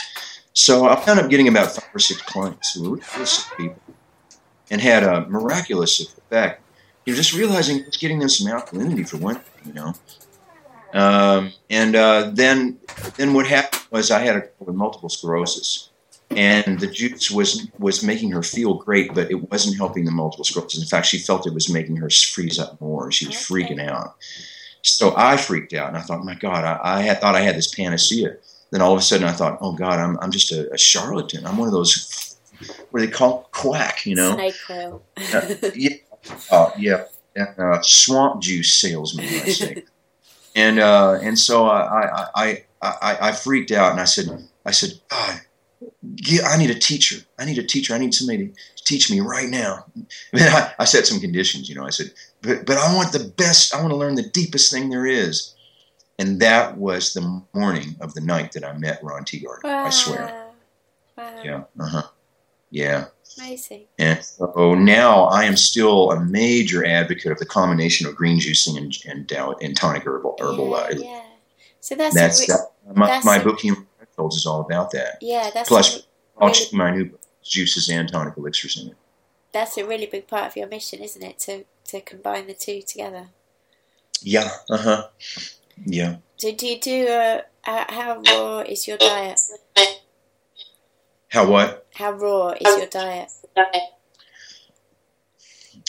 So 0.52 0.86
I 0.86 0.96
found 0.96 1.20
up 1.20 1.30
getting 1.30 1.48
about 1.48 1.72
five 1.72 1.88
or 1.94 1.98
six 1.98 2.20
clients 2.22 2.74
who 2.74 2.90
were 2.90 2.96
really 3.14 3.26
sick 3.26 3.56
people 3.56 3.82
and 4.70 4.80
had 4.80 5.02
a 5.02 5.26
miraculous 5.28 6.00
effect. 6.00 6.62
You 7.06 7.12
know, 7.12 7.16
just 7.16 7.34
realizing 7.34 7.84
just 7.84 8.00
getting 8.00 8.18
them 8.18 8.28
some 8.28 8.46
alkalinity 8.52 9.08
for 9.08 9.16
one, 9.16 9.40
you 9.64 9.72
know. 9.72 9.94
Um, 10.94 11.52
and 11.68 11.96
uh, 11.96 12.30
then, 12.32 12.78
then 13.16 13.34
what 13.34 13.46
happened 13.46 13.82
was 13.90 14.10
I 14.10 14.20
had 14.20 14.36
a 14.36 14.48
with 14.60 14.76
multiple 14.76 15.08
sclerosis, 15.08 15.90
and 16.30 16.78
the 16.78 16.86
juice 16.86 17.30
was 17.30 17.68
was 17.78 18.02
making 18.02 18.30
her 18.30 18.42
feel 18.42 18.74
great, 18.74 19.12
but 19.12 19.30
it 19.30 19.50
wasn't 19.50 19.76
helping 19.76 20.04
the 20.04 20.12
multiple 20.12 20.44
sclerosis. 20.44 20.80
In 20.80 20.88
fact, 20.88 21.06
she 21.06 21.18
felt 21.18 21.46
it 21.46 21.52
was 21.52 21.68
making 21.68 21.96
her 21.96 22.08
freeze 22.08 22.58
up 22.58 22.80
more. 22.80 23.10
She 23.10 23.26
was 23.26 23.34
freaking 23.34 23.80
out. 23.80 24.14
So 24.82 25.14
I 25.16 25.36
freaked 25.36 25.72
out, 25.72 25.88
and 25.88 25.96
I 25.96 26.00
thought, 26.00 26.24
my 26.24 26.34
God, 26.34 26.64
I, 26.64 26.78
I 26.82 27.00
had 27.02 27.20
thought 27.20 27.34
I 27.34 27.40
had 27.40 27.56
this 27.56 27.74
panacea. 27.74 28.36
Then 28.70 28.80
all 28.80 28.92
of 28.92 28.98
a 28.98 29.02
sudden, 29.02 29.26
I 29.26 29.32
thought, 29.32 29.58
oh 29.60 29.72
God, 29.72 29.98
I'm 29.98 30.18
I'm 30.20 30.30
just 30.30 30.52
a, 30.52 30.72
a 30.72 30.78
charlatan. 30.78 31.44
I'm 31.44 31.56
one 31.56 31.66
of 31.68 31.74
those 31.74 32.36
what 32.90 33.00
do 33.00 33.06
they 33.06 33.12
call 33.12 33.48
quack, 33.52 34.06
you 34.06 34.14
know? 34.14 34.34
Snake 34.34 34.54
uh, 34.70 35.70
yeah, 35.74 35.96
uh, 36.50 36.70
yeah, 36.78 37.04
uh, 37.36 37.80
swamp 37.82 38.40
juice 38.40 38.72
salesman. 38.72 39.26
I 39.26 39.48
say. 39.48 39.84
and 40.54 40.78
uh, 40.78 41.18
and 41.22 41.38
so 41.38 41.66
I, 41.66 42.26
I 42.34 42.64
I 42.82 43.28
I 43.28 43.32
freaked 43.32 43.72
out 43.72 43.92
and 43.92 44.00
I 44.00 44.04
said 44.04 44.26
I 44.64 44.70
said 44.70 44.92
God, 45.10 45.40
I 46.44 46.56
need 46.56 46.70
a 46.70 46.78
teacher. 46.78 47.16
I 47.38 47.44
need 47.44 47.58
a 47.58 47.62
teacher. 47.62 47.94
I 47.94 47.98
need 47.98 48.14
somebody 48.14 48.48
to 48.48 48.84
teach 48.84 49.10
me 49.10 49.20
right 49.20 49.48
now. 49.48 49.84
I, 50.34 50.48
I, 50.48 50.72
I 50.80 50.84
set 50.84 51.06
some 51.06 51.20
conditions. 51.20 51.68
You 51.68 51.74
know, 51.74 51.84
I 51.84 51.90
said, 51.90 52.12
but 52.42 52.66
but 52.66 52.76
I 52.76 52.94
want 52.94 53.12
the 53.12 53.32
best. 53.36 53.74
I 53.74 53.80
want 53.80 53.90
to 53.90 53.96
learn 53.96 54.14
the 54.14 54.28
deepest 54.30 54.72
thing 54.72 54.90
there 54.90 55.06
is. 55.06 55.54
And 56.18 56.40
that 56.40 56.76
was 56.76 57.12
the 57.12 57.42
morning 57.54 57.96
of 58.00 58.14
the 58.14 58.20
night 58.20 58.52
that 58.52 58.64
I 58.64 58.72
met 58.78 59.02
Ron 59.02 59.24
Teeguarden. 59.24 59.64
Wow. 59.64 59.84
I 59.86 59.90
swear. 59.90 60.52
Wow. 61.18 61.42
Yeah. 61.42 61.62
Uh 61.80 61.86
huh. 61.86 62.02
Yeah. 62.70 63.06
Amazing. 63.38 63.84
And 63.98 64.22
so 64.24 64.74
now 64.74 65.24
I 65.24 65.44
am 65.44 65.56
still 65.56 66.10
a 66.10 66.20
major 66.20 66.84
advocate 66.84 67.32
of 67.32 67.38
the 67.38 67.46
combination 67.46 68.06
of 68.06 68.14
green 68.14 68.38
juicing 68.38 68.76
and 68.76 68.96
and, 69.06 69.30
and 69.60 69.76
tonic 69.76 70.04
herbal 70.04 70.36
herbal. 70.40 70.70
Yeah, 70.70 70.76
uh, 70.76 70.94
yeah. 70.96 71.22
So 71.80 71.94
that's 71.94 72.14
that's 72.14 72.40
re- 72.40 72.46
that, 72.46 72.96
my, 72.96 73.06
that's 73.06 73.26
my 73.26 73.42
book 73.42 73.60
Human 73.60 73.86
is 74.30 74.46
all 74.46 74.60
about 74.60 74.90
that. 74.92 75.18
Yeah, 75.20 75.50
that's 75.52 75.68
plus 75.68 76.06
really, 76.40 76.54
my 76.72 76.90
new 76.90 77.04
book, 77.06 77.20
juices 77.42 77.88
and 77.88 78.08
tonic 78.08 78.36
elixirs 78.36 78.80
in 78.80 78.90
it. 78.90 78.96
That's 79.52 79.76
a 79.76 79.86
really 79.86 80.06
big 80.06 80.26
part 80.26 80.46
of 80.46 80.56
your 80.56 80.66
mission, 80.66 81.00
isn't 81.00 81.22
it? 81.22 81.38
To 81.40 81.64
to 81.86 82.00
combine 82.00 82.46
the 82.46 82.54
two 82.54 82.82
together. 82.82 83.28
Yeah. 84.20 84.50
Uh 84.70 84.78
huh. 84.78 85.08
Yeah. 85.84 86.16
So 86.36 86.52
do 86.52 86.66
you 86.66 86.80
do? 86.80 87.08
Uh, 87.08 87.42
how 87.64 88.22
raw 88.26 88.58
is 88.60 88.86
your 88.86 88.98
diet? 88.98 89.40
How 91.28 91.50
what? 91.50 91.83
How 91.94 92.12
raw 92.12 92.50
is 92.50 92.76
your 92.76 92.86
diet? 92.86 93.30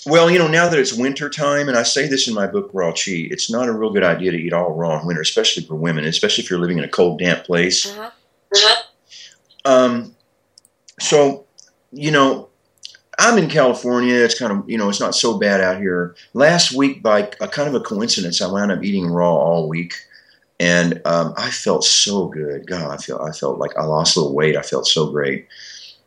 Well, 0.05 0.29
you 0.29 0.37
know, 0.37 0.47
now 0.47 0.69
that 0.69 0.79
it's 0.79 0.93
winter 0.93 1.29
time, 1.29 1.67
and 1.67 1.75
I 1.75 1.81
say 1.81 2.07
this 2.07 2.27
in 2.27 2.35
my 2.35 2.45
book 2.45 2.69
Raw 2.73 2.91
Chi, 2.91 3.27
it's 3.31 3.49
not 3.49 3.67
a 3.67 3.73
real 3.73 3.91
good 3.91 4.03
idea 4.03 4.31
to 4.31 4.37
eat 4.37 4.53
all 4.53 4.71
raw 4.71 4.99
in 4.99 5.07
winter, 5.07 5.21
especially 5.21 5.63
for 5.63 5.75
women, 5.75 6.05
especially 6.05 6.43
if 6.43 6.49
you're 6.49 6.59
living 6.59 6.77
in 6.77 6.83
a 6.83 6.89
cold, 6.89 7.17
damp 7.19 7.43
place. 7.43 7.87
Uh-huh. 7.87 8.11
Uh-huh. 8.53 8.83
Um, 9.65 10.15
so, 10.99 11.45
you 11.91 12.11
know, 12.11 12.49
I'm 13.17 13.39
in 13.39 13.49
California. 13.49 14.13
It's 14.13 14.37
kind 14.37 14.51
of, 14.51 14.69
you 14.69 14.77
know, 14.77 14.89
it's 14.89 14.99
not 14.99 15.15
so 15.15 15.39
bad 15.39 15.59
out 15.59 15.77
here. 15.77 16.15
Last 16.33 16.73
week, 16.73 17.01
by 17.01 17.21
a 17.41 17.47
kind 17.47 17.67
of 17.67 17.73
a 17.73 17.79
coincidence, 17.79 18.43
I 18.43 18.51
wound 18.51 18.71
up 18.71 18.83
eating 18.83 19.07
raw 19.07 19.33
all 19.33 19.67
week 19.67 19.95
and 20.59 21.01
um, 21.05 21.33
I 21.37 21.49
felt 21.49 21.83
so 21.83 22.27
good. 22.27 22.67
God, 22.67 22.91
I 22.91 22.97
feel 22.97 23.19
I 23.19 23.31
felt 23.31 23.57
like 23.57 23.75
I 23.77 23.83
lost 23.83 24.15
a 24.15 24.19
little 24.19 24.35
weight. 24.35 24.55
I 24.55 24.61
felt 24.61 24.87
so 24.87 25.11
great. 25.11 25.47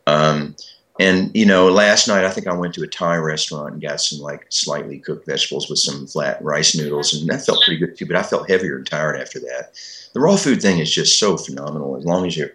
Um, 0.09 0.55
and 0.99 1.31
you 1.33 1.45
know, 1.45 1.69
last 1.69 2.07
night 2.07 2.25
I 2.25 2.29
think 2.29 2.47
I 2.47 2.53
went 2.53 2.73
to 2.73 2.83
a 2.83 2.87
Thai 2.87 3.17
restaurant 3.17 3.73
and 3.73 3.81
got 3.81 4.01
some 4.01 4.19
like 4.19 4.45
slightly 4.49 4.99
cooked 4.99 5.25
vegetables 5.25 5.69
with 5.69 5.79
some 5.79 6.07
flat 6.07 6.43
rice 6.43 6.75
noodles, 6.75 7.13
and 7.13 7.29
that 7.29 7.45
felt 7.45 7.63
pretty 7.63 7.79
good 7.79 7.97
too. 7.97 8.05
But 8.05 8.17
I 8.17 8.23
felt 8.23 8.49
heavier 8.49 8.75
and 8.75 8.85
tired 8.85 9.15
after 9.15 9.39
that. 9.39 9.71
The 10.13 10.19
raw 10.19 10.35
food 10.35 10.61
thing 10.61 10.79
is 10.79 10.93
just 10.93 11.17
so 11.17 11.37
phenomenal 11.37 11.95
as 11.95 12.03
long 12.03 12.25
as 12.25 12.35
you're, 12.35 12.51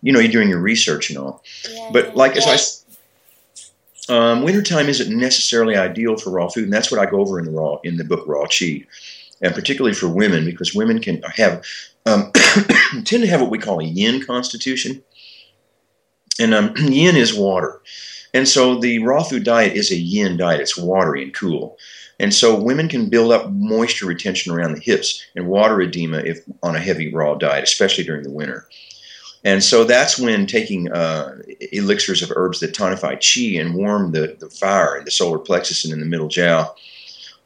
you 0.00 0.12
know, 0.12 0.20
you're 0.20 0.32
doing 0.32 0.48
your 0.48 0.60
research 0.60 1.10
and 1.10 1.18
all. 1.18 1.42
Yeah, 1.68 1.90
but 1.92 2.16
like 2.16 2.34
yeah. 2.34 2.48
as 2.48 2.84
I, 4.08 4.14
um, 4.14 4.42
wintertime 4.42 4.88
isn't 4.88 5.14
necessarily 5.14 5.76
ideal 5.76 6.16
for 6.16 6.30
raw 6.30 6.48
food, 6.48 6.64
and 6.64 6.72
that's 6.72 6.90
what 6.90 7.00
I 7.00 7.10
go 7.10 7.20
over 7.20 7.38
in 7.38 7.44
the 7.44 7.50
raw 7.50 7.76
in 7.84 7.98
the 7.98 8.04
book 8.04 8.26
Raw 8.26 8.46
Chi, 8.46 8.86
and 9.42 9.54
particularly 9.54 9.94
for 9.94 10.08
women, 10.08 10.46
because 10.46 10.74
women 10.74 10.98
can 10.98 11.22
have 11.22 11.62
um, 12.06 12.32
tend 13.04 13.22
to 13.22 13.26
have 13.26 13.42
what 13.42 13.50
we 13.50 13.58
call 13.58 13.80
a 13.80 13.84
yin 13.84 14.24
constitution, 14.24 15.02
and 16.40 16.54
um, 16.54 16.74
yin 16.76 17.16
is 17.16 17.34
water, 17.34 17.80
and 18.34 18.48
so 18.48 18.78
the 18.78 18.98
raw 19.00 19.22
food 19.22 19.44
diet 19.44 19.74
is 19.74 19.90
a 19.90 19.96
yin 19.96 20.36
diet. 20.36 20.60
It's 20.60 20.76
watery 20.76 21.22
and 21.22 21.34
cool, 21.34 21.78
and 22.18 22.32
so 22.32 22.60
women 22.60 22.88
can 22.88 23.08
build 23.08 23.32
up 23.32 23.50
moisture 23.50 24.06
retention 24.06 24.52
around 24.52 24.74
the 24.74 24.80
hips 24.80 25.24
and 25.36 25.48
water 25.48 25.80
edema 25.80 26.18
if 26.18 26.40
on 26.62 26.76
a 26.76 26.80
heavy 26.80 27.12
raw 27.12 27.34
diet, 27.34 27.64
especially 27.64 28.04
during 28.04 28.22
the 28.22 28.30
winter. 28.30 28.66
And 29.44 29.64
so 29.64 29.82
that's 29.82 30.20
when 30.20 30.46
taking 30.46 30.92
uh, 30.92 31.36
elixirs 31.72 32.22
of 32.22 32.30
herbs 32.36 32.60
that 32.60 32.76
tonify 32.76 33.16
chi 33.18 33.60
and 33.60 33.74
warm 33.74 34.12
the, 34.12 34.36
the 34.38 34.48
fire 34.48 34.96
in 34.96 35.04
the 35.04 35.10
solar 35.10 35.40
plexus 35.40 35.84
and 35.84 35.92
in 35.92 35.98
the 35.98 36.06
middle 36.06 36.28
jiao 36.28 36.72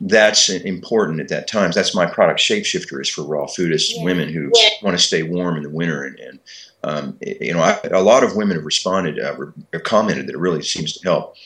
that's 0.00 0.48
important 0.50 1.20
at 1.20 1.28
that 1.28 1.48
time. 1.48 1.70
That's 1.70 1.94
my 1.94 2.06
product. 2.06 2.40
Shapeshifter 2.40 3.00
is 3.00 3.08
for 3.08 3.22
raw 3.22 3.46
foodists, 3.46 3.92
yeah. 3.94 4.04
women 4.04 4.28
who 4.28 4.50
yeah. 4.54 4.68
want 4.82 4.96
to 4.96 5.02
stay 5.02 5.22
warm 5.22 5.56
in 5.56 5.62
the 5.62 5.70
winter. 5.70 6.04
And, 6.04 6.18
and 6.18 6.38
um, 6.86 7.18
you 7.20 7.52
know, 7.52 7.60
I, 7.60 7.80
a 7.90 8.00
lot 8.00 8.22
of 8.22 8.36
women 8.36 8.56
have 8.56 8.64
responded, 8.64 9.18
uh, 9.18 9.34
have 9.72 9.82
commented 9.82 10.28
that 10.28 10.34
it 10.34 10.38
really 10.38 10.62
seems 10.62 10.92
to 10.92 11.02
help 11.02 11.36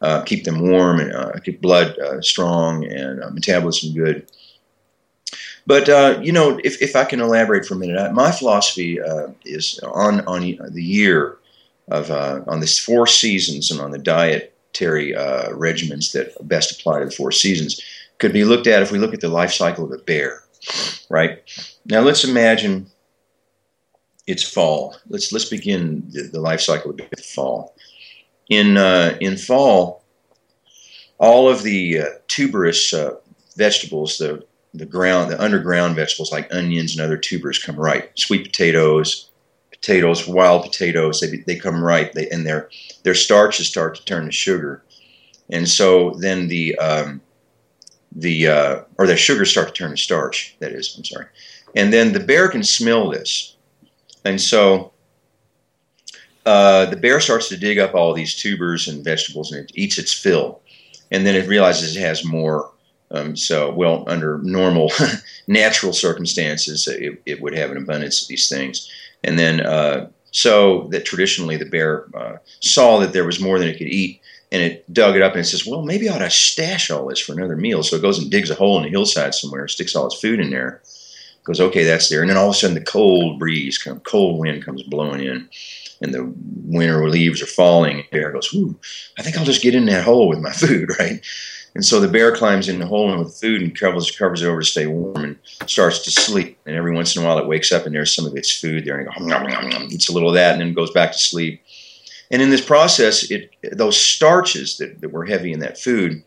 uh, 0.00 0.22
keep 0.22 0.44
them 0.44 0.60
warm 0.60 1.00
and 1.00 1.12
uh, 1.12 1.32
keep 1.44 1.60
blood 1.60 1.98
uh, 1.98 2.20
strong 2.22 2.84
and 2.84 3.22
uh, 3.22 3.30
metabolism 3.30 3.92
good. 3.92 4.30
But 5.66 5.88
uh, 5.88 6.20
you 6.22 6.30
know, 6.30 6.60
if, 6.62 6.80
if 6.80 6.94
I 6.94 7.04
can 7.04 7.20
elaborate 7.20 7.66
for 7.66 7.74
a 7.74 7.76
minute, 7.76 8.12
my 8.12 8.30
philosophy 8.30 8.98
is 9.44 9.80
on 9.82 10.20
on 10.26 10.40
the 10.42 10.82
year 10.82 11.38
of 11.88 12.10
on 12.10 12.60
this 12.60 12.78
four 12.78 13.06
seasons 13.06 13.70
and 13.70 13.80
on 13.80 13.90
the 13.90 13.98
dietary 13.98 15.12
regimens 15.50 16.12
that 16.12 16.32
best 16.48 16.78
apply 16.78 17.00
to 17.00 17.06
the 17.06 17.10
four 17.10 17.32
seasons 17.32 17.82
could 18.18 18.32
be 18.32 18.44
looked 18.44 18.66
at 18.66 18.82
if 18.82 18.92
we 18.92 18.98
look 18.98 19.12
at 19.12 19.20
the 19.20 19.28
life 19.28 19.52
cycle 19.52 19.84
of 19.84 19.92
a 19.92 20.02
bear, 20.02 20.42
right? 21.10 21.42
Now 21.84 22.00
let's 22.00 22.24
imagine 22.24 22.86
it's 24.28 24.42
fall. 24.42 24.94
Let's 25.08 25.32
let's 25.32 25.48
begin 25.48 26.04
the, 26.10 26.24
the 26.24 26.40
life 26.40 26.60
cycle 26.60 26.92
the 26.92 27.22
fall. 27.22 27.74
In 28.48 28.76
uh, 28.76 29.16
in 29.20 29.36
fall, 29.36 30.04
all 31.18 31.48
of 31.48 31.62
the 31.62 32.00
uh, 32.00 32.04
tuberous 32.28 32.92
uh, 32.92 33.16
vegetables, 33.56 34.18
the 34.18 34.44
the 34.74 34.86
ground, 34.86 35.30
the 35.30 35.42
underground 35.42 35.96
vegetables 35.96 36.30
like 36.30 36.52
onions 36.54 36.92
and 36.92 37.04
other 37.04 37.16
tubers 37.16 37.58
come 37.58 37.76
right. 37.76 38.10
Sweet 38.16 38.44
potatoes, 38.44 39.30
potatoes, 39.70 40.28
wild 40.28 40.62
potatoes, 40.62 41.20
they, 41.20 41.38
they 41.38 41.56
come 41.56 41.82
right. 41.82 42.12
They, 42.12 42.28
and 42.28 42.46
their 42.46 42.68
their 43.04 43.14
starches 43.14 43.66
start 43.66 43.96
to 43.96 44.04
turn 44.04 44.26
to 44.26 44.32
sugar, 44.32 44.84
and 45.48 45.66
so 45.66 46.10
then 46.18 46.48
the 46.48 46.76
um, 46.78 47.22
the 48.12 48.46
uh, 48.46 48.80
or 48.98 49.06
their 49.06 49.16
sugars 49.16 49.50
start 49.50 49.68
to 49.68 49.74
turn 49.74 49.90
to 49.90 49.96
starch. 49.96 50.54
That 50.58 50.72
is, 50.72 50.94
I'm 50.98 51.04
sorry, 51.04 51.26
and 51.74 51.94
then 51.94 52.12
the 52.12 52.20
bear 52.20 52.48
can 52.48 52.62
smell 52.62 53.08
this, 53.08 53.56
and 54.24 54.40
so 54.40 54.92
uh, 56.46 56.86
the 56.86 56.96
bear 56.96 57.20
starts 57.20 57.48
to 57.48 57.56
dig 57.56 57.78
up 57.78 57.94
all 57.94 58.14
these 58.14 58.34
tubers 58.34 58.88
and 58.88 59.04
vegetables 59.04 59.52
and 59.52 59.64
it 59.64 59.72
eats 59.74 59.98
its 59.98 60.12
fill, 60.12 60.60
and 61.10 61.26
then 61.26 61.34
it 61.34 61.48
realizes 61.48 61.96
it 61.96 62.00
has 62.00 62.24
more. 62.24 62.70
Um, 63.10 63.36
so, 63.36 63.72
well, 63.72 64.04
under 64.06 64.36
normal, 64.42 64.92
natural 65.46 65.94
circumstances, 65.94 66.86
it, 66.86 67.22
it, 67.24 67.40
would 67.40 67.56
have 67.56 67.70
an 67.70 67.78
abundance 67.78 68.20
of 68.20 68.28
these 68.28 68.50
things, 68.50 68.90
and 69.24 69.38
then 69.38 69.62
uh, 69.62 70.08
so 70.30 70.88
that 70.90 71.06
traditionally 71.06 71.56
the 71.56 71.64
bear 71.64 72.06
uh, 72.14 72.36
saw 72.60 72.98
that 72.98 73.14
there 73.14 73.24
was 73.24 73.40
more 73.40 73.58
than 73.58 73.68
it 73.68 73.78
could 73.78 73.88
eat, 73.88 74.20
and 74.52 74.62
it 74.62 74.92
dug 74.92 75.16
it 75.16 75.22
up 75.22 75.32
and 75.32 75.40
it 75.40 75.44
says, 75.44 75.66
well, 75.66 75.82
maybe 75.82 76.08
I 76.08 76.16
ought 76.16 76.18
to 76.18 76.30
stash 76.30 76.90
all 76.90 77.06
this 77.06 77.18
for 77.18 77.32
another 77.32 77.56
meal. 77.56 77.82
So 77.82 77.96
it 77.96 78.02
goes 78.02 78.18
and 78.18 78.30
digs 78.30 78.50
a 78.50 78.54
hole 78.54 78.78
in 78.78 78.84
the 78.84 78.90
hillside 78.90 79.34
somewhere, 79.34 79.68
sticks 79.68 79.94
all 79.94 80.06
its 80.06 80.20
food 80.20 80.40
in 80.40 80.50
there, 80.50 80.82
goes, 81.48 81.60
okay, 81.60 81.82
that's 81.82 82.08
there. 82.08 82.20
And 82.20 82.30
then 82.30 82.36
all 82.36 82.50
of 82.50 82.54
a 82.54 82.58
sudden 82.58 82.74
the 82.74 82.80
cold 82.80 83.38
breeze, 83.38 83.78
comes, 83.78 84.00
cold 84.04 84.38
wind 84.38 84.64
comes 84.64 84.82
blowing 84.84 85.20
in 85.20 85.48
and 86.00 86.14
the 86.14 86.32
winter 86.64 87.08
leaves 87.08 87.42
are 87.42 87.46
falling. 87.46 87.98
The 87.98 88.18
bear 88.18 88.32
goes, 88.32 88.54
I 89.18 89.22
think 89.22 89.36
I'll 89.36 89.44
just 89.44 89.62
get 89.62 89.74
in 89.74 89.86
that 89.86 90.04
hole 90.04 90.28
with 90.28 90.38
my 90.38 90.52
food, 90.52 90.90
right? 90.98 91.20
And 91.74 91.84
so 91.84 92.00
the 92.00 92.08
bear 92.08 92.34
climbs 92.34 92.68
in 92.68 92.78
the 92.78 92.86
hole 92.86 93.16
with 93.18 93.38
food 93.38 93.62
and 93.62 93.76
covers, 93.78 94.10
covers 94.10 94.42
it 94.42 94.46
over 94.46 94.60
to 94.60 94.66
stay 94.66 94.86
warm 94.86 95.24
and 95.24 95.38
starts 95.66 96.00
to 96.04 96.10
sleep. 96.10 96.58
And 96.66 96.76
every 96.76 96.94
once 96.94 97.16
in 97.16 97.22
a 97.22 97.26
while 97.26 97.38
it 97.38 97.46
wakes 97.46 97.72
up 97.72 97.86
and 97.86 97.94
there's 97.94 98.14
some 98.14 98.26
of 98.26 98.36
its 98.36 98.50
food 98.50 98.84
there 98.84 98.98
and 98.98 99.06
it 99.06 99.14
goes, 99.14 99.26
nom, 99.26 99.44
nom, 99.44 99.68
nom, 99.68 99.88
eats 99.90 100.08
a 100.08 100.12
little 100.12 100.30
of 100.30 100.34
that 100.34 100.52
and 100.52 100.60
then 100.60 100.74
goes 100.74 100.90
back 100.90 101.12
to 101.12 101.18
sleep. 101.18 101.62
And 102.30 102.42
in 102.42 102.50
this 102.50 102.64
process, 102.64 103.30
it 103.30 103.54
those 103.72 103.98
starches 103.98 104.76
that, 104.78 105.00
that 105.00 105.12
were 105.12 105.24
heavy 105.24 105.52
in 105.52 105.60
that 105.60 105.78
food 105.78 106.22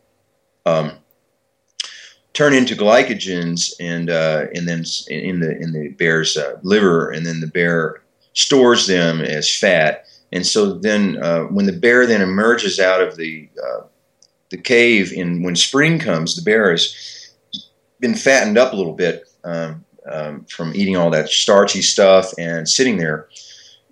um, 0.66 0.94
turn 2.34 2.54
into 2.54 2.76
glycogens 2.76 3.74
and 3.80 4.10
uh, 4.10 4.46
and 4.56 4.67
then 4.67 4.84
in 5.08 5.39
the 5.39 5.58
in 5.58 5.74
the 5.74 5.89
bear's 5.89 6.38
uh, 6.38 6.58
liver, 6.63 7.10
and 7.10 7.26
then 7.26 7.39
the 7.39 7.48
bear 7.48 8.02
stores 8.34 8.88
them 8.88 9.22
as 9.22 9.54
fat. 9.54 10.06
And 10.34 10.46
so 10.46 10.74
then, 10.74 11.22
uh, 11.22 11.44
when 11.44 11.65
the 11.65 11.74
bear 11.74 12.06
then 12.06 12.22
emerges 12.22 12.80
out 12.80 13.02
of 13.02 13.17
the 13.17 13.50
uh, 13.62 13.84
the 14.50 14.58
cave, 14.58 15.12
in 15.12 15.44
when 15.44 15.56
spring 15.56 16.00
comes, 16.00 16.36
the 16.36 16.41
bear 16.41 16.72
has 16.72 17.32
been 18.00 18.15
fattened 18.15 18.58
up 18.58 18.74
a 18.74 18.76
little 18.76 18.94
bit 18.94 19.24
um, 19.44 19.86
um, 20.10 20.46
from 20.46 20.74
eating 20.76 20.96
all 20.96 21.10
that 21.12 21.30
starchy 21.30 21.82
stuff 21.82 22.34
and 22.38 22.67
sitting 22.67 22.98
there. 22.98 23.28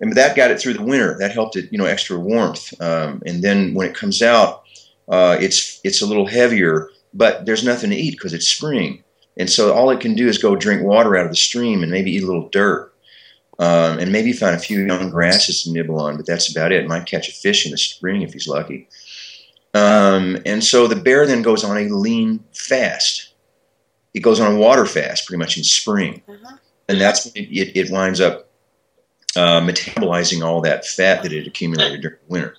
And 0.00 0.14
that 0.14 0.34
got 0.34 0.50
it 0.50 0.58
through 0.58 0.74
the 0.74 0.82
winter. 0.82 1.16
That 1.18 1.32
helped 1.32 1.56
it, 1.56 1.70
you 1.70 1.76
know, 1.76 1.84
extra 1.84 2.18
warmth. 2.18 2.72
Um, 2.80 3.22
and 3.26 3.42
then 3.42 3.74
when 3.74 3.86
it 3.88 3.94
comes 3.94 4.22
out, 4.22 4.62
uh, 5.08 5.36
it's 5.40 5.78
it's 5.84 6.00
a 6.00 6.06
little 6.06 6.26
heavier 6.26 6.88
but 7.12 7.46
there's 7.46 7.64
nothing 7.64 7.90
to 7.90 7.96
eat 7.96 8.12
because 8.12 8.34
it's 8.34 8.48
spring. 8.48 9.02
And 9.36 9.48
so 9.48 9.72
all 9.72 9.90
it 9.90 10.00
can 10.00 10.14
do 10.14 10.28
is 10.28 10.38
go 10.38 10.56
drink 10.56 10.82
water 10.82 11.16
out 11.16 11.24
of 11.24 11.30
the 11.30 11.36
stream 11.36 11.82
and 11.82 11.90
maybe 11.90 12.12
eat 12.12 12.22
a 12.22 12.26
little 12.26 12.48
dirt. 12.48 12.92
Um, 13.58 13.98
and 13.98 14.10
maybe 14.10 14.32
find 14.32 14.56
a 14.56 14.58
few 14.58 14.86
young 14.86 15.10
grasses 15.10 15.64
to 15.64 15.70
nibble 15.70 16.00
on, 16.00 16.16
but 16.16 16.24
that's 16.24 16.50
about 16.50 16.72
it. 16.72 16.88
Might 16.88 17.04
catch 17.04 17.28
a 17.28 17.32
fish 17.32 17.66
in 17.66 17.72
the 17.72 17.76
spring 17.76 18.22
if 18.22 18.32
he's 18.32 18.48
lucky. 18.48 18.88
Um, 19.74 20.38
and 20.46 20.64
so 20.64 20.86
the 20.86 20.96
bear 20.96 21.26
then 21.26 21.42
goes 21.42 21.62
on 21.62 21.76
a 21.76 21.88
lean 21.88 22.42
fast. 22.54 23.34
It 24.14 24.20
goes 24.20 24.40
on 24.40 24.54
a 24.54 24.58
water 24.58 24.86
fast 24.86 25.26
pretty 25.26 25.38
much 25.38 25.58
in 25.58 25.64
spring. 25.64 26.22
Uh-huh. 26.26 26.56
And 26.88 26.98
that's 26.98 27.26
when 27.26 27.44
it, 27.44 27.48
it, 27.50 27.76
it 27.76 27.90
winds 27.90 28.18
up 28.18 28.48
uh, 29.36 29.60
metabolizing 29.60 30.42
all 30.42 30.62
that 30.62 30.86
fat 30.86 31.22
that 31.22 31.32
it 31.32 31.46
accumulated 31.46 32.00
during 32.00 32.16
the 32.16 32.32
winter. 32.32 32.56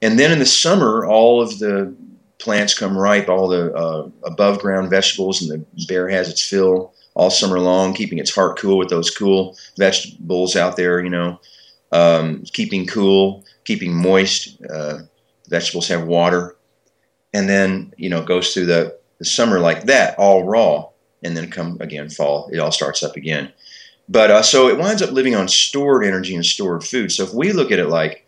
And 0.00 0.18
then 0.18 0.32
in 0.32 0.38
the 0.38 0.46
summer, 0.46 1.04
all 1.06 1.40
of 1.40 1.58
the 1.58 1.94
plants 2.38 2.78
come 2.78 2.96
ripe, 2.96 3.28
all 3.28 3.48
the 3.48 3.72
uh, 3.74 4.08
above 4.24 4.58
ground 4.58 4.90
vegetables, 4.90 5.42
and 5.42 5.50
the 5.50 5.86
bear 5.86 6.08
has 6.08 6.28
its 6.28 6.46
fill 6.46 6.92
all 7.14 7.30
summer 7.30 7.60
long, 7.60 7.94
keeping 7.94 8.18
its 8.18 8.34
heart 8.34 8.58
cool 8.58 8.76
with 8.76 8.88
those 8.88 9.10
cool 9.10 9.56
vegetables 9.78 10.56
out 10.56 10.76
there, 10.76 11.00
you 11.00 11.10
know, 11.10 11.40
um, 11.92 12.42
keeping 12.52 12.86
cool, 12.86 13.44
keeping 13.64 13.94
moist. 13.94 14.60
Uh, 14.68 15.00
vegetables 15.48 15.88
have 15.88 16.06
water. 16.06 16.56
And 17.32 17.48
then, 17.48 17.92
you 17.96 18.08
know, 18.08 18.22
goes 18.22 18.52
through 18.52 18.66
the, 18.66 18.98
the 19.18 19.24
summer 19.24 19.58
like 19.58 19.84
that, 19.84 20.18
all 20.18 20.44
raw. 20.44 20.88
And 21.22 21.36
then 21.36 21.50
come 21.50 21.78
again, 21.80 22.10
fall, 22.10 22.50
it 22.52 22.58
all 22.58 22.72
starts 22.72 23.02
up 23.02 23.16
again. 23.16 23.52
But 24.08 24.30
uh, 24.30 24.42
so 24.42 24.68
it 24.68 24.78
winds 24.78 25.00
up 25.00 25.10
living 25.10 25.34
on 25.34 25.48
stored 25.48 26.04
energy 26.04 26.34
and 26.34 26.44
stored 26.44 26.84
food. 26.84 27.10
So 27.10 27.22
if 27.24 27.32
we 27.32 27.52
look 27.52 27.72
at 27.72 27.78
it 27.78 27.88
like 27.88 28.26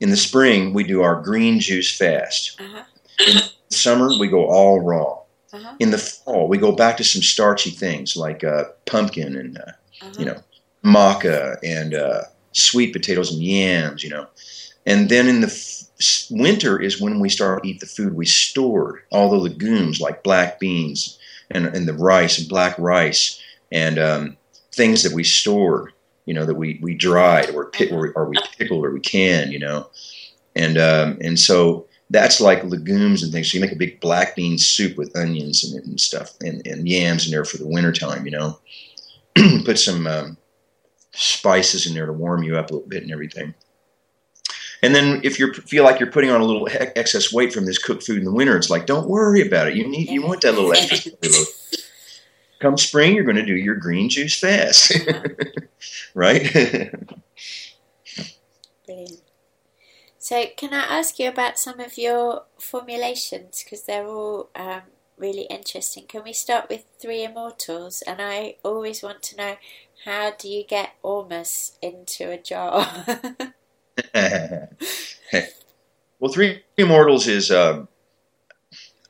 in 0.00 0.10
the 0.10 0.16
spring, 0.16 0.72
we 0.72 0.84
do 0.84 1.02
our 1.02 1.20
green 1.20 1.60
juice 1.60 1.96
fast. 1.96 2.58
Uh-huh. 2.60 2.84
In 3.26 3.40
summer, 3.70 4.18
we 4.18 4.28
go 4.28 4.46
all 4.46 4.80
raw. 4.80 5.18
Uh-huh. 5.52 5.74
In 5.78 5.90
the 5.90 5.98
fall, 5.98 6.48
we 6.48 6.58
go 6.58 6.72
back 6.72 6.96
to 6.96 7.04
some 7.04 7.22
starchy 7.22 7.70
things 7.70 8.16
like 8.16 8.42
uh, 8.42 8.64
pumpkin 8.86 9.36
and 9.36 9.58
uh, 9.58 9.60
uh-huh. 10.02 10.12
you 10.18 10.24
know 10.24 10.42
maca 10.84 11.58
and 11.62 11.94
uh, 11.94 12.22
sweet 12.52 12.92
potatoes 12.92 13.32
and 13.32 13.42
yams. 13.42 14.02
You 14.02 14.10
know, 14.10 14.26
and 14.84 15.08
then 15.08 15.28
in 15.28 15.40
the 15.40 15.46
f- 15.46 16.26
winter 16.30 16.80
is 16.80 17.00
when 17.00 17.20
we 17.20 17.28
start 17.28 17.62
to 17.62 17.68
eat 17.68 17.80
the 17.80 17.86
food 17.86 18.14
we 18.14 18.26
stored, 18.26 19.02
all 19.10 19.30
the 19.30 19.36
legumes 19.36 20.00
like 20.00 20.24
black 20.24 20.58
beans 20.58 21.18
and, 21.50 21.66
and 21.66 21.86
the 21.86 21.94
rice 21.94 22.38
and 22.38 22.48
black 22.48 22.76
rice 22.78 23.40
and 23.70 23.98
um, 23.98 24.36
things 24.72 25.02
that 25.02 25.12
we 25.12 25.24
stored. 25.24 25.92
You 26.26 26.34
know 26.34 26.46
that 26.46 26.54
we, 26.54 26.80
we 26.82 26.94
dried 26.94 27.50
or, 27.50 27.66
pick, 27.66 27.92
or, 27.92 28.10
or 28.16 28.28
we 28.28 28.38
pickled 28.58 28.84
or 28.84 28.90
we 28.90 29.00
canned. 29.00 29.52
You 29.52 29.60
know, 29.60 29.90
and 30.56 30.78
um, 30.78 31.18
and 31.20 31.38
so 31.38 31.86
that's 32.10 32.40
like 32.40 32.64
legumes 32.64 33.22
and 33.22 33.32
things. 33.32 33.50
So 33.50 33.56
you 33.56 33.62
make 33.62 33.72
a 33.72 33.76
big 33.76 34.00
black 34.00 34.36
bean 34.36 34.58
soup 34.58 34.96
with 34.96 35.16
onions 35.16 35.64
and, 35.64 35.84
and 35.84 36.00
stuff 36.00 36.34
and, 36.40 36.66
and, 36.66 36.88
yams 36.88 37.26
in 37.26 37.32
there 37.32 37.44
for 37.44 37.56
the 37.56 37.66
wintertime, 37.66 38.24
you 38.24 38.30
know. 38.30 38.58
Put 39.64 39.78
some 39.78 40.06
um, 40.06 40.36
spices 41.12 41.86
in 41.86 41.94
there 41.94 42.06
to 42.06 42.12
warm 42.12 42.42
you 42.42 42.56
up 42.56 42.70
a 42.70 42.74
little 42.74 42.88
bit 42.88 43.02
and 43.02 43.12
everything. 43.12 43.54
And 44.82 44.94
then 44.94 45.22
if 45.24 45.38
you 45.38 45.52
feel 45.54 45.82
like 45.82 45.98
you're 45.98 46.10
putting 46.10 46.30
on 46.30 46.42
a 46.42 46.44
little 46.44 46.68
excess 46.70 47.32
weight 47.32 47.54
from 47.54 47.64
this 47.64 47.78
cooked 47.78 48.02
food 48.02 48.18
in 48.18 48.24
the 48.24 48.32
winter, 48.32 48.54
it's 48.54 48.68
like 48.68 48.84
don't 48.84 49.08
worry 49.08 49.40
about 49.46 49.66
it. 49.66 49.76
You 49.76 49.88
need 49.88 50.10
you 50.10 50.20
want 50.20 50.42
that 50.42 50.52
little 50.52 50.74
extra. 50.74 51.12
Come 52.60 52.76
spring, 52.78 53.14
you're 53.14 53.24
going 53.24 53.36
to 53.36 53.44
do 53.44 53.56
your 53.56 53.76
green 53.76 54.08
juice 54.08 54.38
fast, 54.38 54.92
right? 56.14 56.42
Brilliant. 58.86 59.20
So, 60.24 60.46
can 60.56 60.72
I 60.72 60.84
ask 60.84 61.18
you 61.18 61.28
about 61.28 61.58
some 61.58 61.80
of 61.80 61.98
your 61.98 62.44
formulations 62.58 63.62
because 63.62 63.82
they're 63.82 64.06
all 64.06 64.48
um, 64.56 64.80
really 65.18 65.42
interesting? 65.42 66.06
Can 66.06 66.24
we 66.24 66.32
start 66.32 66.70
with 66.70 66.86
Three 66.98 67.24
Immortals? 67.24 68.00
And 68.06 68.22
I 68.22 68.56
always 68.64 69.02
want 69.02 69.22
to 69.24 69.36
know 69.36 69.56
how 70.06 70.30
do 70.30 70.48
you 70.48 70.64
get 70.64 70.94
Ormus 71.02 71.76
into 71.82 72.30
a 72.30 72.38
jar? 72.38 73.04
well, 76.18 76.32
Three 76.32 76.62
Immortals 76.78 77.28
is. 77.28 77.50
Uh, 77.50 77.84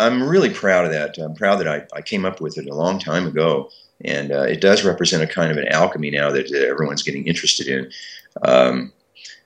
I'm 0.00 0.20
really 0.20 0.50
proud 0.50 0.84
of 0.84 0.90
that. 0.90 1.16
I'm 1.18 1.36
proud 1.36 1.60
that 1.60 1.68
I, 1.68 1.86
I 1.96 2.02
came 2.02 2.24
up 2.24 2.40
with 2.40 2.58
it 2.58 2.66
a 2.68 2.74
long 2.74 2.98
time 2.98 3.28
ago, 3.28 3.70
and 4.04 4.32
uh, 4.32 4.42
it 4.42 4.60
does 4.60 4.84
represent 4.84 5.22
a 5.22 5.32
kind 5.32 5.52
of 5.52 5.58
an 5.58 5.68
alchemy 5.68 6.10
now 6.10 6.32
that 6.32 6.50
uh, 6.50 6.68
everyone's 6.68 7.04
getting 7.04 7.28
interested 7.28 7.68
in. 7.68 7.92
Um, 8.42 8.92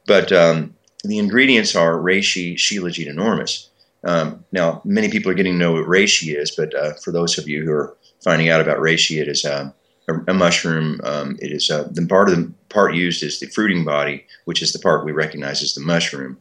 but 0.06 0.32
um, 0.32 0.74
the 1.04 1.18
ingredients 1.18 1.76
are 1.76 1.94
reishi, 1.94 2.54
shilajit, 2.54 3.08
and 3.08 3.20
Ormus. 3.20 3.70
Um, 4.04 4.44
now, 4.52 4.80
many 4.84 5.08
people 5.08 5.30
are 5.30 5.34
getting 5.34 5.54
to 5.54 5.58
know 5.58 5.72
what 5.72 5.84
reishi 5.84 6.36
is, 6.36 6.50
but 6.52 6.74
uh, 6.74 6.94
for 6.94 7.12
those 7.12 7.38
of 7.38 7.48
you 7.48 7.64
who 7.64 7.72
are 7.72 7.96
finding 8.22 8.48
out 8.48 8.60
about 8.60 8.78
reishi, 8.78 9.20
it 9.20 9.28
is 9.28 9.44
uh, 9.44 9.70
a, 10.08 10.14
a, 10.28 10.34
mushroom. 10.34 11.00
Um, 11.04 11.36
it 11.40 11.52
is 11.52 11.70
uh, 11.70 11.88
the 11.90 12.06
part 12.06 12.28
of 12.28 12.36
the 12.36 12.52
part 12.68 12.94
used 12.94 13.22
is 13.22 13.40
the 13.40 13.46
fruiting 13.46 13.84
body, 13.84 14.24
which 14.44 14.62
is 14.62 14.72
the 14.72 14.78
part 14.78 15.04
we 15.04 15.12
recognize 15.12 15.62
as 15.62 15.74
the 15.74 15.80
mushroom, 15.80 16.38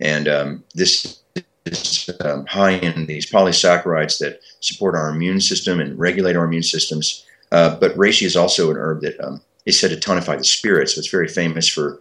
and 0.00 0.28
um, 0.28 0.64
this 0.74 1.20
is 1.66 2.10
um, 2.20 2.46
high 2.46 2.72
in 2.72 3.06
these 3.06 3.30
polysaccharides 3.30 4.18
that 4.18 4.40
support 4.60 4.94
our 4.94 5.08
immune 5.08 5.40
system 5.40 5.80
and 5.80 5.98
regulate 5.98 6.36
our 6.36 6.44
immune 6.44 6.62
systems. 6.62 7.24
Uh, 7.52 7.76
but 7.76 7.96
reishi 7.96 8.26
is 8.26 8.36
also 8.36 8.70
an 8.70 8.76
herb 8.76 9.00
that 9.00 9.18
um, 9.20 9.40
is 9.66 9.78
said 9.78 9.90
to 9.90 9.96
tonify 9.96 10.36
the 10.36 10.44
spirit, 10.44 10.88
so 10.90 10.98
it's 10.98 11.08
very 11.08 11.28
famous 11.28 11.68
for 11.68 12.00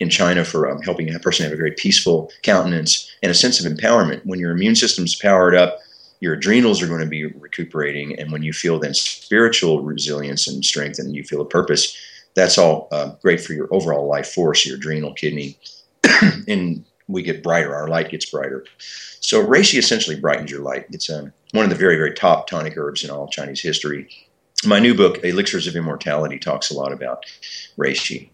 in 0.00 0.08
China 0.08 0.44
for 0.44 0.70
um, 0.70 0.80
helping 0.80 1.14
a 1.14 1.18
person 1.20 1.44
have 1.44 1.52
a 1.52 1.56
very 1.56 1.72
peaceful 1.72 2.32
countenance 2.42 3.10
and 3.22 3.30
a 3.30 3.34
sense 3.34 3.64
of 3.64 3.70
empowerment. 3.70 4.24
When 4.24 4.40
your 4.40 4.50
immune 4.50 4.74
system's 4.74 5.14
powered 5.14 5.54
up, 5.54 5.78
your 6.20 6.34
adrenals 6.34 6.82
are 6.82 6.86
going 6.86 7.00
to 7.00 7.06
be 7.06 7.26
recuperating, 7.26 8.18
and 8.18 8.30
when 8.32 8.42
you 8.42 8.52
feel 8.52 8.78
then 8.78 8.94
spiritual 8.94 9.82
resilience 9.82 10.46
and 10.46 10.64
strength, 10.64 10.98
and 10.98 11.14
you 11.14 11.24
feel 11.24 11.40
a 11.40 11.46
purpose, 11.46 11.96
that's 12.34 12.58
all 12.58 12.88
uh, 12.92 13.12
great 13.22 13.40
for 13.40 13.54
your 13.54 13.72
overall 13.72 14.06
life 14.06 14.28
force, 14.28 14.66
your 14.66 14.76
adrenal, 14.76 15.14
kidney, 15.14 15.58
and 16.48 16.84
we 17.08 17.22
get 17.22 17.42
brighter. 17.42 17.74
Our 17.74 17.88
light 17.88 18.10
gets 18.10 18.30
brighter. 18.30 18.64
So 19.20 19.44
reishi 19.44 19.78
essentially 19.78 20.18
brightens 20.18 20.50
your 20.50 20.60
light. 20.60 20.86
It's 20.90 21.10
um, 21.10 21.32
one 21.52 21.64
of 21.64 21.70
the 21.70 21.76
very, 21.76 21.96
very 21.96 22.14
top 22.14 22.46
tonic 22.46 22.76
herbs 22.76 23.02
in 23.02 23.10
all 23.10 23.28
Chinese 23.28 23.60
history. 23.60 24.08
My 24.64 24.78
new 24.78 24.94
book, 24.94 25.24
Elixirs 25.24 25.66
of 25.66 25.74
Immortality, 25.74 26.38
talks 26.38 26.70
a 26.70 26.74
lot 26.74 26.92
about 26.92 27.24
reishi. 27.78 28.30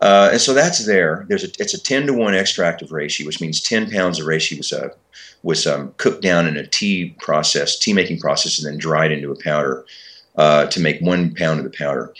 Uh, 0.00 0.30
and 0.32 0.40
so 0.40 0.54
that's 0.54 0.86
there. 0.86 1.26
There's 1.28 1.44
a, 1.44 1.48
it's 1.58 1.74
a 1.74 1.82
10 1.82 2.06
to 2.06 2.12
1 2.12 2.34
extract 2.34 2.82
of 2.82 2.90
reishi, 2.90 3.26
which 3.26 3.40
means 3.40 3.60
10 3.60 3.90
pounds 3.90 4.20
of 4.20 4.26
reishi 4.26 4.56
was, 4.56 4.72
uh, 4.72 4.88
was 5.42 5.66
um, 5.66 5.92
cooked 5.96 6.22
down 6.22 6.46
in 6.46 6.56
a 6.56 6.66
tea 6.66 7.16
process, 7.20 7.78
tea 7.78 7.92
making 7.92 8.20
process, 8.20 8.58
and 8.58 8.66
then 8.66 8.78
dried 8.78 9.10
into 9.10 9.32
a 9.32 9.42
powder 9.42 9.84
uh, 10.36 10.66
to 10.66 10.80
make 10.80 11.00
one 11.00 11.34
pound 11.34 11.58
of 11.58 11.64
the 11.64 11.76
powder. 11.76 12.14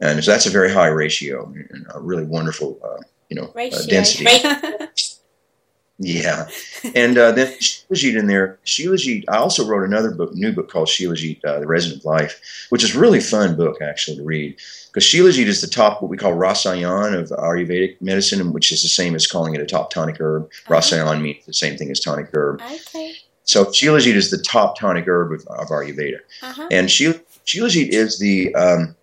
And 0.00 0.22
so 0.22 0.30
that's 0.30 0.46
a 0.46 0.50
very 0.50 0.72
high 0.72 0.86
ratio 0.86 1.46
and 1.46 1.86
a 1.92 2.00
really 2.00 2.24
wonderful, 2.24 2.78
uh, 2.82 3.02
you 3.28 3.36
know, 3.36 3.52
uh, 3.56 3.86
density. 3.86 4.26
Yeah, 6.02 6.48
and 6.94 7.18
uh, 7.18 7.32
then 7.32 7.48
Shilajit 7.58 8.18
in 8.18 8.26
there. 8.26 8.58
Shilajit. 8.64 9.24
I 9.28 9.36
also 9.36 9.66
wrote 9.66 9.84
another 9.84 10.10
book, 10.10 10.32
new 10.32 10.50
book 10.50 10.70
called 10.70 10.88
Shilajit, 10.88 11.44
uh, 11.44 11.60
The 11.60 11.66
Resin 11.66 11.98
of 11.98 12.04
Life, 12.06 12.40
which 12.70 12.82
is 12.82 12.96
a 12.96 12.98
really 12.98 13.20
fun 13.20 13.54
book 13.54 13.82
actually 13.82 14.16
to 14.16 14.24
read 14.24 14.56
because 14.88 15.04
Shilajit 15.04 15.44
is 15.44 15.60
the 15.60 15.66
top, 15.66 16.00
what 16.00 16.10
we 16.10 16.16
call 16.16 16.32
Rasayan 16.32 17.14
of 17.14 17.28
Ayurvedic 17.28 18.00
medicine, 18.00 18.52
which 18.54 18.72
is 18.72 18.82
the 18.82 18.88
same 18.88 19.14
as 19.14 19.26
calling 19.26 19.54
it 19.54 19.60
a 19.60 19.66
top 19.66 19.90
tonic 19.90 20.18
herb. 20.18 20.44
Uh-huh. 20.44 20.76
Rasayan 20.76 21.20
means 21.20 21.44
the 21.44 21.52
same 21.52 21.76
thing 21.76 21.90
as 21.90 22.00
tonic 22.00 22.30
herb. 22.32 22.62
Okay. 22.62 23.12
So 23.44 23.66
Shilajit 23.66 24.14
is 24.14 24.30
the 24.30 24.38
top 24.38 24.78
tonic 24.78 25.06
herb 25.06 25.32
of, 25.32 25.46
of 25.48 25.68
Ayurveda, 25.68 26.20
uh-huh. 26.42 26.68
and 26.70 26.88
Shilajit 26.88 27.90
is 27.90 28.18
the 28.18 28.54
um, 28.54 28.96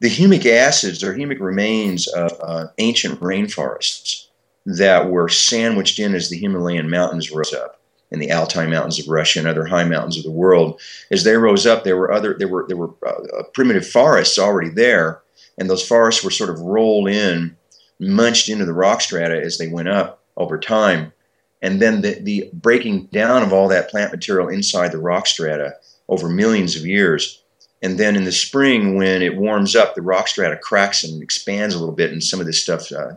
the 0.00 0.10
humic 0.10 0.44
acids 0.44 1.04
or 1.04 1.14
humic 1.14 1.38
remains 1.38 2.08
of 2.08 2.32
uh, 2.42 2.66
ancient 2.78 3.20
rainforests 3.20 4.24
that 4.66 5.10
were 5.10 5.28
sandwiched 5.28 5.98
in 5.98 6.14
as 6.14 6.30
the 6.30 6.38
Himalayan 6.38 6.88
mountains 6.88 7.30
rose 7.30 7.52
up 7.52 7.80
and 8.14 8.22
the 8.22 8.32
Altai 8.32 8.66
mountains 8.66 9.00
of 9.00 9.08
Russia 9.08 9.40
and 9.40 9.48
other 9.48 9.66
high 9.66 9.84
mountains 9.84 10.16
of 10.16 10.22
the 10.22 10.30
world. 10.30 10.80
As 11.10 11.24
they 11.24 11.36
rose 11.36 11.66
up, 11.66 11.84
there 11.84 11.96
were 11.96 12.12
other 12.12 12.34
there 12.34 12.48
were 12.48 12.64
there 12.68 12.76
were 12.76 12.94
uh, 13.04 13.40
uh, 13.40 13.42
primitive 13.52 13.86
forests 13.86 14.38
already 14.38 14.70
there, 14.70 15.20
and 15.58 15.68
those 15.68 15.86
forests 15.86 16.22
were 16.22 16.30
sort 16.30 16.50
of 16.50 16.60
rolled 16.60 17.08
in, 17.08 17.56
munched 17.98 18.48
into 18.48 18.64
the 18.64 18.72
rock 18.72 19.00
strata 19.00 19.38
as 19.40 19.58
they 19.58 19.68
went 19.68 19.88
up 19.88 20.22
over 20.36 20.58
time, 20.58 21.12
and 21.60 21.82
then 21.82 22.00
the 22.02 22.14
the 22.20 22.50
breaking 22.52 23.06
down 23.06 23.42
of 23.42 23.52
all 23.52 23.68
that 23.68 23.90
plant 23.90 24.12
material 24.12 24.48
inside 24.48 24.92
the 24.92 24.98
rock 24.98 25.26
strata 25.26 25.74
over 26.08 26.28
millions 26.28 26.76
of 26.76 26.86
years. 26.86 27.40
And 27.82 27.98
then 27.98 28.16
in 28.16 28.24
the 28.24 28.32
spring, 28.32 28.96
when 28.96 29.20
it 29.20 29.36
warms 29.36 29.76
up, 29.76 29.94
the 29.94 30.00
rock 30.00 30.26
strata 30.28 30.56
cracks 30.56 31.04
and 31.04 31.22
expands 31.22 31.74
a 31.74 31.78
little 31.78 31.94
bit, 31.94 32.12
and 32.12 32.24
some 32.24 32.40
of 32.40 32.46
this 32.46 32.62
stuff 32.62 32.90
uh, 32.90 33.14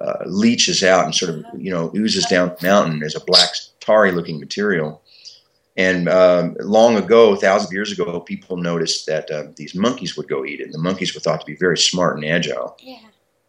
uh, 0.00 0.24
leaches 0.26 0.82
out 0.82 1.04
and 1.04 1.14
sort 1.14 1.34
of 1.34 1.44
you 1.56 1.70
know 1.70 1.90
oozes 1.96 2.26
down 2.26 2.48
the 2.48 2.66
mountain 2.66 3.02
as 3.02 3.16
a 3.16 3.24
black 3.24 3.50
tarry 3.80 4.12
looking 4.12 4.38
material. 4.38 5.02
And 5.76 6.08
um, 6.08 6.56
long 6.60 6.96
ago, 6.96 7.36
thousands 7.36 7.70
of 7.70 7.72
years 7.72 7.92
ago, 7.92 8.18
people 8.18 8.56
noticed 8.56 9.06
that 9.06 9.30
uh, 9.30 9.44
these 9.54 9.76
monkeys 9.76 10.16
would 10.16 10.28
go 10.28 10.44
eat 10.44 10.58
it. 10.58 10.64
And 10.64 10.74
the 10.74 10.78
monkeys 10.78 11.14
were 11.14 11.20
thought 11.20 11.38
to 11.38 11.46
be 11.46 11.54
very 11.54 11.78
smart 11.78 12.16
and 12.16 12.24
agile, 12.24 12.76
yeah, 12.80 12.98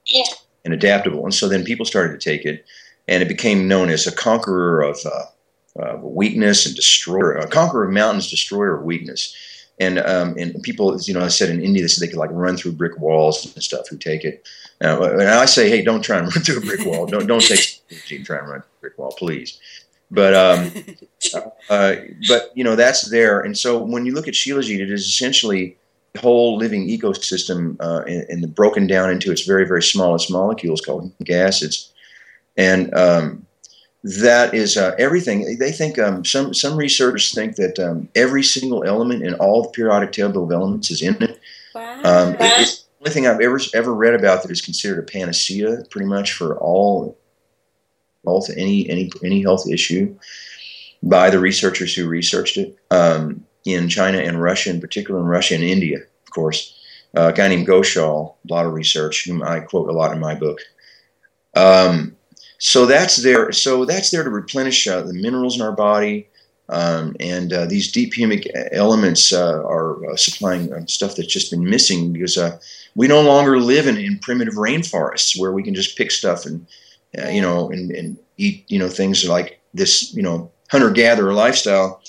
yeah, 0.06 0.26
and 0.64 0.74
adaptable. 0.74 1.24
And 1.24 1.34
so 1.34 1.48
then 1.48 1.64
people 1.64 1.86
started 1.86 2.20
to 2.20 2.30
take 2.30 2.46
it, 2.46 2.66
and 3.08 3.24
it 3.24 3.28
became 3.28 3.68
known 3.68 3.90
as 3.90 4.06
a 4.06 4.12
conqueror 4.12 4.82
of 4.82 5.00
uh, 5.06 5.98
weakness 6.02 6.66
and 6.66 6.76
destroyer, 6.76 7.34
a 7.34 7.48
conqueror 7.48 7.86
of 7.86 7.92
mountains, 7.92 8.30
destroyer 8.30 8.78
of 8.78 8.84
weakness. 8.84 9.36
And 9.80 10.00
um, 10.00 10.36
and 10.38 10.62
people, 10.62 11.00
you 11.02 11.14
know, 11.14 11.22
I 11.22 11.30
said 11.30 11.50
in 11.50 11.64
India, 11.64 11.82
they 11.82 11.88
said 11.88 12.06
they 12.06 12.12
could 12.12 12.20
like 12.20 12.32
run 12.34 12.58
through 12.58 12.74
brick 12.74 13.00
walls 13.00 13.46
and 13.56 13.64
stuff 13.64 13.88
who 13.90 13.98
take 13.98 14.24
it. 14.24 14.48
Uh, 14.82 15.12
and 15.12 15.24
I 15.24 15.46
say, 15.46 15.70
hey, 15.70 15.84
don't 15.84 16.02
try 16.02 16.18
and 16.18 16.28
run 16.36 16.44
through 16.44 16.58
a 16.58 16.62
brick 16.62 16.86
wall. 16.86 17.06
Don't 17.06 17.28
don't 17.28 17.42
take 17.42 17.82
and 18.12 18.26
try 18.26 18.38
and 18.38 18.50
run 18.50 18.62
through 18.62 18.70
a 18.78 18.82
brick 18.82 18.98
wall, 18.98 19.14
please. 19.18 19.60
But 20.12 20.34
um, 20.34 20.72
uh, 21.70 21.96
but 22.28 22.52
you 22.56 22.64
know 22.64 22.76
that's 22.76 23.10
there, 23.10 23.42
and 23.42 23.58
so 23.58 23.78
when 23.78 24.06
you 24.06 24.14
look 24.14 24.28
at 24.28 24.34
Shilajit, 24.34 24.80
it 24.80 24.90
is 24.90 25.06
essentially 25.06 25.78
the 26.14 26.22
whole 26.22 26.58
living 26.58 26.88
ecosystem 26.88 27.78
uh, 27.80 28.04
and, 28.08 28.24
and 28.30 28.56
broken 28.56 28.88
down 28.88 29.12
into 29.12 29.32
its 29.32 29.46
very 29.46 29.68
very 29.68 29.84
smallest 29.84 30.32
molecules 30.32 30.82
called 30.82 31.12
acids, 31.30 31.94
and 32.58 32.92
um, 32.96 33.46
that 34.04 34.54
is 34.54 34.78
uh, 34.78 34.96
everything. 34.98 35.58
They 35.60 35.72
think 35.72 36.00
um, 36.00 36.26
some 36.26 36.54
some 36.54 36.76
researchers 36.76 37.32
think 37.32 37.58
that 37.58 37.78
um, 37.78 38.10
every 38.16 38.44
single 38.44 38.84
element 38.84 39.24
in 39.24 39.36
all 39.36 39.64
the 39.64 39.70
periodic 39.70 40.12
table 40.14 40.46
of 40.46 40.52
elements 40.52 40.90
is 40.90 41.02
in 41.02 41.22
it. 41.22 41.40
Wow. 41.76 42.02
Um, 42.04 42.38
it, 42.40 42.84
only 43.00 43.14
thing 43.14 43.28
I've 43.28 43.42
ever 43.42 43.60
ever 43.74 43.94
read 43.94 44.14
about 44.14 44.44
that 44.44 44.52
is 44.52 44.62
considered 44.62 45.00
a 45.00 45.04
panacea, 45.04 45.84
pretty 45.90 46.08
much 46.08 46.34
for 46.34 46.58
all 46.58 47.18
health, 48.26 48.50
any 48.56 48.90
any 48.90 49.12
any 49.24 49.42
health 49.42 49.68
issue, 49.70 50.16
by 51.02 51.30
the 51.30 51.40
researchers 51.40 51.96
who 51.96 52.08
researched 52.08 52.58
it 52.58 52.78
um, 52.92 53.46
in 53.66 53.90
China 53.90 54.20
and 54.20 54.42
Russia, 54.42 54.70
in 54.70 54.82
particular 54.82 55.20
in 55.20 55.28
Russia 55.28 55.56
and 55.56 55.64
India, 55.64 55.98
of 55.98 56.32
course. 56.32 56.76
Uh, 57.18 57.30
a 57.30 57.34
guy 57.34 57.48
named 57.48 57.68
Ghoshal, 57.68 58.36
a 58.48 58.54
lot 58.54 58.68
of 58.68 58.74
research, 58.74 59.26
whom 59.26 59.42
I 59.42 59.62
quote 59.62 59.90
a 59.90 59.94
lot 59.94 60.12
in 60.12 60.20
my 60.20 60.36
book. 60.36 60.60
Um, 61.56 62.16
so 62.60 62.86
that's 62.86 63.18
there. 63.18 63.52
So 63.52 63.86
that's 63.86 64.12
there 64.12 64.24
to 64.24 64.30
replenish 64.30 64.88
uh, 64.88 65.02
the 65.02 65.14
minerals 65.14 65.56
in 65.56 65.64
our 65.64 65.72
body, 65.72 66.29
um, 66.70 67.16
and 67.20 67.52
uh, 67.52 67.66
these 67.66 67.92
deep 67.92 68.14
humic 68.14 68.48
elements 68.72 69.34
uh, 69.34 69.64
are 69.64 70.12
uh, 70.12 70.16
supplying 70.16 70.72
uh, 70.72 70.86
stuff 70.86 71.16
that's 71.16 71.34
just 71.34 71.52
been 71.52 71.64
missing 71.64 72.14
because 72.14 72.38
uh, 72.38 72.58
we 72.96 73.08
no 73.08 73.22
longer 73.22 73.60
live 73.60 73.88
in, 73.88 73.98
in 73.98 74.20
primitive 74.20 74.54
rainforests 74.54 75.40
where 75.40 75.52
we 75.52 75.64
can 75.64 75.74
just 75.74 75.98
pick 75.98 76.12
stuff 76.12 76.46
and 76.46 76.68
uh, 77.18 77.28
you 77.28 77.42
know 77.42 77.72
and, 77.72 77.92
and 77.92 78.18
eat 78.38 78.64
you 78.68 78.78
know 78.78 78.88
things 78.88 79.28
like 79.28 79.60
this 79.74 80.14
you 80.14 80.22
know 80.22 80.52
hunter 80.70 80.92
gatherer 80.92 81.34
lifestyle. 81.34 82.02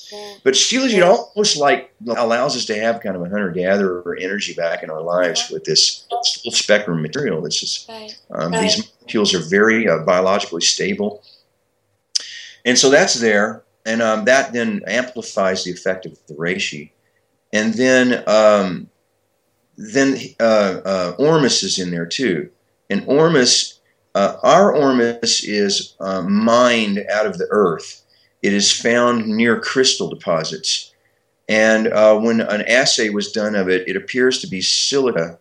But 0.45 0.55
Shilajit 0.55 1.07
almost 1.07 1.57
like 1.57 1.95
allows 2.07 2.55
us 2.55 2.67
to 2.67 2.79
have 2.79 3.01
kind 3.01 3.17
of 3.17 3.23
a 3.23 3.31
hunter 3.31 3.51
gatherer 3.51 4.17
energy 4.21 4.53
back 4.53 4.83
in 4.83 4.91
our 4.91 5.01
lives 5.01 5.49
with 5.51 5.65
this 5.65 6.07
full 6.11 6.53
spectrum 6.53 7.01
material. 7.01 7.41
This 7.41 7.63
is. 7.63 7.87
Um, 8.31 8.53
these 8.53 8.77
molecules 8.79 9.33
are 9.35 9.39
very 9.39 9.89
uh, 9.89 9.99
biologically 9.99 10.61
stable, 10.61 11.23
and 12.67 12.79
so 12.79 12.91
that's 12.91 13.15
there, 13.15 13.63
and 13.87 14.03
um, 14.03 14.25
that 14.27 14.53
then 14.53 14.83
amplifies 14.87 15.65
the 15.65 15.73
effect 15.73 16.07
of 16.07 16.19
the 16.27 16.35
reishi, 16.35 16.91
and 17.53 17.75
then 17.75 18.23
um, 18.29 18.91
then 19.77 20.19
uh, 20.39 20.81
uh, 20.85 21.15
Ormus 21.19 21.63
is 21.63 21.79
in 21.79 21.91
there 21.91 22.07
too. 22.07 22.51
And 22.91 23.05
Ormus, 23.07 23.81
uh, 24.15 24.37
our 24.43 24.75
Ormus 24.75 25.43
is 25.45 25.95
uh, 26.01 26.23
mined 26.23 27.05
out 27.11 27.27
of 27.27 27.39
the 27.39 27.47
earth. 27.51 28.03
It 28.43 28.53
is 28.53 28.73
found 28.73 29.27
near 29.27 29.61
crystal 29.61 30.09
deposits. 30.09 30.93
And 31.49 31.89
uh, 31.89 32.19
when 32.19 32.41
an 32.41 32.63
assay 32.63 33.09
was 33.09 33.33
done 33.33 33.55
of 33.55 33.69
it, 33.69 33.89
it 33.89 33.97
appears 33.97 34.41
to 34.41 34.47
be 34.47 34.61
silica, 34.61 35.39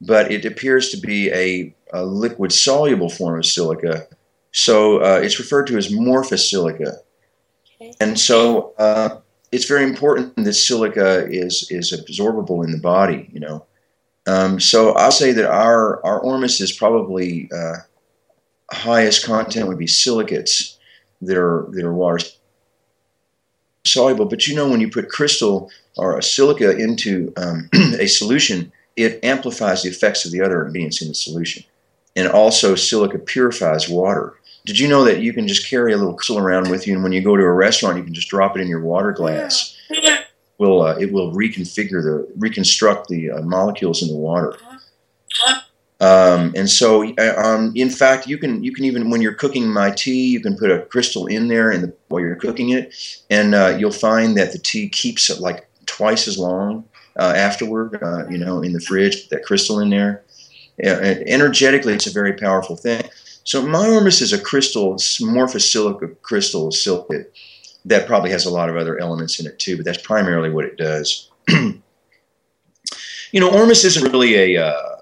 but 0.00 0.32
it 0.32 0.44
appears 0.44 0.90
to 0.90 0.96
be 0.96 1.30
a, 1.30 1.74
a 1.92 2.04
liquid 2.04 2.52
soluble 2.52 3.08
form 3.08 3.38
of 3.38 3.46
silica. 3.46 4.06
So 4.52 5.02
uh, 5.02 5.20
it's 5.22 5.38
referred 5.38 5.66
to 5.68 5.76
as 5.76 5.92
morphous 5.92 6.50
silica. 6.50 6.98
And 8.00 8.18
so 8.18 8.74
it's 9.52 9.66
very 9.66 9.84
important 9.84 10.36
that 10.36 10.52
silica 10.54 11.26
is 11.28 11.70
is 11.70 11.92
absorbable 11.92 12.64
in 12.64 12.72
the 12.72 12.78
body. 12.78 13.28
You 13.32 13.40
know, 13.40 13.66
um, 14.26 14.60
so 14.60 14.92
I'll 14.92 15.12
say 15.12 15.32
that 15.32 15.50
our 15.50 16.04
our 16.04 16.18
ormus 16.20 16.60
is 16.60 16.72
probably 16.72 17.48
uh, 17.52 17.76
highest 18.70 19.24
content 19.24 19.68
would 19.68 19.78
be 19.78 19.86
silicates 19.86 20.78
that 21.22 21.36
are 21.36 21.66
that 21.70 21.84
are 21.84 21.94
water 21.94 22.24
soluble. 23.84 24.26
But 24.26 24.46
you 24.46 24.54
know, 24.54 24.68
when 24.68 24.80
you 24.80 24.90
put 24.90 25.08
crystal 25.08 25.70
or 25.96 26.18
a 26.18 26.22
silica 26.22 26.76
into 26.76 27.32
um, 27.36 27.68
a 27.74 28.06
solution, 28.06 28.72
it 28.96 29.22
amplifies 29.24 29.82
the 29.82 29.90
effects 29.90 30.24
of 30.24 30.32
the 30.32 30.42
other 30.42 30.64
ingredients 30.64 31.00
in 31.00 31.08
the 31.08 31.14
solution. 31.14 31.64
And 32.14 32.28
also, 32.28 32.74
silica 32.74 33.18
purifies 33.18 33.88
water. 33.88 34.34
Did 34.66 34.80
you 34.80 34.88
know 34.88 35.04
that 35.04 35.20
you 35.20 35.32
can 35.32 35.46
just 35.46 35.68
carry 35.70 35.92
a 35.92 35.96
little 35.96 36.12
crystal 36.12 36.38
around 36.38 36.70
with 36.70 36.86
you, 36.86 36.94
and 36.94 37.02
when 37.02 37.12
you 37.12 37.22
go 37.22 37.36
to 37.36 37.42
a 37.42 37.52
restaurant, 37.52 37.96
you 37.96 38.02
can 38.02 38.12
just 38.12 38.28
drop 38.28 38.56
it 38.56 38.60
in 38.60 38.68
your 38.68 38.82
water 38.82 39.12
glass? 39.12 39.76
Yeah. 39.88 40.24
Will 40.58 40.82
uh, 40.82 40.96
it 40.98 41.12
will 41.12 41.32
reconfigure 41.32 42.02
the 42.02 42.28
reconstruct 42.36 43.08
the 43.08 43.30
uh, 43.30 43.42
molecules 43.42 44.02
in 44.02 44.08
the 44.08 44.16
water? 44.16 44.56
Um, 46.00 46.52
and 46.54 46.68
so, 46.68 47.14
uh, 47.16 47.34
um, 47.36 47.72
in 47.74 47.90
fact, 47.90 48.26
you 48.26 48.38
can 48.38 48.64
you 48.64 48.72
can 48.72 48.84
even 48.84 49.08
when 49.08 49.22
you're 49.22 49.34
cooking 49.34 49.72
my 49.72 49.90
tea, 49.92 50.26
you 50.26 50.40
can 50.40 50.56
put 50.56 50.70
a 50.70 50.82
crystal 50.82 51.26
in 51.26 51.46
there 51.46 51.70
in 51.70 51.82
the, 51.82 51.94
while 52.08 52.20
you're 52.20 52.36
cooking 52.36 52.70
it, 52.70 52.92
and 53.30 53.54
uh, 53.54 53.76
you'll 53.78 53.92
find 53.92 54.36
that 54.36 54.52
the 54.52 54.58
tea 54.58 54.88
keeps 54.88 55.30
it 55.30 55.40
like 55.40 55.68
twice 55.86 56.26
as 56.26 56.38
long 56.38 56.84
uh, 57.18 57.32
afterward. 57.36 58.02
Uh, 58.02 58.26
you 58.28 58.36
know, 58.38 58.62
in 58.62 58.72
the 58.72 58.80
fridge, 58.80 59.28
that 59.28 59.44
crystal 59.44 59.78
in 59.78 59.90
there. 59.90 60.24
energetically, 60.82 61.94
it's 61.94 62.08
a 62.08 62.12
very 62.12 62.32
powerful 62.32 62.76
thing. 62.76 63.08
So 63.46 63.62
my 63.62 63.86
is 63.86 64.32
a 64.32 64.40
crystal, 64.40 64.94
it's 64.94 65.22
morphosilica 65.22 66.20
crystal 66.20 66.72
silicate 66.72 67.32
that 67.84 68.08
probably 68.08 68.30
has 68.30 68.44
a 68.44 68.50
lot 68.50 68.68
of 68.68 68.76
other 68.76 68.98
elements 68.98 69.38
in 69.38 69.46
it 69.46 69.60
too, 69.60 69.76
but 69.76 69.84
that's 69.84 70.02
primarily 70.02 70.50
what 70.50 70.64
it 70.64 70.76
does. 70.76 71.30
you 71.48 71.80
know, 73.34 73.48
ormus 73.48 73.84
isn't 73.84 74.10
really 74.10 74.56
a 74.56 74.66
uh, 74.66 74.96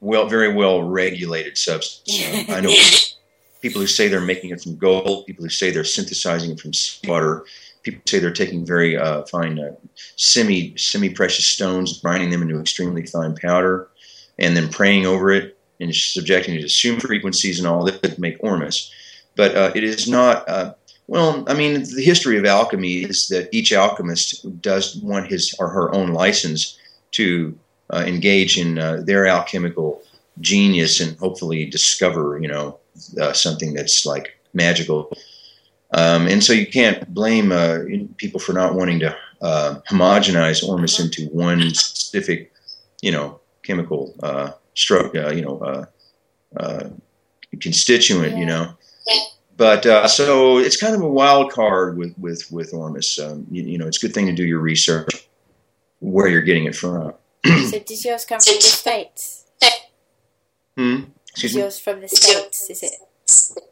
well, 0.00 0.28
very 0.28 0.52
well 0.52 0.82
regulated 0.82 1.56
substance. 1.56 2.50
I 2.50 2.60
know 2.60 2.74
people 3.62 3.80
who 3.80 3.86
say 3.86 4.08
they're 4.08 4.20
making 4.20 4.50
it 4.50 4.60
from 4.60 4.76
gold, 4.76 5.26
people 5.26 5.44
who 5.44 5.48
say 5.48 5.70
they're 5.70 5.84
synthesizing 5.84 6.50
it 6.50 6.58
from 6.58 6.72
water, 7.08 7.44
people 7.84 8.02
say 8.06 8.18
they're 8.18 8.32
taking 8.32 8.66
very 8.66 8.96
uh, 8.96 9.22
fine 9.22 9.60
uh, 9.60 9.76
semi 10.16 10.76
semi 10.76 11.10
precious 11.10 11.46
stones, 11.46 12.00
grinding 12.00 12.30
them 12.30 12.42
into 12.42 12.58
extremely 12.58 13.06
fine 13.06 13.36
powder, 13.36 13.88
and 14.40 14.56
then 14.56 14.68
praying 14.68 15.06
over 15.06 15.30
it 15.30 15.55
and 15.80 15.94
subjecting 15.94 16.54
it 16.54 16.60
to 16.60 16.66
assumed 16.66 17.02
frequencies 17.02 17.58
and 17.58 17.68
all 17.68 17.84
that 17.84 18.18
make 18.18 18.36
ormus. 18.40 18.92
But 19.36 19.54
uh, 19.54 19.72
it 19.74 19.84
is 19.84 20.08
not. 20.08 20.48
Uh, 20.48 20.74
well, 21.08 21.44
I 21.46 21.54
mean, 21.54 21.84
the 21.94 22.02
history 22.02 22.36
of 22.36 22.44
alchemy 22.44 23.04
is 23.04 23.28
that 23.28 23.48
each 23.52 23.72
alchemist 23.72 24.60
does 24.60 24.96
want 24.96 25.28
his 25.28 25.54
or 25.58 25.68
her 25.68 25.94
own 25.94 26.08
license 26.08 26.76
to 27.12 27.56
uh, 27.90 28.02
engage 28.06 28.58
in 28.58 28.78
uh, 28.78 29.02
their 29.04 29.26
alchemical 29.26 30.02
genius 30.40 31.00
and 31.00 31.16
hopefully 31.18 31.64
discover, 31.66 32.38
you 32.40 32.48
know, 32.48 32.78
uh, 33.20 33.32
something 33.32 33.72
that's 33.74 34.04
like 34.04 34.36
magical. 34.52 35.12
Um, 35.92 36.26
and 36.26 36.42
so 36.42 36.52
you 36.52 36.66
can't 36.66 37.14
blame 37.14 37.52
uh, 37.52 37.78
people 38.16 38.40
for 38.40 38.52
not 38.52 38.74
wanting 38.74 38.98
to 39.00 39.16
homogenize 39.42 40.66
ormus 40.66 40.98
into 40.98 41.26
one 41.26 41.72
specific, 41.74 42.52
you 43.00 43.12
know, 43.12 43.38
chemical 43.62 44.12
struck, 44.76 45.16
uh, 45.16 45.30
you 45.30 45.42
know, 45.42 45.58
uh, 45.58 45.84
uh, 46.56 46.88
constituent, 47.60 48.34
yeah. 48.34 48.38
you 48.38 48.46
know. 48.46 48.72
But 49.56 49.86
uh, 49.86 50.06
so 50.06 50.58
it's 50.58 50.76
kind 50.76 50.94
of 50.94 51.00
a 51.00 51.08
wild 51.08 51.50
card 51.50 51.96
with 51.96 52.14
with 52.18 52.46
with 52.52 52.74
Ormus. 52.74 53.18
Um, 53.18 53.46
you, 53.50 53.62
you, 53.62 53.78
know, 53.78 53.86
it's 53.86 53.96
a 54.02 54.06
good 54.06 54.14
thing 54.14 54.26
to 54.26 54.32
do 54.32 54.44
your 54.44 54.60
research 54.60 55.28
where 56.00 56.28
you're 56.28 56.42
getting 56.42 56.66
it 56.66 56.76
from. 56.76 57.14
so 57.44 57.78
does 57.78 58.04
yours 58.04 58.26
come 58.26 58.38
from 58.38 58.54
the 58.54 58.60
states? 58.60 59.46
Hmm. 60.76 61.04
Excuse 61.30 61.52
is 61.52 61.56
yours 61.56 61.78
from 61.78 62.00
the 62.02 62.08
states? 62.08 62.68
Is 62.68 62.82
it? 62.82 63.62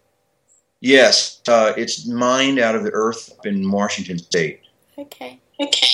Yes, 0.81 1.41
uh, 1.49 1.73
it's 1.77 2.07
mined 2.07 2.59
out 2.59 2.75
of 2.75 2.85
the 2.85 2.91
earth 2.93 3.35
in 3.45 3.71
Washington 3.71 4.19
State. 4.19 4.61
Okay. 4.99 5.39
Okay. 5.61 5.87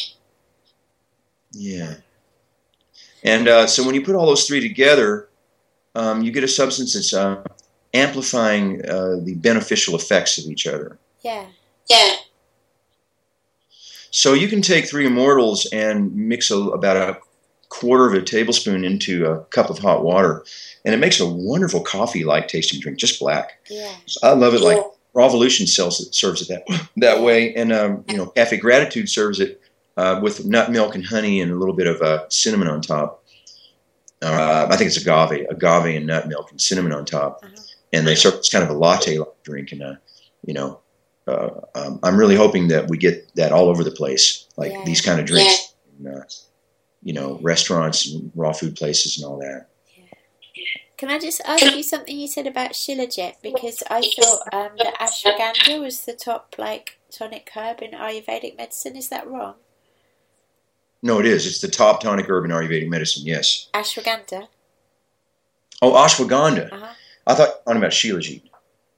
Yeah. 1.52 1.94
And 3.22 3.48
uh, 3.48 3.66
so 3.66 3.84
when 3.84 3.94
you 3.94 4.02
put 4.02 4.14
all 4.14 4.26
those 4.26 4.46
three 4.46 4.60
together, 4.60 5.28
um, 5.94 6.22
you 6.22 6.32
get 6.32 6.44
a 6.44 6.48
substance 6.48 6.94
that's 6.94 7.12
uh, 7.12 7.42
amplifying 7.92 8.84
uh, 8.86 9.16
the 9.22 9.34
beneficial 9.36 9.94
effects 9.94 10.38
of 10.38 10.46
each 10.46 10.66
other. 10.66 10.98
Yeah. 11.22 11.46
Yeah. 11.88 12.14
So 14.10 14.34
you 14.34 14.48
can 14.48 14.62
take 14.62 14.86
three 14.86 15.06
immortals 15.06 15.66
and 15.72 16.14
mix 16.14 16.50
a, 16.50 16.56
about 16.56 16.96
a 16.96 17.18
quarter 17.68 18.06
of 18.06 18.14
a 18.14 18.22
tablespoon 18.22 18.84
into 18.84 19.26
a 19.26 19.44
cup 19.44 19.70
of 19.70 19.78
hot 19.78 20.02
water, 20.02 20.44
and 20.84 20.94
it 20.94 20.98
makes 20.98 21.20
a 21.20 21.26
wonderful 21.26 21.80
coffee-like 21.80 22.48
tasting 22.48 22.80
drink, 22.80 22.98
just 22.98 23.20
black. 23.20 23.60
Yeah. 23.70 23.94
So 24.06 24.20
I 24.26 24.32
love 24.32 24.54
it. 24.54 24.62
Like 24.62 24.78
Revolution 25.12 25.66
sells 25.66 26.00
it, 26.00 26.14
serves 26.14 26.42
it 26.42 26.48
that 26.48 26.88
that 26.96 27.22
way, 27.22 27.54
and 27.54 27.72
um, 27.72 28.04
you 28.08 28.16
know, 28.16 28.26
Cafe 28.26 28.56
Gratitude 28.56 29.08
serves 29.08 29.38
it 29.38 29.59
uh, 29.96 30.20
with 30.22 30.44
nut 30.44 30.70
milk 30.70 30.94
and 30.94 31.04
honey 31.04 31.40
and 31.40 31.52
a 31.52 31.56
little 31.56 31.74
bit 31.74 31.86
of 31.86 32.00
uh, 32.02 32.28
cinnamon 32.28 32.68
on 32.68 32.80
top. 32.80 33.24
Uh, 34.22 34.66
I 34.70 34.76
think 34.76 34.88
it's 34.88 34.98
agave, 34.98 35.46
agave 35.50 35.96
and 35.96 36.06
nut 36.06 36.28
milk 36.28 36.50
and 36.50 36.60
cinnamon 36.60 36.92
on 36.92 37.04
top. 37.04 37.40
Uh-huh. 37.42 37.54
And 37.92 38.06
they 38.06 38.14
serve 38.14 38.34
it's 38.34 38.48
kind 38.48 38.62
of 38.62 38.70
a 38.70 38.74
latte 38.74 39.18
drink. 39.42 39.72
And, 39.72 39.82
uh, 39.82 39.94
you 40.44 40.54
know, 40.54 40.80
uh, 41.26 41.50
um, 41.74 42.00
I'm 42.02 42.16
really 42.16 42.36
hoping 42.36 42.68
that 42.68 42.88
we 42.88 42.98
get 42.98 43.34
that 43.34 43.52
all 43.52 43.68
over 43.68 43.82
the 43.82 43.90
place, 43.90 44.46
like 44.56 44.72
yeah. 44.72 44.84
these 44.84 45.00
kind 45.00 45.20
of 45.20 45.26
drinks, 45.26 45.74
yeah. 46.00 46.10
in, 46.10 46.16
uh, 46.18 46.24
you 47.02 47.12
know, 47.12 47.38
restaurants 47.42 48.12
and 48.12 48.30
raw 48.34 48.52
food 48.52 48.76
places 48.76 49.18
and 49.18 49.26
all 49.26 49.38
that. 49.38 49.66
Can 51.00 51.08
I 51.08 51.18
just 51.18 51.40
ask 51.46 51.64
you 51.64 51.82
something 51.82 52.18
you 52.18 52.28
said 52.28 52.46
about 52.46 52.72
Shilajit? 52.72 53.36
Because 53.42 53.82
I 53.88 54.02
thought 54.02 54.40
um, 54.52 54.72
that 54.76 54.98
ashwagandha 55.00 55.80
was 55.80 56.04
the 56.04 56.12
top 56.12 56.54
like 56.58 56.98
tonic 57.10 57.50
herb 57.56 57.80
in 57.80 57.92
Ayurvedic 57.92 58.58
medicine. 58.58 58.96
Is 58.96 59.08
that 59.08 59.26
wrong? 59.26 59.54
No, 61.02 61.18
it 61.18 61.26
is. 61.26 61.46
It's 61.46 61.60
the 61.60 61.68
top 61.68 62.02
tonic 62.02 62.28
herb 62.28 62.44
in 62.44 62.50
Ayurvedic 62.50 62.88
medicine. 62.88 63.24
Yes. 63.24 63.68
Ashwagandha. 63.72 64.48
Oh, 65.80 65.92
ashwagandha. 65.92 66.72
Uh-huh. 66.72 66.92
I 67.26 67.34
thought 67.34 67.62
on 67.66 67.76
about 67.76 67.92
Shilajit. 67.92 68.42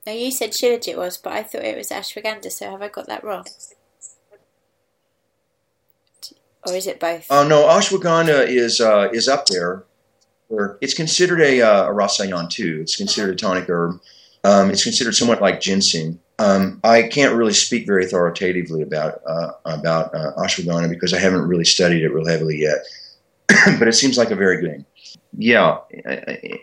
No, 0.06 0.12
you 0.12 0.32
said 0.32 0.50
Shilajit 0.50 0.96
was, 0.96 1.16
but 1.16 1.32
I 1.32 1.42
thought 1.44 1.62
it 1.62 1.76
was 1.76 1.90
ashwagandha. 1.90 2.50
So 2.50 2.70
have 2.70 2.82
I 2.82 2.88
got 2.88 3.06
that 3.06 3.22
wrong? 3.22 3.46
Or 6.66 6.74
is 6.74 6.86
it 6.86 6.98
both? 6.98 7.26
Oh 7.30 7.44
uh, 7.44 7.48
no, 7.48 7.62
ashwagandha 7.64 8.46
is 8.48 8.80
uh, 8.80 9.08
is 9.12 9.28
up 9.28 9.46
there. 9.46 9.84
Where 10.48 10.76
it's 10.80 10.94
considered 10.94 11.40
a, 11.40 11.62
uh, 11.62 11.84
a 11.84 11.94
rasayan 11.94 12.50
too. 12.50 12.80
It's 12.82 12.96
considered 12.96 13.34
a 13.34 13.36
tonic 13.36 13.68
herb. 13.68 14.00
Um, 14.44 14.70
it's 14.70 14.82
considered 14.82 15.14
somewhat 15.14 15.40
like 15.40 15.60
ginseng. 15.60 16.18
Um, 16.42 16.80
I 16.82 17.02
can't 17.04 17.36
really 17.36 17.52
speak 17.52 17.86
very 17.86 18.04
authoritatively 18.04 18.82
about 18.82 19.22
uh, 19.24 19.52
about 19.64 20.12
uh, 20.12 20.32
ashwagandha 20.38 20.88
because 20.88 21.14
I 21.14 21.20
haven't 21.20 21.46
really 21.46 21.64
studied 21.64 22.02
it 22.02 22.08
real 22.08 22.26
heavily 22.26 22.58
yet. 22.58 22.78
but 23.78 23.86
it 23.86 23.92
seems 23.92 24.18
like 24.18 24.32
a 24.32 24.36
very 24.36 24.60
good. 24.60 24.70
thing. 24.72 24.86
Yeah, 25.38 25.78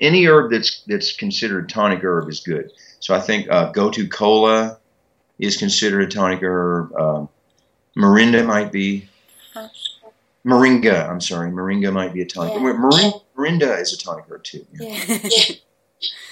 any 0.02 0.26
herb 0.26 0.52
that's 0.52 0.84
that's 0.86 1.16
considered 1.16 1.70
tonic 1.70 2.04
herb 2.04 2.28
is 2.28 2.42
good. 2.42 2.72
So 3.00 3.16
I 3.16 3.22
think 3.22 3.50
uh, 3.50 3.72
gotu 3.72 4.12
kola 4.12 4.78
is 5.40 5.56
considered 5.56 6.02
a 6.02 6.08
tonic 6.08 6.44
herb. 6.44 6.94
Um, 6.96 7.30
morinda 7.96 8.46
might 8.46 8.72
be. 8.74 9.08
Moringa, 10.46 11.10
I'm 11.10 11.20
sorry, 11.20 11.52
moringa 11.52 11.92
might 11.92 12.14
be 12.14 12.22
a 12.22 12.26
tonic. 12.26 12.54
Yeah. 12.54 12.60
Moringa, 12.60 13.22
morinda 13.38 13.82
is 13.82 13.94
a 13.94 13.98
tonic 13.98 14.26
herb 14.30 14.44
too. 14.44 14.66
Yeah. 14.74 15.20
yeah. 15.24 15.56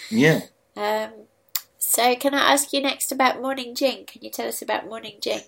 yeah. 0.76 1.06
Um, 1.06 1.27
so, 1.98 2.16
can 2.16 2.36
I 2.36 2.54
ask 2.54 2.74
you 2.74 2.80
next 2.80 3.12
about 3.12 3.42
Morning 3.42 3.74
Jing? 3.74 4.06
Can 4.06 4.22
you 4.22 4.30
tell 4.30 4.48
us 4.48 4.62
about 4.62 4.86
Morning 4.86 5.16
Jing? 5.20 5.42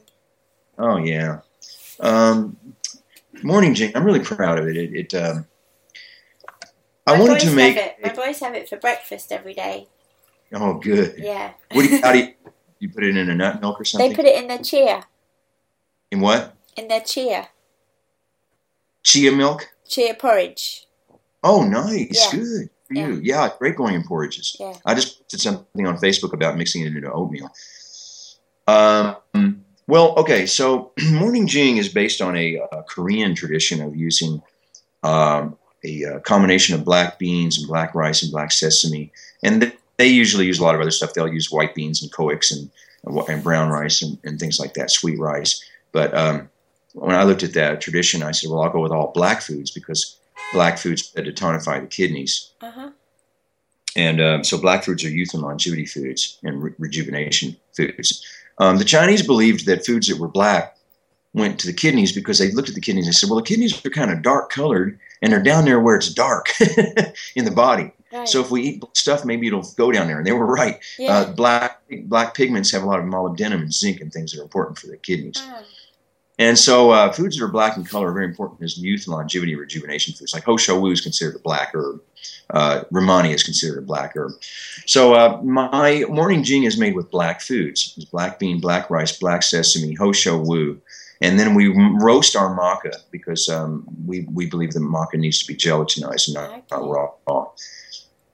Oh 0.79 0.97
yeah, 0.97 1.41
um, 1.99 2.57
Morning 3.43 3.75
Jing. 3.75 3.91
I'm 3.95 4.03
really 4.03 4.21
proud 4.21 4.57
of 4.57 4.67
it. 4.67 4.75
It. 4.75 4.93
it 4.95 5.13
um, 5.13 5.45
I 7.05 7.13
My 7.13 7.19
wanted 7.19 7.41
to 7.41 7.55
make. 7.55 7.77
It. 7.77 7.97
My 8.01 8.13
boys 8.13 8.39
have 8.39 8.55
it 8.55 8.67
for 8.67 8.77
breakfast 8.77 9.31
every 9.31 9.53
day. 9.53 9.89
Oh, 10.51 10.73
good. 10.73 11.13
Yeah. 11.19 11.51
What 11.71 11.85
do 11.85 11.95
you, 11.95 12.01
how 12.01 12.13
do 12.13 12.17
you, 12.17 12.33
you 12.79 12.89
put 12.89 13.03
it 13.03 13.15
in 13.15 13.29
a 13.29 13.35
nut 13.35 13.61
milk 13.61 13.79
or 13.79 13.85
something? 13.85 14.09
They 14.09 14.15
put 14.15 14.25
it 14.25 14.41
in 14.41 14.47
their 14.47 14.57
chia. 14.57 15.05
In 16.09 16.19
what? 16.19 16.55
In 16.75 16.87
their 16.87 17.01
chia. 17.01 17.49
Chia 19.03 19.31
milk. 19.31 19.69
Chia 19.87 20.15
porridge. 20.15 20.87
Oh, 21.43 21.63
nice. 21.63 22.33
Yeah. 22.33 22.39
Good 22.39 22.69
for 22.89 22.95
yeah. 22.95 23.07
you. 23.07 23.21
Yeah, 23.23 23.49
great 23.57 23.77
going 23.77 23.95
in 23.95 24.03
porridges. 24.03 24.57
Yeah. 24.59 24.73
I 24.85 24.93
just 24.95 25.27
did 25.29 25.39
something 25.39 25.87
on 25.87 25.97
Facebook 25.97 26.33
about 26.33 26.57
mixing 26.57 26.81
it 26.81 26.95
into 26.95 27.11
oatmeal. 27.11 27.49
Um, 28.67 29.63
well, 29.87 30.13
okay, 30.17 30.45
so 30.45 30.91
morning 31.11 31.47
jing 31.47 31.77
is 31.77 31.89
based 31.89 32.21
on 32.21 32.35
a, 32.35 32.61
a 32.71 32.83
Korean 32.83 33.33
tradition 33.33 33.81
of 33.81 33.95
using 33.95 34.41
um, 35.03 35.57
a, 35.83 36.03
a, 36.03 36.19
combination 36.19 36.75
of 36.75 36.83
black 36.83 37.17
beans 37.17 37.57
and 37.57 37.67
black 37.67 37.95
rice 37.95 38.21
and 38.21 38.31
black 38.31 38.51
sesame, 38.51 39.11
and 39.43 39.61
th- 39.61 39.77
they 39.97 40.07
usually 40.07 40.45
use 40.45 40.59
a 40.59 40.63
lot 40.63 40.75
of 40.75 40.81
other 40.81 40.91
stuff. 40.91 41.13
They'll 41.13 41.33
use 41.33 41.51
white 41.51 41.73
beans 41.73 42.01
and 42.01 42.11
coix 42.11 42.37
and 42.51 42.69
and 43.29 43.43
brown 43.43 43.69
rice 43.69 44.01
and, 44.01 44.17
and 44.23 44.39
things 44.39 44.59
like 44.59 44.73
that, 44.73 44.91
sweet 44.91 45.17
rice. 45.17 45.63
But 45.91 46.13
um, 46.13 46.49
when 46.93 47.15
I 47.15 47.23
looked 47.23 47.43
at 47.43 47.53
that 47.53 47.81
tradition, 47.81 48.23
I 48.23 48.31
said, 48.31 48.49
well, 48.49 48.61
I'll 48.61 48.71
go 48.71 48.81
with 48.81 48.91
all 48.91 49.11
black 49.13 49.41
foods 49.41 49.71
because 49.71 50.18
black 50.53 50.77
foods 50.77 51.09
to 51.11 51.21
tonify 51.31 51.81
the 51.81 51.87
kidneys. 51.87 52.51
Uh-huh. 52.61 52.91
And 53.95 54.21
um, 54.21 54.43
so 54.43 54.57
black 54.57 54.83
foods 54.83 55.03
are 55.03 55.09
youth 55.09 55.33
and 55.33 55.43
longevity 55.43 55.85
foods 55.85 56.37
and 56.43 56.63
re- 56.63 56.73
rejuvenation 56.77 57.55
foods. 57.75 58.25
Um, 58.59 58.77
the 58.77 58.85
Chinese 58.85 59.25
believed 59.25 59.65
that 59.65 59.85
foods 59.85 60.07
that 60.07 60.19
were 60.19 60.27
black 60.27 60.77
went 61.33 61.59
to 61.59 61.67
the 61.67 61.73
kidneys 61.73 62.11
because 62.11 62.39
they 62.39 62.51
looked 62.51 62.69
at 62.69 62.75
the 62.75 62.81
kidneys 62.81 63.05
and 63.05 63.15
said, 63.15 63.29
well, 63.29 63.39
the 63.39 63.45
kidneys 63.45 63.85
are 63.85 63.89
kind 63.89 64.11
of 64.11 64.21
dark 64.21 64.49
colored 64.49 64.99
and 65.21 65.31
they're 65.31 65.43
down 65.43 65.65
there 65.65 65.79
where 65.79 65.95
it's 65.95 66.13
dark 66.13 66.49
in 67.35 67.45
the 67.45 67.51
body. 67.51 67.91
Right. 68.11 68.27
So 68.27 68.41
if 68.41 68.49
we 68.49 68.63
eat 68.63 68.83
stuff, 68.93 69.23
maybe 69.23 69.47
it'll 69.47 69.67
go 69.77 69.91
down 69.91 70.07
there. 70.07 70.17
And 70.17 70.25
they 70.25 70.31
were 70.31 70.45
right. 70.45 70.79
Yeah. 70.97 71.13
Uh, 71.13 71.31
black 71.33 71.81
black 72.05 72.33
pigments 72.33 72.71
have 72.71 72.81
a 72.81 72.85
lot 72.85 72.99
of 72.99 73.05
molybdenum 73.05 73.61
and 73.61 73.73
zinc 73.73 74.01
and 74.01 74.11
things 74.11 74.31
that 74.31 74.39
are 74.39 74.43
important 74.43 74.79
for 74.79 74.87
the 74.87 74.97
kidneys. 74.97 75.37
Oh. 75.41 75.63
And 76.39 76.57
so 76.57 76.91
uh, 76.91 77.11
foods 77.11 77.37
that 77.37 77.43
are 77.43 77.49
black 77.49 77.75
in 77.75 77.83
color 77.83 78.09
are 78.09 78.13
very 78.13 78.25
important 78.25 78.63
as 78.63 78.77
youth 78.77 79.05
and 79.05 79.13
longevity 79.13 79.55
rejuvenation 79.55 80.13
foods. 80.13 80.33
Like 80.33 80.45
Ho 80.45 80.55
Shou 80.55 80.79
Wu 80.79 80.91
is 80.91 81.01
considered 81.01 81.35
a 81.35 81.39
black 81.39 81.75
herb. 81.75 82.01
Uh, 82.49 82.83
Rehmannia 82.93 83.33
is 83.33 83.43
considered 83.43 83.79
a 83.79 83.85
black 83.85 84.15
herb. 84.15 84.31
So 84.85 85.13
uh, 85.15 85.41
my 85.43 86.05
morning 86.07 86.43
jing 86.43 86.63
is 86.63 86.79
made 86.79 86.95
with 86.95 87.11
black 87.11 87.41
foods. 87.41 87.93
It's 87.97 88.05
black 88.05 88.39
bean, 88.39 88.61
black 88.61 88.89
rice, 88.89 89.19
black 89.19 89.43
sesame, 89.43 89.93
Ho 89.95 90.13
Shou 90.13 90.39
Wu. 90.39 90.81
And 91.21 91.37
then 91.37 91.55
we 91.55 91.67
roast 92.01 92.37
our 92.37 92.57
maca 92.57 92.95
because 93.11 93.49
um, 93.49 93.85
we, 94.05 94.21
we 94.33 94.45
believe 94.49 94.71
that 94.71 94.79
maca 94.79 95.15
needs 95.15 95.39
to 95.39 95.47
be 95.47 95.55
gelatinized 95.55 96.27
and 96.27 96.35
not, 96.35 96.71
not 96.71 97.13
raw. 97.27 97.47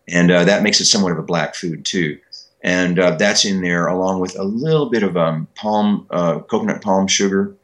And 0.07 0.29
uh, 0.29 0.43
that 0.43 0.61
makes 0.61 0.79
it 0.79 0.85
somewhat 0.85 1.11
of 1.11 1.17
a 1.17 1.23
black 1.23 1.55
food 1.55 1.83
too. 1.83 2.19
And 2.61 2.99
uh, 2.99 3.15
that's 3.15 3.45
in 3.45 3.61
there 3.61 3.87
along 3.87 4.19
with 4.19 4.37
a 4.37 4.43
little 4.43 4.91
bit 4.91 5.01
of 5.01 5.17
um, 5.17 5.47
palm, 5.55 6.05
uh, 6.11 6.39
coconut 6.41 6.83
palm 6.83 7.07
sugar 7.07 7.55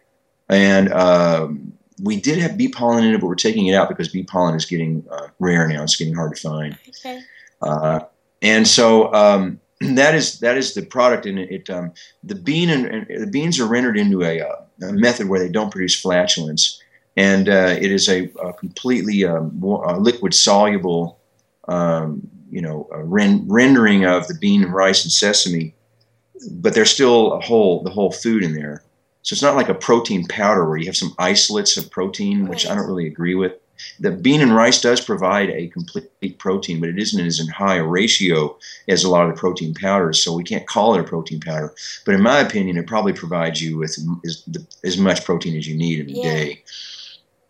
and 0.51 0.91
um, 0.91 1.73
we 2.03 2.19
did 2.19 2.37
have 2.39 2.57
bee 2.57 2.67
pollen 2.67 3.05
in 3.05 3.15
it, 3.15 3.21
but 3.21 3.27
we're 3.27 3.35
taking 3.35 3.67
it 3.67 3.73
out 3.73 3.89
because 3.89 4.09
bee 4.09 4.23
pollen 4.23 4.53
is 4.53 4.65
getting 4.65 5.05
uh, 5.09 5.27
rare 5.39 5.67
now. 5.67 5.83
It's 5.83 5.95
getting 5.95 6.13
hard 6.13 6.35
to 6.35 6.41
find. 6.41 6.77
Okay. 6.89 7.21
Uh, 7.61 8.01
and 8.41 8.67
so 8.67 9.13
um, 9.13 9.59
that 9.81 10.13
is 10.13 10.39
that 10.39 10.57
is 10.57 10.73
the 10.73 10.85
product, 10.85 11.25
and 11.25 11.39
it, 11.39 11.51
it 11.51 11.69
um, 11.69 11.93
the 12.23 12.35
bean 12.35 12.69
and, 12.69 12.85
and, 12.85 13.21
the 13.23 13.27
beans 13.27 13.59
are 13.59 13.65
rendered 13.65 13.97
into 13.97 14.23
a, 14.23 14.41
uh, 14.41 14.55
a, 14.83 14.93
method 14.93 15.29
where 15.29 15.39
they 15.39 15.49
don't 15.49 15.71
produce 15.71 15.99
flatulence, 15.99 16.81
and 17.15 17.47
uh, 17.47 17.75
it 17.79 17.91
is 17.91 18.09
a, 18.09 18.29
a 18.43 18.53
completely 18.53 19.23
um, 19.23 19.51
liquid 19.99 20.33
soluble, 20.33 21.17
um, 21.69 22.27
you 22.49 22.61
know, 22.61 22.89
ren- 22.91 23.45
rendering 23.47 24.05
of 24.05 24.27
the 24.27 24.35
bean 24.35 24.63
and 24.63 24.73
rice 24.73 25.03
and 25.03 25.11
sesame, 25.11 25.73
but 26.51 26.73
there's 26.73 26.91
still 26.91 27.33
a 27.33 27.39
whole 27.39 27.83
the 27.83 27.89
whole 27.89 28.11
food 28.11 28.43
in 28.43 28.53
there. 28.53 28.83
So 29.23 29.33
it's 29.33 29.41
not 29.41 29.55
like 29.55 29.69
a 29.69 29.75
protein 29.75 30.25
powder 30.27 30.67
where 30.67 30.77
you 30.77 30.87
have 30.87 30.97
some 30.97 31.15
isolates 31.19 31.77
of 31.77 31.91
protein, 31.91 32.47
which 32.47 32.67
I 32.67 32.73
don't 32.73 32.87
really 32.87 33.07
agree 33.07 33.35
with. 33.35 33.53
The 33.99 34.11
bean 34.11 34.41
and 34.41 34.55
rice 34.55 34.81
does 34.81 35.01
provide 35.01 35.49
a 35.49 35.67
complete 35.67 36.37
protein, 36.37 36.79
but 36.79 36.89
it 36.89 36.99
isn't 36.99 37.25
as 37.25 37.39
in 37.39 37.47
high 37.47 37.77
a 37.77 37.83
ratio 37.83 38.57
as 38.87 39.03
a 39.03 39.09
lot 39.09 39.27
of 39.27 39.35
the 39.35 39.39
protein 39.39 39.73
powders, 39.73 40.23
so 40.23 40.33
we 40.33 40.43
can't 40.43 40.67
call 40.67 40.95
it 40.95 41.01
a 41.01 41.03
protein 41.03 41.39
powder. 41.39 41.73
But 42.05 42.15
in 42.15 42.21
my 42.21 42.39
opinion, 42.39 42.77
it 42.77 42.87
probably 42.87 43.13
provides 43.13 43.61
you 43.61 43.77
with 43.77 43.97
as, 44.25 44.47
as 44.83 44.97
much 44.97 45.25
protein 45.25 45.57
as 45.57 45.67
you 45.67 45.75
need 45.75 45.99
in 45.99 46.15
a 46.15 46.19
yeah. 46.19 46.23
day. 46.23 46.63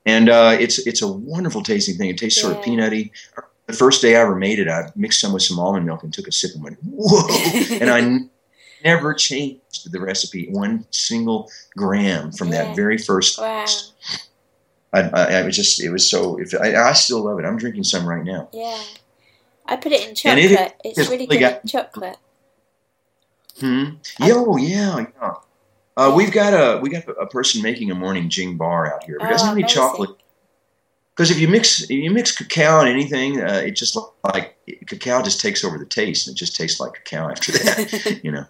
And 0.06 0.30
uh, 0.30 0.58
it's 0.60 0.86
it's 0.88 1.02
a 1.02 1.08
wonderful 1.08 1.62
tasting 1.62 1.96
thing. 1.96 2.10
It 2.10 2.18
tastes 2.18 2.42
yeah. 2.42 2.50
sort 2.50 2.58
of 2.58 2.64
peanutty. 2.64 3.12
The 3.68 3.74
first 3.74 4.02
day 4.02 4.16
I 4.16 4.22
ever 4.22 4.36
made 4.36 4.60
it, 4.60 4.68
I 4.68 4.90
mixed 4.96 5.22
some 5.22 5.34
with 5.34 5.44
some 5.44 5.60
almond 5.60 5.86
milk 5.86 6.04
and 6.04 6.14
took 6.14 6.28
a 6.28 6.32
sip 6.32 6.56
and 6.56 6.64
went, 6.64 6.78
"Whoa!" 6.84 7.28
and 7.80 7.90
I 7.90 8.28
never 8.84 9.14
changed 9.14 9.92
the 9.92 10.00
recipe 10.00 10.50
one 10.50 10.86
single 10.92 11.50
gram 11.76 12.32
from 12.32 12.50
yeah. 12.50 12.66
that 12.66 12.76
very 12.76 12.98
first. 12.98 13.40
Wow. 13.40 13.66
I, 14.94 15.02
I, 15.02 15.24
I, 15.40 15.44
was 15.44 15.56
just, 15.56 15.82
it 15.82 15.90
was 15.90 16.10
so, 16.10 16.38
if 16.40 16.54
I, 16.54 16.76
I, 16.76 16.94
still 16.94 17.24
love 17.24 17.40
it. 17.40 17.46
I'm 17.46 17.58
drinking 17.58 17.86
some 17.86 18.06
right 18.06 18.24
now. 18.24 18.50
Yeah. 18.52 18.82
I 19.66 19.78
put 19.78 19.94
it 19.94 20.08
in 20.08 20.16
chocolate. 20.16 20.52
It, 20.52 20.76
it's 20.84 21.10
really 21.10 21.28
good 21.28 21.40
got, 21.40 21.62
in 21.62 21.68
chocolate. 21.68 22.18
Hmm. 23.60 23.84
Yeah, 24.20 24.34
oh, 24.36 24.58
yeah, 24.58 25.06
yeah. 25.22 25.34
Uh, 25.98 26.14
we've 26.16 26.32
got 26.32 26.54
a 26.54 26.80
we 26.80 26.90
got 26.90 27.04
a 27.20 27.28
person 27.28 27.62
making 27.62 27.92
a 27.92 27.96
morning 27.96 28.30
jing 28.30 28.58
bar 28.58 28.94
out 28.94 29.04
here. 29.04 29.18
But 29.20 29.28
oh, 29.28 29.32
doesn't 29.32 29.48
have 29.48 29.58
any 29.58 29.68
chocolate. 29.68 30.12
Because 31.14 31.30
if 31.32 31.40
you 31.40 31.48
mix 31.48 31.84
if 31.84 31.92
you 31.92 32.10
mix 32.12 32.36
cacao 32.36 32.80
and 32.80 32.90
anything, 32.90 33.42
uh, 33.42 33.62
it 33.66 33.72
just 33.72 33.98
like 34.24 34.56
cacao 34.88 35.22
just 35.22 35.42
takes 35.42 35.64
over 35.64 35.78
the 35.78 35.86
taste, 35.86 36.28
and 36.28 36.36
it 36.36 36.38
just 36.38 36.56
tastes 36.56 36.80
like 36.80 36.94
cacao 36.94 37.30
after 37.30 37.52
that. 37.52 38.22
you 38.24 38.32
know. 38.32 38.46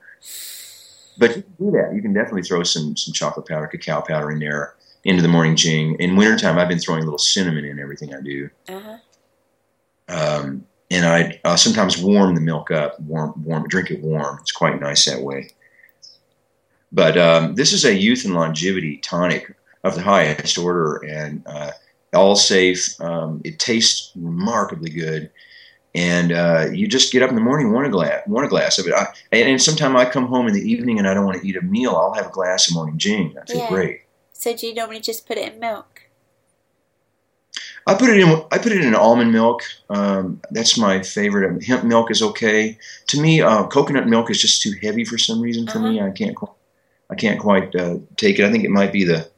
But 1.17 1.35
you 1.35 1.43
can 1.43 1.65
do 1.65 1.71
that. 1.71 1.93
You 1.93 2.01
can 2.01 2.13
definitely 2.13 2.43
throw 2.43 2.63
some 2.63 2.95
some 2.97 3.13
chocolate 3.13 3.47
powder, 3.47 3.67
cacao 3.67 4.01
powder 4.01 4.31
in 4.31 4.39
there 4.39 4.75
into 5.03 5.21
the 5.21 5.27
morning 5.27 5.55
jing. 5.55 5.95
In 5.99 6.15
wintertime, 6.15 6.57
I've 6.57 6.69
been 6.69 6.79
throwing 6.79 7.01
a 7.01 7.05
little 7.05 7.19
cinnamon 7.19 7.65
in 7.65 7.79
everything 7.79 8.13
I 8.13 8.21
do. 8.21 8.49
Uh-huh. 8.69 8.97
Um, 10.07 10.65
and 10.89 11.05
I 11.05 11.39
uh, 11.45 11.55
sometimes 11.55 11.97
warm 11.97 12.35
the 12.35 12.41
milk 12.41 12.69
up, 12.69 12.99
warm, 12.99 13.33
warm, 13.43 13.67
drink 13.67 13.91
it 13.91 14.01
warm. 14.01 14.37
It's 14.41 14.51
quite 14.51 14.79
nice 14.81 15.05
that 15.05 15.21
way. 15.21 15.51
But 16.91 17.17
um, 17.17 17.55
this 17.55 17.71
is 17.71 17.85
a 17.85 17.95
youth 17.95 18.25
and 18.25 18.33
longevity 18.33 18.97
tonic 18.97 19.55
of 19.83 19.95
the 19.95 20.01
highest 20.01 20.57
order, 20.57 20.97
and 21.07 21.41
uh, 21.47 21.71
all 22.13 22.35
safe. 22.35 22.99
Um, 22.99 23.41
it 23.45 23.59
tastes 23.59 24.11
remarkably 24.15 24.89
good 24.89 25.31
and 25.93 26.31
uh, 26.31 26.67
you 26.71 26.87
just 26.87 27.11
get 27.11 27.21
up 27.21 27.29
in 27.29 27.35
the 27.35 27.41
morning, 27.41 27.71
want 27.71 27.87
a 27.87 27.89
glass, 27.89 28.25
want 28.27 28.45
a 28.45 28.49
glass 28.49 28.79
of 28.79 28.87
it. 28.87 28.93
I, 28.93 29.07
and, 29.31 29.49
and 29.49 29.61
sometimes 29.61 29.95
I 29.95 30.09
come 30.09 30.27
home 30.27 30.47
in 30.47 30.53
the 30.53 30.61
evening 30.61 30.99
and 30.99 31.07
I 31.07 31.13
don't 31.13 31.25
want 31.25 31.41
to 31.41 31.47
eat 31.47 31.57
a 31.57 31.61
meal. 31.61 31.95
I'll 31.95 32.13
have 32.13 32.27
a 32.27 32.31
glass 32.31 32.69
of 32.69 32.75
morning 32.75 32.97
jing. 32.97 33.35
I 33.41 33.45
feel 33.45 33.57
yeah. 33.57 33.69
great. 33.69 34.01
So 34.33 34.55
do 34.55 34.67
you 34.67 34.73
normally 34.73 35.01
just 35.01 35.27
put 35.27 35.37
it 35.37 35.53
in 35.53 35.59
milk? 35.59 36.03
I 37.87 37.95
put 37.95 38.09
it 38.09 38.19
in. 38.19 38.43
I 38.51 38.57
put 38.57 38.71
it 38.71 38.81
in 38.81 38.95
almond 38.95 39.33
milk. 39.33 39.63
Um, 39.89 40.41
that's 40.51 40.77
my 40.77 41.01
favorite. 41.01 41.63
Hemp 41.63 41.83
milk 41.83 42.11
is 42.11 42.21
okay. 42.21 42.77
To 43.07 43.19
me, 43.19 43.41
uh, 43.41 43.65
coconut 43.67 44.07
milk 44.07 44.29
is 44.29 44.39
just 44.39 44.61
too 44.61 44.73
heavy 44.81 45.03
for 45.03 45.17
some 45.17 45.41
reason 45.41 45.65
for 45.67 45.79
uh-huh. 45.79 45.89
me. 45.89 46.01
I 46.01 46.11
can't. 46.11 46.37
I 47.09 47.15
can't 47.15 47.39
quite 47.39 47.75
uh, 47.75 47.97
take 48.15 48.39
it. 48.39 48.45
I 48.45 48.51
think 48.51 48.63
it 48.63 48.69
might 48.69 48.93
be 48.93 49.03
the 49.03 49.29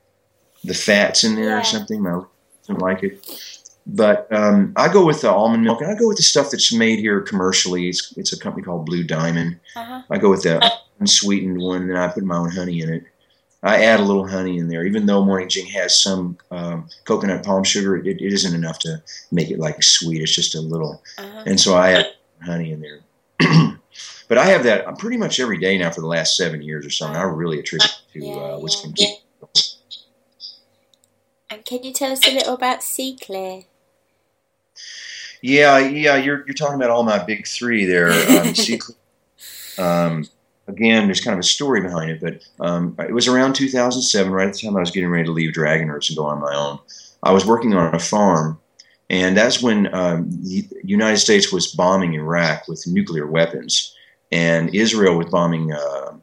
the 0.64 0.74
fats 0.74 1.24
in 1.24 1.36
there 1.36 1.49
yeah. 1.49 1.62
or 1.62 1.64
something. 1.64 2.06
I 2.06 2.22
don't 2.68 2.82
like 2.82 3.04
it. 3.04 3.53
But 3.86 4.32
um, 4.32 4.74
I 4.76 4.92
go 4.92 5.06
with 5.06 5.22
the 5.22 5.30
almond 5.30 5.64
milk, 5.64 5.82
and 5.82 5.92
I 5.92 5.96
go 5.96 6.08
with 6.08 6.18
the 6.18 6.24
stuff 6.24 6.52
that's 6.52 6.72
made 6.72 7.00
here 7.00 7.22
commercially. 7.22 7.90
It's, 7.90 8.14
it's 8.18 8.32
a 8.32 8.40
company 8.40 8.64
called 8.64 8.86
Blue 8.86 9.04
Diamond. 9.04 9.60
Uh-huh. 9.76 10.04
I 10.10 10.18
go 10.18 10.30
with 10.30 10.44
the 10.44 10.64
unsweetened 11.00 11.60
one, 11.60 11.90
and 11.90 11.98
I 11.98 12.08
put 12.08 12.24
my 12.24 12.38
own 12.38 12.52
honey 12.52 12.82
in 12.82 12.94
it. 12.94 13.04
I 13.62 13.84
add 13.84 14.02
a 14.02 14.04
little 14.04 14.28
honey 14.28 14.58
in 14.58 14.68
there, 14.68 14.86
even 14.86 15.06
though 15.06 15.24
Morning 15.24 15.48
Jing 15.48 15.66
has 15.68 16.02
some 16.02 16.38
um, 16.52 16.90
coconut 17.06 17.44
palm 17.44 17.64
sugar. 17.64 17.96
It, 17.96 18.08
it 18.08 18.34
isn't 18.34 18.54
enough 18.54 18.80
to 18.80 19.02
make 19.32 19.50
it 19.50 19.60
like 19.60 19.82
sweet. 19.82 20.22
It's 20.22 20.36
just 20.36 20.56
a 20.56 20.62
little, 20.62 21.02
uh-huh. 21.18 21.44
and 21.46 21.60
so 21.60 21.76
I 21.76 21.92
add 21.92 22.08
honey 22.44 22.72
in 22.72 22.82
there. 22.82 23.00
but 24.28 24.38
I 24.38 24.46
have 24.46 24.64
that 24.64 24.98
pretty 24.98 25.18
much 25.18 25.40
every 25.40 25.58
day 25.58 25.78
now 25.78 25.92
for 25.92 26.02
the 26.02 26.08
last 26.08 26.36
seven 26.36 26.62
years 26.62 26.86
or 26.86 26.90
so, 26.90 27.08
and 27.08 27.18
I 27.18 27.24
really 27.24 27.60
attribute 27.60 27.90
it 28.14 28.20
to 28.20 28.32
uh, 28.32 28.60
whiskey. 28.60 28.94
Yeah. 28.98 29.14
And 31.50 31.64
can 31.64 31.84
you 31.84 31.94
tell 31.94 32.12
us 32.12 32.28
a 32.28 32.34
little 32.34 32.56
about 32.56 32.84
Sea 32.84 33.18
Clear? 33.22 33.64
Yeah, 35.42 35.78
yeah, 35.80 36.16
you're 36.16 36.46
you're 36.46 36.54
talking 36.54 36.76
about 36.76 36.90
all 36.90 37.04
my 37.04 37.22
big 37.22 37.46
three 37.46 37.86
there. 37.86 38.12
Um, 38.12 38.54
um, 39.86 40.28
again, 40.68 41.06
there's 41.06 41.20
kind 41.20 41.34
of 41.34 41.40
a 41.40 41.44
story 41.44 41.82
behind 41.82 42.12
it, 42.12 42.22
but 42.22 42.66
um, 42.66 42.96
it 43.00 43.14
was 43.14 43.28
around 43.28 43.54
2007, 43.54 44.32
right 44.32 44.48
at 44.48 44.54
the 44.54 44.60
time 44.60 44.78
I 44.78 44.80
was 44.80 44.92
getting 44.92 45.10
ready 45.10 45.26
to 45.26 45.32
leave 45.32 45.54
Dragon 45.54 45.90
Herbs 45.90 46.10
and 46.10 46.18
go 46.18 46.26
on 46.26 46.40
my 46.40 46.56
own. 46.56 46.80
I 47.24 47.32
was 47.32 47.46
working 47.46 47.74
on 47.74 47.94
a 47.94 48.00
farm, 48.00 48.58
and 49.10 49.36
that's 49.36 49.62
when 49.62 49.94
um, 49.94 50.30
the 50.44 50.66
United 50.84 51.18
States 51.18 51.52
was 51.52 51.68
bombing 51.68 52.14
Iraq 52.14 52.68
with 52.70 52.88
nuclear 52.88 53.28
weapons, 53.28 53.94
and 54.32 54.74
Israel 54.74 55.18
was 55.18 55.30
bombing. 55.30 55.74
Uh, 55.74 56.18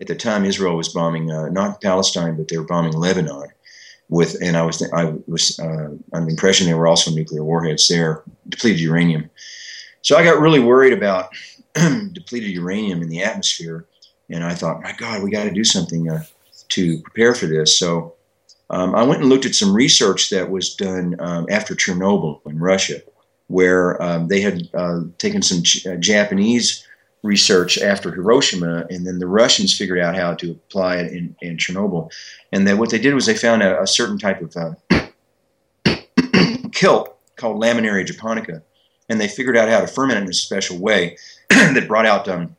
at 0.00 0.06
the 0.06 0.14
time, 0.14 0.44
Israel 0.44 0.76
was 0.76 0.88
bombing 0.88 1.30
uh, 1.30 1.48
not 1.48 1.82
Palestine, 1.82 2.36
but 2.36 2.48
they 2.48 2.56
were 2.56 2.64
bombing 2.64 2.92
Lebanon 2.92 3.48
with, 4.08 4.36
and 4.42 4.56
I 4.56 4.62
was 4.62 4.82
I 4.92 5.14
was 5.26 5.58
uh, 5.60 5.90
under 6.12 6.26
the 6.26 6.30
impression 6.30 6.66
there 6.66 6.76
were 6.76 6.86
also 6.86 7.10
nuclear 7.10 7.44
warheads 7.44 7.88
there, 7.88 8.22
depleted 8.48 8.80
uranium. 8.80 9.30
So 10.02 10.16
I 10.16 10.24
got 10.24 10.40
really 10.40 10.60
worried 10.60 10.92
about 10.92 11.30
depleted 11.74 12.50
uranium 12.50 13.02
in 13.02 13.08
the 13.08 13.22
atmosphere, 13.22 13.84
and 14.30 14.42
I 14.44 14.54
thought, 14.54 14.82
my 14.82 14.92
God, 14.92 15.22
we 15.22 15.30
got 15.30 15.44
to 15.44 15.50
do 15.50 15.64
something 15.64 16.08
uh, 16.08 16.24
to 16.70 17.00
prepare 17.00 17.34
for 17.34 17.46
this. 17.46 17.78
So 17.78 18.14
um, 18.70 18.94
I 18.94 19.02
went 19.02 19.20
and 19.20 19.28
looked 19.28 19.46
at 19.46 19.54
some 19.54 19.74
research 19.74 20.30
that 20.30 20.50
was 20.50 20.74
done 20.74 21.16
um, 21.18 21.46
after 21.50 21.74
Chernobyl 21.74 22.40
in 22.46 22.58
Russia, 22.58 23.02
where 23.48 24.00
um, 24.02 24.28
they 24.28 24.40
had 24.40 24.68
uh, 24.74 25.00
taken 25.18 25.42
some 25.42 25.62
J- 25.62 25.92
uh, 25.92 25.96
Japanese 25.96 26.86
research 27.22 27.78
after 27.78 28.12
Hiroshima, 28.12 28.86
and 28.90 29.06
then 29.06 29.18
the 29.18 29.26
Russians 29.26 29.76
figured 29.76 29.98
out 29.98 30.16
how 30.16 30.34
to 30.34 30.52
apply 30.52 30.96
it 30.96 31.12
in, 31.12 31.34
in 31.40 31.56
Chernobyl. 31.56 32.12
And 32.52 32.66
that 32.66 32.78
what 32.78 32.90
they 32.90 32.98
did 32.98 33.14
was 33.14 33.26
they 33.26 33.34
found 33.34 33.62
a, 33.62 33.82
a 33.82 33.86
certain 33.86 34.18
type 34.18 34.40
of 34.40 34.56
uh, 34.56 34.74
kelp 36.72 37.18
called 37.36 37.60
Laminaria 37.60 38.06
japonica, 38.06 38.62
and 39.08 39.20
they 39.20 39.28
figured 39.28 39.56
out 39.56 39.68
how 39.68 39.80
to 39.80 39.86
ferment 39.86 40.18
it 40.18 40.22
in 40.22 40.28
a 40.28 40.34
special 40.34 40.78
way 40.78 41.16
that 41.50 41.88
brought 41.88 42.06
out 42.06 42.28
um, 42.28 42.56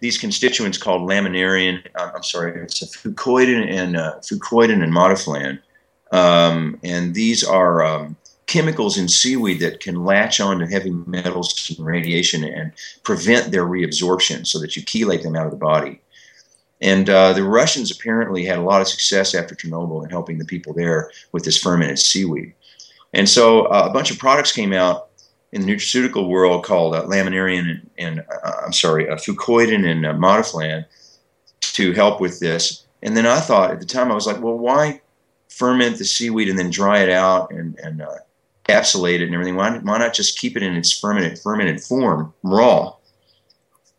these 0.00 0.16
constituents 0.16 0.78
called 0.78 1.08
laminarin. 1.08 1.84
Uh, 1.94 2.10
I'm 2.14 2.22
sorry, 2.22 2.62
it's 2.62 2.82
a 2.82 2.86
fucoidan 2.86 3.70
and 3.70 3.96
uh, 3.96 4.14
fucoidan 4.20 4.82
and 4.82 4.92
modifilan, 4.92 5.60
um, 6.12 6.78
and 6.82 7.14
these 7.14 7.44
are 7.44 7.84
um, 7.84 8.16
chemicals 8.50 8.98
in 8.98 9.08
seaweed 9.08 9.60
that 9.60 9.78
can 9.78 10.04
latch 10.04 10.40
on 10.40 10.58
to 10.58 10.66
heavy 10.66 10.90
metals 10.90 11.72
and 11.78 11.86
radiation 11.86 12.42
and 12.42 12.72
prevent 13.04 13.52
their 13.52 13.64
reabsorption 13.64 14.44
so 14.44 14.58
that 14.58 14.76
you 14.76 14.82
chelate 14.82 15.22
them 15.22 15.36
out 15.36 15.46
of 15.46 15.52
the 15.52 15.56
body. 15.56 16.00
And 16.80 17.08
uh, 17.08 17.32
the 17.32 17.44
Russians 17.44 17.92
apparently 17.92 18.44
had 18.44 18.58
a 18.58 18.62
lot 18.62 18.80
of 18.80 18.88
success 18.88 19.36
after 19.36 19.54
Chernobyl 19.54 20.02
in 20.02 20.10
helping 20.10 20.38
the 20.38 20.44
people 20.44 20.72
there 20.72 21.12
with 21.30 21.44
this 21.44 21.62
fermented 21.62 22.00
seaweed. 22.00 22.52
And 23.12 23.28
so 23.28 23.66
uh, 23.66 23.86
a 23.88 23.92
bunch 23.92 24.10
of 24.10 24.18
products 24.18 24.50
came 24.50 24.72
out 24.72 25.10
in 25.52 25.60
the 25.62 25.72
nutraceutical 25.72 26.28
world 26.28 26.64
called 26.64 26.96
uh, 26.96 27.04
laminarin 27.04 27.70
and, 27.70 27.90
and 27.98 28.20
uh, 28.20 28.52
I'm 28.64 28.72
sorry, 28.72 29.08
uh, 29.08 29.14
fucoidan 29.14 29.88
and 29.88 30.04
uh, 30.04 30.14
modifilan 30.14 30.86
to 31.60 31.92
help 31.92 32.20
with 32.20 32.40
this. 32.40 32.84
And 33.02 33.16
then 33.16 33.26
I 33.26 33.38
thought 33.38 33.70
at 33.70 33.78
the 33.78 33.86
time 33.86 34.10
I 34.10 34.14
was 34.14 34.26
like, 34.26 34.40
well, 34.40 34.58
why 34.58 35.02
ferment 35.48 35.98
the 35.98 36.04
seaweed 36.04 36.48
and 36.48 36.58
then 36.58 36.70
dry 36.70 36.98
it 36.98 37.10
out 37.10 37.52
and 37.52 37.78
and 37.80 38.02
uh, 38.02 38.16
encapsulate 38.70 39.16
it 39.16 39.22
and 39.22 39.34
everything? 39.34 39.56
Why, 39.56 39.78
why 39.78 39.98
not 39.98 40.14
just 40.14 40.38
keep 40.38 40.56
it 40.56 40.62
in 40.62 40.74
its 40.74 40.98
fermented 40.98 41.38
fermented 41.38 41.82
form, 41.82 42.32
raw? 42.42 42.94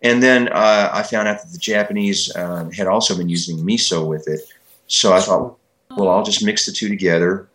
And 0.01 0.21
then 0.23 0.47
uh, 0.49 0.89
I 0.91 1.03
found 1.03 1.27
out 1.27 1.41
that 1.43 1.51
the 1.51 1.59
Japanese 1.59 2.35
uh, 2.35 2.69
had 2.75 2.87
also 2.87 3.15
been 3.15 3.29
using 3.29 3.57
miso 3.57 4.07
with 4.07 4.27
it. 4.27 4.41
So 4.87 5.13
I 5.13 5.21
thought, 5.21 5.57
well, 5.95 6.09
I'll 6.09 6.23
just 6.23 6.43
mix 6.43 6.65
the 6.65 6.71
two 6.71 6.89
together. 6.89 7.47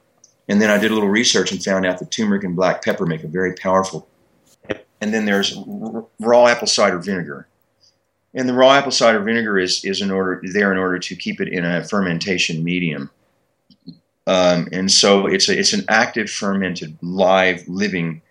And 0.49 0.63
then 0.63 0.71
I 0.71 0.79
did 0.79 0.93
a 0.93 0.95
little 0.95 1.09
research 1.09 1.51
and 1.51 1.63
found 1.63 1.85
out 1.85 1.99
that 1.99 2.13
turmeric 2.13 2.45
and 2.45 2.55
black 2.55 2.85
pepper 2.85 3.05
make 3.05 3.25
a 3.25 3.29
very 3.29 3.55
powerful. 3.55 4.09
And 5.01 5.13
then 5.13 5.25
there's 5.25 5.59
raw 6.21 6.47
apple 6.47 6.69
cider 6.69 6.99
vinegar. 6.99 7.49
And 8.33 8.49
the 8.49 8.55
raw 8.55 8.75
apple 8.75 8.93
cider 8.93 9.21
vinegar 9.21 9.59
is, 9.59 9.85
is 9.85 10.01
in 10.01 10.11
order 10.11 10.41
there 10.53 10.71
in 10.71 10.79
order 10.79 10.99
to 10.99 11.17
keep 11.17 11.41
it 11.41 11.49
in 11.49 11.65
a 11.65 11.83
fermentation 11.85 12.63
medium. 12.63 13.11
Um, 14.27 14.69
and 14.73 14.91
so 14.91 15.27
it's 15.27 15.49
a, 15.49 15.59
it's 15.59 15.73
an 15.73 15.85
active 15.89 16.29
fermented 16.29 16.97
live 17.01 17.67
living 17.69 18.23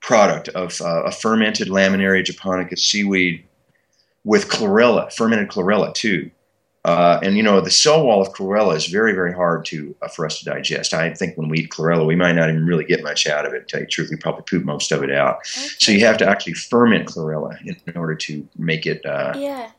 product 0.00 0.48
of 0.50 0.80
uh, 0.80 1.04
a 1.04 1.12
fermented 1.12 1.68
Laminaria 1.68 2.24
japonica 2.24 2.76
seaweed 2.76 3.44
with 4.24 4.48
chlorella, 4.48 5.12
fermented 5.12 5.48
chlorella 5.48 5.92
too. 5.94 6.30
Uh, 6.84 7.20
and 7.22 7.36
you 7.36 7.44
know 7.44 7.60
the 7.60 7.70
cell 7.70 8.04
wall 8.04 8.20
of 8.20 8.32
chlorella 8.32 8.74
is 8.74 8.86
very 8.86 9.12
very 9.12 9.32
hard 9.32 9.64
to 9.64 9.94
uh, 10.02 10.08
for 10.08 10.26
us 10.26 10.40
to 10.40 10.44
digest. 10.44 10.92
I 10.92 11.14
think 11.14 11.36
when 11.36 11.48
we 11.48 11.60
eat 11.60 11.70
chlorella, 11.70 12.04
we 12.04 12.16
might 12.16 12.32
not 12.32 12.48
even 12.48 12.66
really 12.66 12.84
get 12.84 13.04
much 13.04 13.28
out 13.28 13.46
of 13.46 13.54
it. 13.54 13.60
To 13.60 13.66
tell 13.66 13.80
you 13.80 13.86
the 13.86 13.90
truth, 13.90 14.10
we 14.10 14.16
probably 14.16 14.42
poop 14.42 14.64
most 14.64 14.90
of 14.90 15.04
it 15.04 15.12
out. 15.12 15.36
Okay. 15.36 15.68
So 15.78 15.92
you 15.92 16.04
have 16.04 16.18
to 16.18 16.28
actually 16.28 16.54
ferment 16.54 17.06
chlorella 17.06 17.56
in, 17.64 17.76
in 17.86 17.96
order 17.96 18.16
to 18.16 18.48
make 18.58 18.84
it. 18.84 19.06
Uh, 19.06 19.32
yeah. 19.36 19.70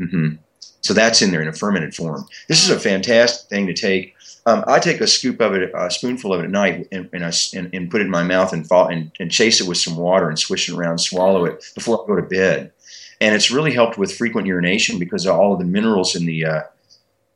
Mm-hmm. 0.00 0.36
So 0.80 0.92
that's 0.92 1.22
in 1.22 1.30
there 1.30 1.42
in 1.42 1.48
a 1.48 1.52
fermented 1.52 1.94
form. 1.94 2.26
This 2.48 2.64
is 2.64 2.70
a 2.70 2.80
fantastic 2.80 3.48
thing 3.48 3.68
to 3.68 3.74
take. 3.74 4.14
Um, 4.48 4.64
I 4.66 4.78
take 4.78 5.00
a 5.00 5.06
scoop 5.06 5.40
of 5.40 5.54
it, 5.54 5.70
a 5.74 5.90
spoonful 5.90 6.32
of 6.32 6.40
it 6.40 6.44
at 6.44 6.50
night, 6.50 6.88
and, 6.90 7.08
and, 7.12 7.24
I, 7.24 7.32
and, 7.54 7.74
and 7.74 7.90
put 7.90 8.00
it 8.00 8.04
in 8.04 8.10
my 8.10 8.22
mouth 8.22 8.52
and, 8.52 8.66
fall, 8.66 8.88
and, 8.88 9.12
and 9.20 9.30
chase 9.30 9.60
it 9.60 9.68
with 9.68 9.78
some 9.78 9.96
water 9.96 10.28
and 10.28 10.38
swish 10.38 10.68
it 10.68 10.74
around, 10.74 10.98
swallow 10.98 11.44
it 11.44 11.64
before 11.74 12.02
I 12.02 12.06
go 12.06 12.16
to 12.16 12.22
bed 12.22 12.72
and 13.20 13.34
it's 13.34 13.50
really 13.50 13.72
helped 13.72 13.98
with 13.98 14.16
frequent 14.16 14.46
urination 14.46 14.98
because 14.98 15.26
all 15.26 15.52
of 15.52 15.58
the 15.58 15.64
minerals 15.64 16.14
in 16.14 16.26
the 16.26 16.44
uh, 16.44 16.62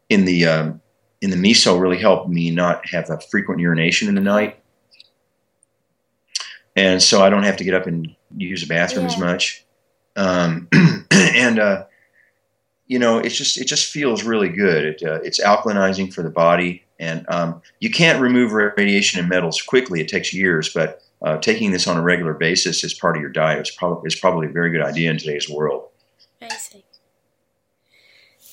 in 0.09 0.25
the 0.25 0.47
um, 0.47 0.81
in 1.21 1.31
the 1.31 1.37
miso 1.37 1.81
really 1.81 1.99
help 1.99 2.29
me 2.29 2.51
not 2.51 2.89
have 2.89 3.11
a 3.11 3.19
frequent 3.19 3.61
urination 3.61 4.09
in 4.09 4.15
the 4.15 4.21
night, 4.21 4.61
and 6.77 7.03
so 7.03 7.23
I 7.23 7.31
don't 7.31 7.43
have 7.43 7.57
to 7.57 7.65
get 7.65 7.75
up 7.75 7.87
and 7.87 8.15
use 8.37 8.63
the 8.63 8.69
bathroom 8.69 9.07
yeah. 9.07 9.13
as 9.13 9.19
much. 9.19 9.65
Um, 10.15 10.69
and 11.11 11.59
uh, 11.59 11.85
you 12.87 12.99
know, 12.99 13.19
it's 13.19 13.37
just 13.37 13.61
it 13.61 13.67
just 13.67 13.93
feels 13.93 14.23
really 14.23 14.49
good. 14.49 14.85
It, 14.85 15.03
uh, 15.03 15.21
it's 15.23 15.41
alkalinizing 15.41 16.13
for 16.13 16.23
the 16.23 16.31
body, 16.31 16.82
and 16.99 17.29
um, 17.29 17.63
you 17.81 17.91
can't 17.91 18.21
remove 18.21 18.53
radiation 18.53 19.21
and 19.21 19.29
metals 19.29 19.61
quickly. 19.61 20.01
It 20.01 20.09
takes 20.09 20.33
years, 20.33 20.73
but 20.73 21.03
uh, 21.23 21.39
taking 21.39 21.71
this 21.71 21.87
on 21.87 21.97
a 21.97 22.03
regular 22.03 22.35
basis 22.35 22.85
as 22.85 22.95
part 22.95 23.17
of 23.17 23.23
your 23.23 23.31
diet 23.31 23.69
is 23.69 23.71
probably 23.75 24.07
is 24.07 24.17
probably 24.17 24.47
a 24.47 24.51
very 24.51 24.71
good 24.71 24.83
idea 24.83 25.11
in 25.11 25.19
today's 25.19 25.49
world. 25.49 25.89
Amazing. 26.41 26.83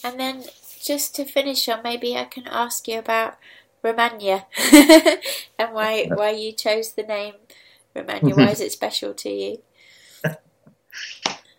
And 0.04 0.20
then 0.20 0.44
just 0.82 1.16
to 1.16 1.26
finish 1.26 1.68
on, 1.68 1.84
maybe 1.84 2.16
I 2.16 2.26
can 2.26 2.48
ask 2.48 2.88
you 2.88 3.00
about 3.00 3.38
Rehmannia 3.84 4.46
and 5.60 5.74
why 5.74 6.06
why 6.14 6.32
you 6.32 6.52
chose 6.52 6.94
the 6.94 7.04
name 7.04 7.34
Rehmannia. 7.96 8.36
Why 8.36 8.50
is 8.50 8.62
it 8.62 8.72
special 8.72 9.14
to 9.16 9.30
you? 9.30 9.62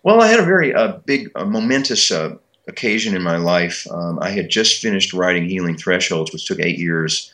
well, 0.03 0.21
I 0.21 0.29
had 0.29 0.41
a 0.41 0.45
very 0.45 0.75
uh, 0.75 0.99
big, 1.05 1.31
uh, 1.35 1.45
momentous 1.45 2.11
uh, 2.11 2.37
occasion 2.71 3.15
in 3.15 3.23
my 3.23 3.37
life. 3.37 3.87
Um, 3.91 4.19
I 4.21 4.31
had 4.31 4.49
just 4.49 4.81
finished 4.81 5.13
writing 5.13 5.49
Healing 5.49 5.77
Thresholds, 5.77 6.33
which 6.33 6.47
took 6.47 6.61
eight 6.61 6.79
years 6.79 7.33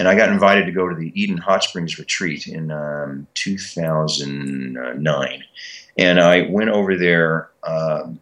and 0.00 0.08
I 0.08 0.14
got 0.14 0.30
invited 0.30 0.64
to 0.64 0.72
go 0.72 0.88
to 0.88 0.94
the 0.94 1.12
Eden 1.20 1.36
Hot 1.36 1.62
Springs 1.62 1.98
retreat 1.98 2.46
in 2.46 2.70
um, 2.70 3.26
2009, 3.34 5.44
and 5.98 6.20
I 6.20 6.46
went 6.48 6.70
over 6.70 6.96
there. 6.96 7.50
Um, 7.64 8.18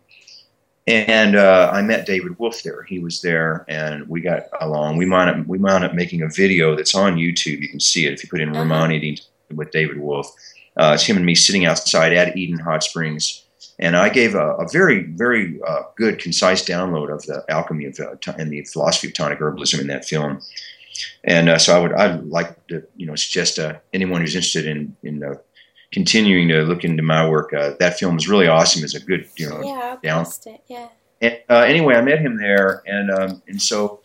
and 0.89 1.37
uh, 1.37 1.71
I 1.73 1.83
met 1.83 2.05
David 2.05 2.37
Wolfe 2.39 2.65
there. 2.65 2.83
He 2.83 2.99
was 2.99 3.21
there, 3.21 3.65
and 3.69 4.09
we 4.09 4.23
got 4.23 4.47
along. 4.61 4.97
We 4.97 5.09
wound 5.09 5.31
up 5.31 5.47
we 5.47 5.59
wound 5.59 5.85
up 5.85 5.95
making 5.95 6.23
a 6.23 6.29
video 6.29 6.75
that's 6.75 6.97
on 6.97 7.17
YouTube. 7.17 7.61
You 7.61 7.69
can 7.69 7.79
see 7.79 8.07
it 8.07 8.15
if 8.15 8.25
you 8.25 8.29
put 8.29 8.41
in 8.41 8.49
uh-huh. 8.49 8.65
Rehmannia 8.65 9.25
with 9.55 9.71
David 9.71 9.99
Wolfe. 9.99 10.33
Uh, 10.77 10.95
it's 10.95 11.05
him 11.05 11.17
and 11.17 11.27
me 11.27 11.37
sitting 11.37 11.65
outside 11.65 12.13
at 12.13 12.37
Eden 12.37 12.59
Hot 12.59 12.83
Springs, 12.83 13.45
and 13.79 13.97
I 13.97 14.09
gave 14.09 14.35
a, 14.35 14.55
a 14.55 14.68
very 14.68 15.05
very 15.05 15.61
uh, 15.66 15.83
good 15.97 16.18
concise 16.18 16.64
download 16.64 17.12
of 17.12 17.24
the 17.26 17.45
alchemy 17.49 17.87
of 17.87 17.99
uh, 18.01 18.16
and 18.39 18.51
the 18.51 18.62
philosophy 18.64 19.09
of 19.09 19.14
tonic 19.14 19.39
herbalism 19.39 19.81
in 19.81 19.87
that 19.89 20.05
film. 20.05 20.41
And 21.24 21.49
uh, 21.49 21.59
so 21.59 21.76
I 21.76 21.81
would 21.81 21.93
I'd 21.93 22.24
like 22.24 22.66
to 22.68 22.83
you 22.97 23.07
know 23.07 23.14
suggest 23.14 23.59
uh, 23.59 23.79
anyone 23.93 24.20
who's 24.20 24.35
interested 24.35 24.66
in 24.66 24.97
in 25.03 25.22
uh, 25.22 25.35
continuing 25.93 26.49
to 26.49 26.62
look 26.62 26.85
into 26.85 27.03
my 27.03 27.29
work. 27.29 27.53
Uh, 27.53 27.74
that 27.79 27.99
film 27.99 28.16
is 28.16 28.29
really 28.29 28.49
awesome. 28.49 28.85
It's 28.85 28.95
a 28.95 29.01
good 29.01 29.29
you 29.37 29.49
know 29.49 29.62
yeah, 29.62 29.97
down. 30.03 30.26
It, 30.47 30.61
yeah. 30.68 30.89
And, 31.20 31.41
uh, 31.51 31.61
anyway, 31.61 31.97
I 31.97 32.01
met 32.01 32.20
him 32.20 32.37
there, 32.37 32.83
and 32.87 33.11
um, 33.11 33.43
and 33.49 33.61
so 33.61 34.01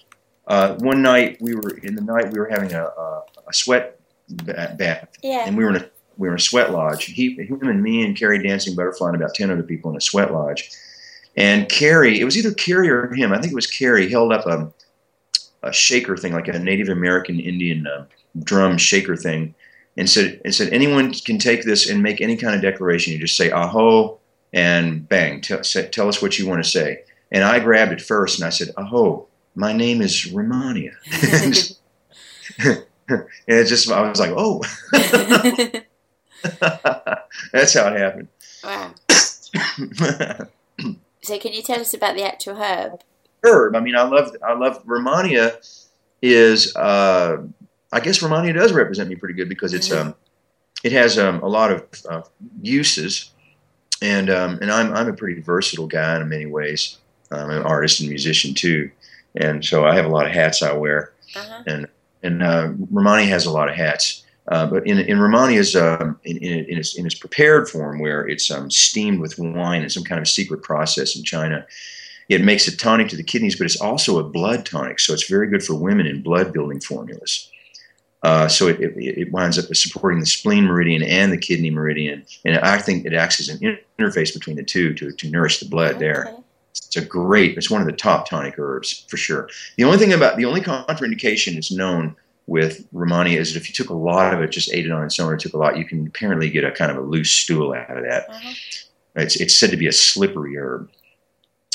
uh, 0.48 0.76
one 0.76 1.02
night 1.02 1.38
we 1.42 1.56
were 1.56 1.78
in 1.84 1.96
the 1.96 2.02
night 2.02 2.32
we 2.32 2.40
were 2.40 2.50
having 2.50 2.74
a, 2.74 2.86
a, 2.86 3.24
a 3.48 3.54
sweat 3.54 4.00
bath, 4.30 5.10
yeah. 5.22 5.46
and 5.46 5.58
we 5.58 5.64
were 5.64 5.70
in 5.72 5.78
a 5.78 5.90
we 6.18 6.28
were 6.28 6.34
in 6.34 6.40
a 6.40 6.42
sweat 6.42 6.72
lodge. 6.72 7.06
He, 7.06 7.36
him 7.36 7.62
and 7.64 7.82
me 7.82 8.06
and 8.06 8.18
Carrie 8.18 8.42
Dancing 8.42 8.76
Butterfly 8.76 9.10
and 9.10 9.16
about 9.16 9.34
ten 9.34 9.52
other 9.52 9.64
people 9.64 9.92
in 9.92 9.98
a 9.98 10.02
sweat 10.02 10.34
lodge. 10.34 10.72
And 11.36 11.68
Carrie, 11.68 12.20
it 12.20 12.26
was 12.26 12.38
either 12.38 12.54
Carrie 12.54 12.90
or 12.90 13.12
him. 13.14 13.34
I 13.34 13.40
think 13.40 13.52
it 13.52 13.56
was 13.56 13.68
Carrie. 13.68 14.10
Held 14.10 14.32
up 14.32 14.46
a 14.46 14.72
a 15.64 15.72
shaker 15.72 16.18
thing, 16.18 16.34
like 16.34 16.48
a 16.48 16.60
Native 16.60 16.90
American 16.90 17.40
Indian 17.40 17.88
uh, 17.88 18.06
drum 18.44 18.78
shaker 18.78 19.16
thing, 19.16 19.56
and 19.98 20.10
said 20.10 20.42
and 20.44 20.54
said 20.54 20.72
anyone 20.72 21.14
can 21.14 21.38
take 21.38 21.64
this 21.64 21.90
and 21.90 22.04
make 22.04 22.22
any 22.22 22.38
kind 22.38 22.56
of 22.56 22.62
declaration. 22.62 23.14
You 23.14 23.20
just 23.20 23.38
say 23.38 23.50
aho 23.50 24.20
and 24.52 25.08
bang, 25.10 25.42
tell, 25.42 25.62
tell 25.62 26.08
us 26.08 26.22
what 26.22 26.38
you 26.38 26.48
want 26.48 26.64
to 26.64 26.70
say. 26.70 27.04
And 27.32 27.44
I 27.44 27.60
grabbed 27.60 27.92
it 27.92 28.02
first 28.02 28.38
and 28.38 28.46
I 28.46 28.52
said 28.52 28.70
aho, 28.78 29.28
my 29.56 29.74
name 29.74 30.02
is 30.02 30.32
Rehmannia. 30.32 30.94
and 33.10 33.26
it 33.48 33.66
just 33.66 33.90
I 33.90 34.10
was 34.10 34.20
like 34.20 34.34
oh, 34.36 34.62
that's 37.52 37.74
how 37.74 37.94
it 37.94 38.00
happened. 38.00 38.28
Wow. 38.64 38.94
so 41.22 41.40
can 41.40 41.54
you 41.54 41.62
tell 41.62 41.80
us 41.80 41.94
about 41.94 42.16
the 42.16 42.24
actual 42.24 42.56
herb? 42.56 43.02
herb. 43.44 43.76
I 43.76 43.80
mean, 43.80 43.96
I 43.96 44.04
love 44.04 44.36
I 44.46 44.54
love 44.54 44.84
Rehmannia 44.86 45.58
is 46.22 46.76
uh, 46.76 47.44
I 47.92 48.00
guess 48.00 48.20
Rehmannia 48.20 48.54
does 48.54 48.74
represent 48.74 49.10
me 49.10 49.16
pretty 49.16 49.36
good 49.36 49.50
because 49.50 49.74
it's 49.74 49.92
um, 49.92 50.16
it 50.84 50.92
has 50.92 51.18
um, 51.20 51.42
a 51.44 51.48
lot 51.48 51.72
of 51.72 51.86
uh, 52.10 52.22
uses, 52.62 53.32
and 54.02 54.30
um, 54.30 54.60
and 54.62 54.72
I'm 54.72 54.94
I'm 54.94 55.08
a 55.08 55.14
pretty 55.14 55.42
versatile 55.42 55.88
guy 55.88 56.20
in 56.20 56.30
many 56.30 56.46
ways. 56.46 56.98
I'm 57.32 57.50
an 57.50 57.64
artist 57.64 58.00
and 58.00 58.10
musician 58.10 58.54
too, 58.54 58.92
and 59.36 59.64
so 59.64 59.86
I 59.86 59.96
have 59.96 60.06
a 60.06 60.10
lot 60.10 60.26
of 60.26 60.32
hats 60.32 60.62
I 60.62 60.74
wear, 60.74 61.14
uh-huh. 61.36 61.64
and 61.68 61.88
and 62.22 62.44
uh, 62.44 62.70
Rehmannia 62.92 63.28
has 63.28 63.46
a 63.46 63.52
lot 63.52 63.70
of 63.70 63.76
hats. 63.76 64.23
Uh, 64.50 64.66
but 64.66 64.86
in, 64.86 65.00
in 65.00 65.20
Rehmannia's 65.20 65.76
um, 65.76 66.20
in, 66.24 66.38
in, 66.38 66.66
in, 66.66 66.78
its, 66.78 66.98
in 66.98 67.06
its 67.06 67.16
prepared 67.16 67.70
form, 67.70 68.00
where 68.00 68.28
it's 68.28 68.52
um, 68.52 68.70
steamed 68.70 69.20
with 69.20 69.40
wine 69.40 69.82
and 69.82 69.92
some 69.92 70.04
kind 70.04 70.20
of 70.20 70.28
secret 70.28 70.64
process 70.64 71.16
in 71.16 71.24
China, 71.24 71.66
it 72.30 72.42
makes 72.42 72.68
a 72.68 72.76
tonic 72.76 73.10
to 73.10 73.16
the 73.16 73.24
kidneys, 73.24 73.56
but 73.56 73.66
it's 73.66 73.80
also 73.80 74.20
a 74.20 74.24
blood 74.24 74.66
tonic, 74.66 75.00
so 75.00 75.14
it's 75.14 75.30
very 75.30 75.48
good 75.48 75.64
for 75.64 75.76
women 75.76 76.08
in 76.08 76.22
blood 76.22 76.52
building 76.52 76.80
formulas. 76.80 77.50
Uh, 78.24 78.48
so 78.48 78.68
it, 78.68 78.80
it, 78.80 78.98
it, 78.98 79.32
winds 79.34 79.60
up 79.60 79.66
supporting 79.76 80.22
the 80.22 80.26
spleen 80.26 80.64
meridian 80.64 81.04
and 81.04 81.32
the 81.32 81.38
kidney 81.38 81.70
meridian, 81.70 82.26
and 82.46 82.58
I 82.60 82.78
think 82.78 83.06
it 83.06 83.14
acts 83.14 83.42
as 83.42 83.50
an 83.50 83.78
interface 84.00 84.34
between 84.34 84.56
the 84.56 84.64
two 84.64 84.94
to, 84.94 85.12
to 85.12 85.30
nourish 85.30 85.60
the 85.60 85.68
blood 85.68 85.96
okay. 85.96 86.00
there. 86.00 86.36
It's 86.72 86.96
a 86.96 87.04
great. 87.06 87.58
It's 87.58 87.70
one 87.70 87.82
of 87.82 87.88
the 87.88 87.94
top 87.94 88.28
tonic 88.28 88.58
herbs 88.58 89.06
for 89.10 89.18
sure. 89.18 89.50
The 89.76 89.84
only 89.84 89.98
thing 89.98 90.14
about 90.14 90.38
the 90.38 90.46
only 90.46 90.62
contraindication 90.62 91.58
is 91.58 91.70
known 91.70 92.16
with 92.48 92.92
Rehmannia 92.92 93.38
is 93.38 93.54
that 93.54 93.60
if 93.60 93.70
you 93.70 93.74
took 93.74 93.90
a 93.90 93.96
lot 93.96 94.34
of 94.34 94.42
it, 94.42 94.52
just 94.52 94.74
ate 94.74 94.86
it 94.86 94.92
on 94.92 95.04
its 95.04 95.20
own, 95.20 95.32
or 95.32 95.38
took 95.38 95.54
a 95.54 95.58
lot, 95.58 95.78
you 95.78 95.86
can 95.86 96.08
apparently 96.08 96.50
get 96.50 96.64
a 96.64 96.72
kind 96.72 96.92
of 96.92 96.98
a 96.98 97.02
loose 97.02 97.32
stool 97.32 97.74
out 97.74 97.98
of 97.98 98.04
that. 98.04 98.30
Uh-huh. 98.30 98.54
It's 99.16 99.36
it's 99.36 99.58
said 99.58 99.72
to 99.72 99.78
be 99.78 99.88
a 99.88 99.92
slippery 99.92 100.58
herb. 100.58 100.90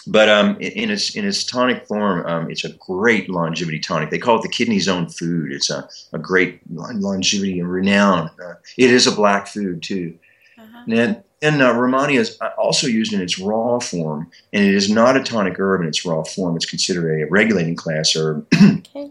But 0.06 0.28
um, 0.30 0.56
in 0.60 0.90
its 0.90 1.14
in 1.14 1.26
its 1.26 1.44
tonic 1.44 1.86
form, 1.86 2.24
um, 2.26 2.50
it's 2.50 2.64
a 2.64 2.72
great 2.72 3.28
longevity 3.28 3.78
tonic. 3.78 4.10
They 4.10 4.18
call 4.18 4.36
it 4.36 4.42
the 4.42 4.48
kidney's 4.48 4.88
own 4.88 5.08
food. 5.08 5.52
It's 5.52 5.70
a, 5.70 5.88
a 6.12 6.18
great 6.18 6.60
longevity 6.70 7.60
and 7.60 7.70
renown. 7.70 8.30
Uh, 8.42 8.54
it 8.78 8.90
is 8.90 9.06
a 9.06 9.12
black 9.12 9.46
food 9.46 9.82
too. 9.82 10.18
Uh-huh. 10.58 10.84
And, 10.88 11.22
and 11.42 11.62
uh, 11.62 11.74
Rehmannia 11.74 12.18
is 12.18 12.38
also 12.56 12.86
used 12.86 13.12
in 13.12 13.20
its 13.20 13.38
raw 13.38 13.78
form, 13.78 14.30
and 14.52 14.64
it 14.64 14.74
is 14.74 14.90
not 14.90 15.16
a 15.16 15.22
tonic 15.22 15.58
herb 15.58 15.82
in 15.82 15.86
its 15.86 16.04
raw 16.04 16.22
form. 16.24 16.56
It's 16.56 16.66
considered 16.66 17.22
a 17.22 17.26
regulating 17.26 17.76
class 17.76 18.16
herb. 18.16 18.46
okay. 18.54 19.10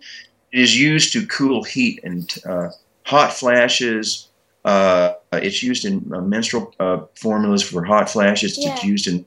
It 0.52 0.60
is 0.60 0.80
used 0.80 1.14
to 1.14 1.26
cool 1.28 1.64
heat 1.64 2.00
and 2.04 2.34
uh, 2.46 2.70
hot 3.04 3.34
flashes, 3.34 4.28
Uh, 4.68 5.14
it's 5.32 5.64
used 5.64 5.86
in 5.86 6.12
uh, 6.14 6.20
menstrual 6.20 6.74
uh, 6.80 7.00
formulas 7.16 7.64
for 7.64 7.86
hot 7.86 8.10
flashes. 8.10 8.58
Yeah. 8.58 8.74
It's 8.74 8.84
used 8.84 9.08
in 9.08 9.26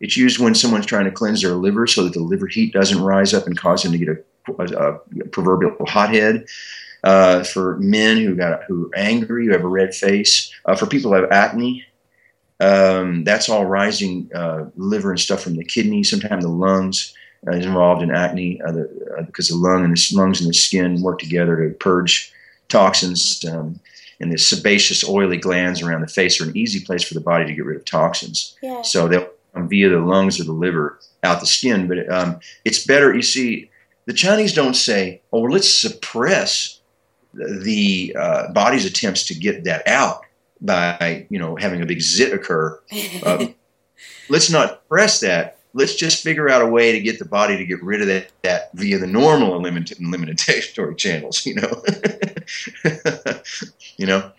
it's 0.00 0.16
used 0.16 0.38
when 0.38 0.54
someone's 0.54 0.86
trying 0.86 1.04
to 1.04 1.10
cleanse 1.10 1.42
their 1.42 1.54
liver 1.54 1.86
so 1.86 2.04
that 2.04 2.14
the 2.14 2.20
liver 2.20 2.46
heat 2.46 2.72
doesn't 2.72 3.02
rise 3.02 3.34
up 3.34 3.46
and 3.46 3.58
cause 3.58 3.82
them 3.82 3.92
to 3.92 3.98
get 3.98 4.08
a, 4.08 4.18
a, 4.48 4.94
a 4.94 5.28
proverbial 5.28 5.76
hothead. 5.86 6.46
Uh, 7.04 7.44
for 7.44 7.76
men 7.78 8.16
who 8.18 8.34
got 8.34 8.64
who 8.64 8.86
are 8.86 8.96
angry, 8.96 9.46
who 9.46 9.52
have 9.52 9.64
a 9.64 9.68
red 9.68 9.94
face. 9.94 10.50
Uh, 10.64 10.74
for 10.74 10.86
people 10.86 11.10
who 11.10 11.16
have 11.20 11.30
acne, 11.30 11.84
um, 12.60 13.24
that's 13.24 13.48
all 13.50 13.66
rising 13.66 14.30
uh, 14.34 14.64
liver 14.76 15.10
and 15.10 15.20
stuff 15.20 15.42
from 15.42 15.56
the 15.56 15.64
kidneys. 15.64 16.08
Sometimes 16.08 16.42
the 16.44 16.50
lungs 16.50 17.14
uh, 17.46 17.52
is 17.52 17.66
involved 17.66 18.02
in 18.02 18.10
acne 18.10 18.60
uh, 18.62 18.72
the, 18.72 19.16
uh, 19.18 19.22
because 19.22 19.48
the 19.48 19.56
lung 19.56 19.84
and 19.84 19.96
the 19.96 20.16
lungs 20.16 20.40
and 20.40 20.48
the 20.48 20.54
skin 20.54 21.00
work 21.00 21.18
together 21.18 21.56
to 21.56 21.74
purge 21.76 22.32
toxins. 22.68 23.44
Um, 23.44 23.80
and 24.20 24.30
the 24.30 24.38
sebaceous, 24.38 25.08
oily 25.08 25.38
glands 25.38 25.80
around 25.80 26.02
the 26.02 26.06
face 26.06 26.40
are 26.40 26.44
an 26.44 26.56
easy 26.56 26.84
place 26.84 27.02
for 27.02 27.14
the 27.14 27.20
body 27.20 27.46
to 27.46 27.54
get 27.54 27.64
rid 27.64 27.78
of 27.78 27.84
toxins. 27.86 28.54
Yeah. 28.62 28.82
So 28.82 29.08
they'll 29.08 29.30
come 29.54 29.68
via 29.68 29.88
the 29.88 29.98
lungs 29.98 30.38
or 30.38 30.44
the 30.44 30.52
liver 30.52 30.98
out 31.22 31.40
the 31.40 31.46
skin. 31.46 31.88
But 31.88 32.10
um, 32.12 32.40
it's 32.64 32.84
better. 32.84 33.14
You 33.14 33.22
see, 33.22 33.70
the 34.04 34.12
Chinese 34.12 34.52
don't 34.52 34.74
say, 34.74 35.22
"Oh, 35.32 35.40
well, 35.40 35.52
let's 35.52 35.72
suppress 35.72 36.80
the 37.32 38.14
uh, 38.18 38.52
body's 38.52 38.84
attempts 38.84 39.24
to 39.24 39.34
get 39.34 39.64
that 39.64 39.86
out 39.86 40.22
by 40.60 41.26
you 41.30 41.38
know 41.38 41.56
having 41.56 41.80
a 41.80 41.86
big 41.86 42.02
zit 42.02 42.32
occur." 42.32 42.78
Um, 43.24 43.54
let's 44.28 44.50
not 44.50 44.86
press 44.88 45.20
that. 45.20 45.59
Let's 45.72 45.94
just 45.94 46.22
figure 46.22 46.48
out 46.48 46.62
a 46.62 46.66
way 46.66 46.92
to 46.92 47.00
get 47.00 47.18
the 47.18 47.24
body 47.24 47.56
to 47.56 47.64
get 47.64 47.82
rid 47.82 48.00
of 48.00 48.08
that, 48.08 48.32
that 48.42 48.70
via 48.74 48.98
the 48.98 49.06
normal 49.06 49.54
eliminatory 49.54 50.00
eliminatory 50.04 50.94
channels. 50.96 51.46
You 51.46 51.54
know, 51.56 51.82
you 53.96 54.06
know, 54.06 54.30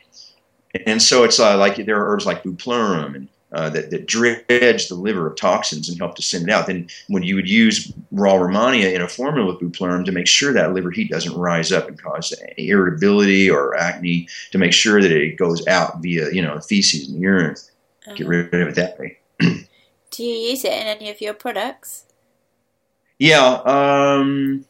and 0.86 1.02
so 1.02 1.24
it's 1.24 1.40
uh, 1.40 1.58
like 1.58 1.78
there 1.86 1.98
are 2.02 2.14
herbs 2.14 2.26
like 2.26 2.44
bupleurum 2.44 3.16
and 3.16 3.28
uh, 3.54 3.70
that, 3.70 3.90
that 3.92 4.06
dredge 4.08 4.88
the 4.88 4.96
liver 4.96 5.28
of 5.28 5.36
toxins 5.36 5.90
and 5.90 5.98
help 5.98 6.16
to 6.16 6.22
send 6.22 6.44
it 6.48 6.50
out. 6.50 6.68
Then 6.68 6.88
when 7.10 7.24
you 7.24 7.36
would 7.36 7.50
use 7.50 7.92
raw 8.12 8.36
Rehmannia 8.36 8.94
in 8.94 9.02
a 9.02 9.08
formula 9.10 9.54
with 9.54 9.62
bupleurum 9.62 10.06
to 10.06 10.12
make 10.14 10.28
sure 10.28 10.54
that 10.54 10.74
liver 10.74 10.90
heat 10.92 11.10
doesn't 11.10 11.36
rise 11.38 11.72
up 11.72 11.88
and 11.88 12.02
cause 12.02 12.34
irritability 12.58 13.50
or 13.50 13.76
acne, 13.76 14.28
to 14.52 14.58
make 14.58 14.72
sure 14.74 15.02
that 15.02 15.12
it 15.12 15.38
goes 15.38 15.66
out 15.68 16.02
via 16.02 16.32
you 16.32 16.42
know 16.42 16.60
feces 16.60 17.10
and 17.10 17.22
urine, 17.22 17.56
get 18.16 18.22
Uh-huh. 18.22 18.30
rid 18.30 18.54
of 18.54 18.68
it 18.70 18.76
that 18.76 19.00
way. 19.00 19.18
Do 20.12 20.24
you 20.24 20.50
use 20.52 20.64
it 20.66 20.74
in 20.74 20.88
any 20.88 21.10
of 21.10 21.22
your 21.22 21.34
products? 21.34 22.06
Yeah. 23.18 23.62
Um, 23.66 24.66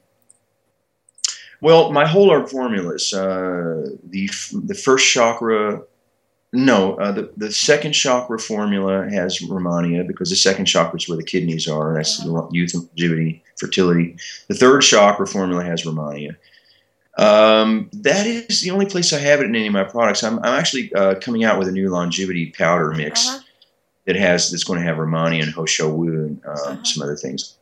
well, 1.62 1.92
my 1.92 2.06
whole 2.06 2.32
herb 2.32 2.50
formulas, 2.50 3.14
uh, 3.14 3.90
the 4.04 4.30
the 4.66 4.76
first 4.76 5.08
chakra, 5.08 5.82
no, 6.54 6.96
uh, 6.96 7.12
the 7.12 7.32
the 7.38 7.52
second 7.52 7.94
chakra 7.94 8.38
formula 8.40 9.10
has 9.10 9.40
Rehmannia 9.40 10.06
because 10.08 10.30
the 10.30 10.36
second 10.36 10.66
chakra 10.66 10.98
is 10.98 11.08
where 11.08 11.18
the 11.18 11.24
kidneys 11.24 11.68
are. 11.68 11.90
and 11.90 11.98
That's 11.98 12.18
the 12.18 12.50
youth, 12.52 12.74
longevity, 12.74 13.44
fertility. 13.58 14.18
The 14.48 14.56
third 14.56 14.82
chakra 14.82 15.26
formula 15.28 15.64
has 15.64 15.84
Rehmannia. 15.84 16.36
Um, 17.18 17.90
that 17.94 18.26
is 18.26 18.62
the 18.62 18.72
only 18.72 18.86
place 18.86 19.12
I 19.14 19.20
have 19.20 19.42
it 19.42 19.46
in 19.46 19.56
any 19.56 19.68
of 19.68 19.74
my 19.74 19.84
products. 19.84 20.24
I'm, 20.24 20.40
I'm 20.40 20.58
actually 20.58 20.94
uh, 20.94 21.16
coming 21.16 21.44
out 21.44 21.60
with 21.60 21.68
a 21.68 21.72
new 21.72 21.90
longevity 21.90 22.52
powder 22.52 22.92
mix 22.92 23.28
Uh-huh. 23.28 23.40
That 24.06 24.16
has 24.16 24.50
that's 24.50 24.64
going 24.64 24.80
to 24.80 24.86
have 24.86 24.98
Rehmannia 24.98 25.44
and 25.44 25.52
Ho 25.54 25.66
Shou 25.66 25.90
Wu 25.90 26.08
and 26.26 26.42
uh, 26.46 26.52
Uh-huh. 26.52 26.84
some 26.84 27.04
other 27.04 27.16
things. 27.16 27.56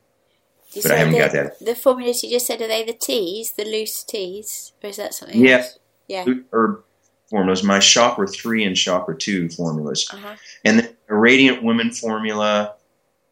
You 0.73 0.81
But 0.83 0.91
I 0.91 0.95
haven't 0.97 1.13
the, 1.13 1.19
got 1.19 1.31
that. 1.33 1.59
The 1.59 1.75
formulas 1.75 2.23
you 2.23 2.29
just 2.29 2.45
said, 2.47 2.61
are 2.61 2.67
they 2.67 2.83
the 2.85 2.93
teas, 2.93 3.53
the 3.53 3.65
loose 3.65 4.03
teas? 4.03 4.71
Or 4.83 4.89
is 4.89 4.97
that 4.97 5.13
something 5.13 5.43
Yeah. 5.43 5.57
else? 5.57 5.79
Yeah. 6.07 6.25
herb 6.53 6.83
formulas, 7.29 7.61
my 7.63 7.79
chakra 7.79 8.27
three 8.27 8.63
and 8.63 8.75
chakra 8.75 9.15
two 9.17 9.49
formulas, 9.49 10.07
Uh-huh. 10.13 10.35
and 10.65 10.79
the 10.79 11.13
Radiant 11.13 11.61
Women 11.63 11.91
formula 11.91 12.75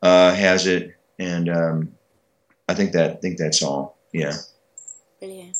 uh, 0.04 0.34
has 0.36 0.68
it, 0.68 0.94
and 1.18 1.50
um, 1.50 1.96
I 2.68 2.74
think 2.76 2.92
that 2.92 3.12
I 3.12 3.16
think 3.16 3.38
that's 3.40 3.64
all. 3.64 3.98
Yeah, 4.14 4.34
Brilliant. 5.20 5.58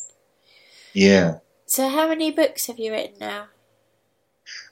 yeah. 0.92 1.38
So 1.66 1.88
how 1.88 2.08
many 2.08 2.30
books 2.30 2.66
have 2.66 2.78
you 2.78 2.92
written 2.92 3.16
now? 3.18 3.46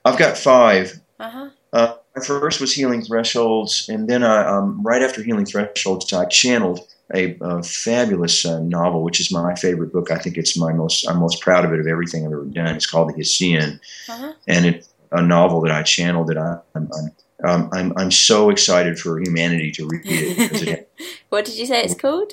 I've 0.04 0.18
got 0.18 0.38
five. 0.38 1.00
Uh-huh. 1.18 1.48
Uh, 1.72 1.94
first 2.20 2.60
was 2.60 2.72
Healing 2.72 3.02
Thresholds, 3.02 3.88
and 3.88 4.08
then 4.08 4.22
I, 4.22 4.46
um, 4.46 4.82
right 4.82 5.02
after 5.02 5.22
Healing 5.22 5.46
Thresholds, 5.46 6.12
I 6.12 6.24
channeled 6.26 6.80
a, 7.14 7.36
a 7.40 7.62
fabulous 7.62 8.44
uh, 8.44 8.60
novel, 8.60 9.02
which 9.02 9.20
is 9.20 9.30
my 9.30 9.54
favorite 9.54 9.92
book. 9.92 10.10
I 10.10 10.18
think 10.18 10.36
it's 10.36 10.56
my 10.56 10.72
most 10.72 11.08
I'm 11.08 11.18
most 11.18 11.40
proud 11.40 11.64
of 11.64 11.72
it 11.72 11.80
of 11.80 11.86
everything 11.86 12.26
I've 12.26 12.32
ever 12.32 12.44
done. 12.44 12.74
It's 12.74 12.86
called 12.86 13.10
The 13.10 13.14
Hessian. 13.18 13.80
Uh-huh. 14.08 14.32
and 14.46 14.66
it's 14.66 14.88
a 15.12 15.22
novel 15.22 15.60
that 15.62 15.70
I 15.72 15.82
channeled 15.82 16.26
that 16.28 16.38
I, 16.38 16.58
I'm, 16.74 16.90
I'm, 16.92 17.48
um, 17.48 17.70
I'm, 17.72 17.92
I'm 17.96 18.10
so 18.10 18.50
excited 18.50 18.98
for 18.98 19.20
humanity 19.20 19.70
to 19.72 19.86
read 19.86 20.02
it 20.04 20.68
it, 20.68 20.92
what 21.28 21.44
did 21.44 21.56
you 21.56 21.66
say 21.66 21.82
it's 21.82 21.94
called? 21.94 22.32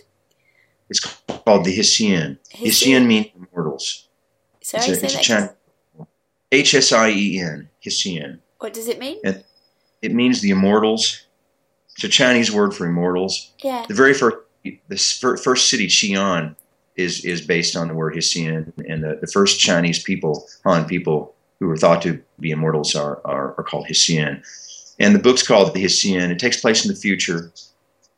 it's 0.90 1.00
called 1.00 1.66
the 1.66 1.72
Hessian. 1.76 2.40
Hessian 2.52 3.08
means 3.08 3.28
immortals. 3.36 4.08
Sorry, 4.62 4.86
it's 4.86 5.02
a, 5.02 5.06
it's 5.06 5.16
a 5.16 5.20
Chinese. 5.20 5.50
H 6.52 6.74
S 6.76 6.92
I 6.92 7.10
E 7.10 7.40
N 7.40 7.70
Hessian. 7.84 8.42
What 8.60 8.74
does 8.74 8.88
it 8.88 9.00
mean? 9.00 9.20
And- 9.24 9.44
It 10.04 10.14
means 10.14 10.42
the 10.42 10.52
immortals. 10.52 11.26
It's 11.96 12.04
a 12.04 12.10
Chinese 12.10 12.52
word 12.52 12.76
for 12.76 12.86
immortals. 12.86 13.52
Yeah. 13.64 13.86
The 13.88 13.94
very 13.96 14.14
first 14.14 14.38
the 14.64 15.40
first 15.44 15.70
city 15.70 15.88
Xi'an 15.88 16.56
is 16.96 17.24
is 17.26 17.42
based 17.42 17.76
on 17.76 17.88
the 17.88 17.94
word 17.94 18.16
Hessian, 18.16 18.72
and 18.88 19.04
the, 19.04 19.18
the 19.20 19.28
first 19.28 19.60
Chinese 19.60 20.04
people, 20.04 20.46
Han 20.66 20.86
people, 20.86 21.34
who 21.60 21.68
were 21.68 21.78
thought 21.78 22.02
to 22.04 22.22
be 22.40 22.52
immortals, 22.52 22.96
are 22.96 23.22
are, 23.26 23.56
are 23.58 23.64
called 23.64 23.88
Hessian. 23.88 24.44
And 25.00 25.16
the 25.16 25.20
book's 25.20 25.46
called 25.46 25.74
The 25.74 25.82
Hessian. 25.82 26.32
It 26.32 26.38
takes 26.38 26.62
place 26.62 26.86
in 26.86 26.92
the 26.92 27.00
future, 27.00 27.52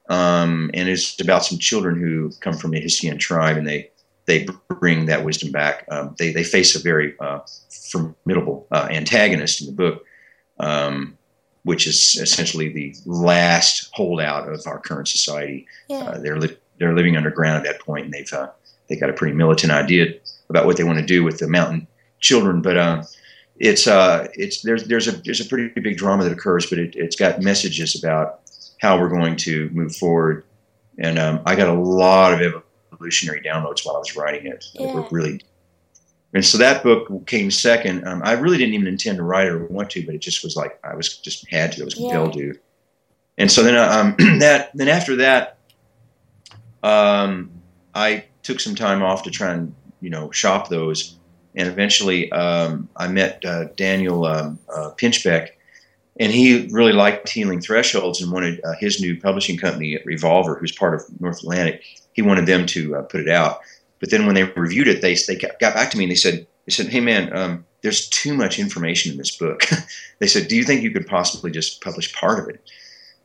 um, 0.09 0.71
and 0.73 0.89
it's 0.89 1.19
about 1.21 1.45
some 1.45 1.57
children 1.57 1.99
who 2.01 2.31
come 2.41 2.57
from 2.57 2.71
the 2.71 2.81
Hessian 2.81 3.17
tribe, 3.17 3.57
and 3.57 3.67
they 3.67 3.91
they 4.25 4.47
bring 4.79 5.05
that 5.05 5.23
wisdom 5.23 5.51
back. 5.51 5.85
Um, 5.89 6.15
they 6.17 6.31
they 6.31 6.43
face 6.43 6.75
a 6.75 6.79
very 6.79 7.13
uh, 7.19 7.39
formidable 7.69 8.67
uh, 8.71 8.87
antagonist 8.89 9.61
in 9.61 9.67
the 9.67 9.73
book. 9.73 10.03
Um, 10.59 11.17
which 11.65 11.87
is 11.87 12.15
essentially 12.21 12.69
the 12.69 12.95
last 13.05 13.89
holdout 13.91 14.47
of 14.47 14.61
our 14.67 14.79
current 14.79 15.07
society. 15.07 15.67
Yeah. 15.89 15.97
Uh, 15.97 16.19
they're 16.19 16.37
li- 16.39 16.57
they're 16.77 16.93
living 16.93 17.17
underground 17.17 17.57
at 17.57 17.63
that 17.63 17.81
point, 17.81 18.05
and 18.05 18.13
they've 18.13 18.31
uh, 18.31 18.49
they 18.87 18.95
got 18.95 19.09
a 19.09 19.13
pretty 19.13 19.35
militant 19.35 19.73
idea 19.73 20.13
about 20.49 20.67
what 20.67 20.77
they 20.77 20.83
want 20.83 20.99
to 20.99 21.05
do 21.05 21.23
with 21.23 21.39
the 21.39 21.47
mountain 21.47 21.87
children. 22.19 22.61
But 22.61 22.77
uh, 22.77 23.03
it's 23.57 23.87
uh, 23.87 24.27
it's 24.35 24.61
there's 24.61 24.85
there's 24.85 25.07
a 25.07 25.13
there's 25.23 25.41
a 25.41 25.45
pretty 25.45 25.79
big 25.79 25.97
drama 25.97 26.23
that 26.23 26.31
occurs, 26.31 26.69
but 26.69 26.77
it, 26.77 26.95
it's 26.95 27.15
got 27.15 27.41
messages 27.41 27.95
about 27.95 28.41
how 28.79 28.99
we're 28.99 29.09
going 29.09 29.35
to 29.37 29.69
move 29.69 29.95
forward. 29.95 30.45
And 30.99 31.17
um, 31.17 31.41
I 31.47 31.55
got 31.55 31.67
a 31.67 31.73
lot 31.73 32.39
of 32.39 32.63
evolutionary 32.93 33.41
downloads 33.41 33.83
while 33.85 33.95
I 33.95 33.99
was 33.99 34.15
writing 34.15 34.45
it. 34.45 34.65
that 34.75 34.93
were 34.93 35.07
really 35.09 35.41
and 36.35 36.45
so 36.45 36.57
that 36.57 36.83
book 36.83 37.25
came 37.27 37.49
second. 37.49 38.05
Um, 38.05 38.21
I 38.25 38.33
really 38.33 38.57
didn't 38.57 38.73
even 38.73 38.87
intend 38.87 39.17
to 39.17 39.23
write 39.23 39.47
it 39.47 39.53
or 39.53 39.65
want 39.67 39.89
to, 39.91 40.05
but 40.05 40.13
it 40.13 40.17
just 40.17 40.43
was 40.43 40.57
like 40.57 40.77
I 40.83 40.93
was 40.93 41.17
just 41.17 41.49
had 41.49 41.71
to. 41.71 41.81
I 41.81 41.85
was 41.85 41.93
compelled 41.93 42.33
to. 42.33 42.59
And 43.37 43.49
so 43.49 43.63
then 43.63 43.77
um, 43.77 44.15
that 44.39 44.69
then 44.73 44.89
after 44.89 45.15
that, 45.15 45.57
um, 46.83 47.51
I 47.93 48.25
took 48.43 48.59
some 48.59 48.75
time 48.75 49.01
off 49.01 49.23
to 49.23 49.31
try 49.31 49.53
and 49.53 49.73
you 50.01 50.09
know 50.09 50.29
shop 50.31 50.67
those, 50.67 51.15
and 51.55 51.69
eventually 51.69 52.29
um, 52.33 52.89
I 52.97 53.07
met 53.07 53.43
uh, 53.45 53.65
Daniel 53.77 54.25
um, 54.25 54.59
uh, 54.67 54.91
Pinchbeck, 54.97 55.51
and 56.19 56.33
he 56.33 56.67
really 56.69 56.91
liked 56.91 57.29
Healing 57.29 57.61
Thresholds 57.61 58.21
and 58.21 58.29
wanted 58.29 58.59
uh, 58.65 58.73
his 58.77 58.99
new 58.99 59.17
publishing 59.17 59.57
company, 59.57 59.97
Evolver, 60.05 60.59
who's 60.59 60.73
part 60.73 60.95
of 60.95 61.21
North 61.21 61.39
Atlantic. 61.39 61.81
He 62.11 62.21
wanted 62.21 62.45
them 62.45 62.65
to 62.67 62.97
uh, 62.97 63.01
put 63.03 63.21
it 63.21 63.29
out. 63.29 63.61
But 63.99 64.11
then 64.11 64.25
when 64.25 64.35
they 64.35 64.43
reviewed 64.43 64.87
it, 64.87 65.01
they 65.01 65.15
they 65.27 65.35
got 65.35 65.73
back 65.73 65.91
to 65.91 65.97
me 65.97 66.03
and 66.05 66.11
they 66.11 66.15
said 66.15 66.45
they 66.65 66.71
said, 66.71 66.87
"Hey 66.87 66.99
man, 66.99 67.35
um, 67.35 67.65
there's 67.81 68.09
too 68.09 68.33
much 68.33 68.59
information 68.59 69.11
in 69.11 69.17
this 69.17 69.35
book." 69.35 69.63
they 70.19 70.27
said, 70.27 70.47
"Do 70.47 70.55
you 70.55 70.63
think 70.63 70.81
you 70.81 70.91
could 70.91 71.07
possibly 71.07 71.51
just 71.51 71.81
publish 71.81 72.13
part 72.13 72.39
of 72.39 72.49
it?" 72.49 72.61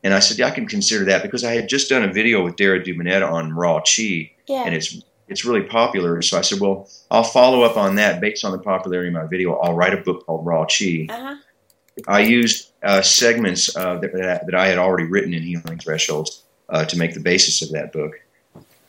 And 0.03 0.15
I 0.15 0.21
said, 0.21 0.39
"Yeah, 0.39 0.47
I 0.47 0.51
can 0.53 0.67
consider 0.67 1.05
that 1.07 1.23
because 1.23 1.45
I 1.45 1.53
had 1.53 1.69
just 1.69 1.89
done 1.89 2.05
a 2.05 2.13
video 2.13 2.45
with 2.45 2.57
Dara 2.57 2.83
Dubinet 2.83 3.29
on 3.29 3.53
raw 3.53 3.81
chi, 3.81 4.31
Yeah. 4.47 4.63
and 4.65 4.75
it's 4.75 5.03
it's 5.31 5.45
really 5.45 5.63
popular. 5.63 6.21
So 6.23 6.37
I 6.37 6.41
said, 6.41 6.59
well, 6.59 6.89
I'll 7.11 7.23
follow 7.23 7.63
up 7.63 7.77
on 7.77 7.95
that 7.95 8.21
based 8.21 8.45
on 8.45 8.51
the 8.51 8.59
popularity 8.59 9.09
of 9.09 9.15
my 9.15 9.27
video. 9.27 9.55
I'll 9.61 9.75
write 9.75 9.95
a 9.95 9.99
book 9.99 10.27
called 10.27 10.45
Raw 10.45 10.67
Chi. 10.67 11.07
Uh-huh. 11.09 11.37
I 12.09 12.21
used 12.21 12.73
uh, 12.83 13.01
segments 13.01 13.75
uh, 13.77 13.99
that, 13.99 14.13
that 14.13 14.47
that 14.47 14.55
I 14.55 14.67
had 14.67 14.79
already 14.79 15.05
written 15.05 15.33
in 15.33 15.43
Healing 15.43 15.79
Thresholds 15.79 16.43
uh, 16.69 16.85
to 16.87 16.99
make 16.99 17.15
the 17.15 17.21
basis 17.21 17.63
of 17.63 17.71
that 17.73 17.93
book. 17.93 18.13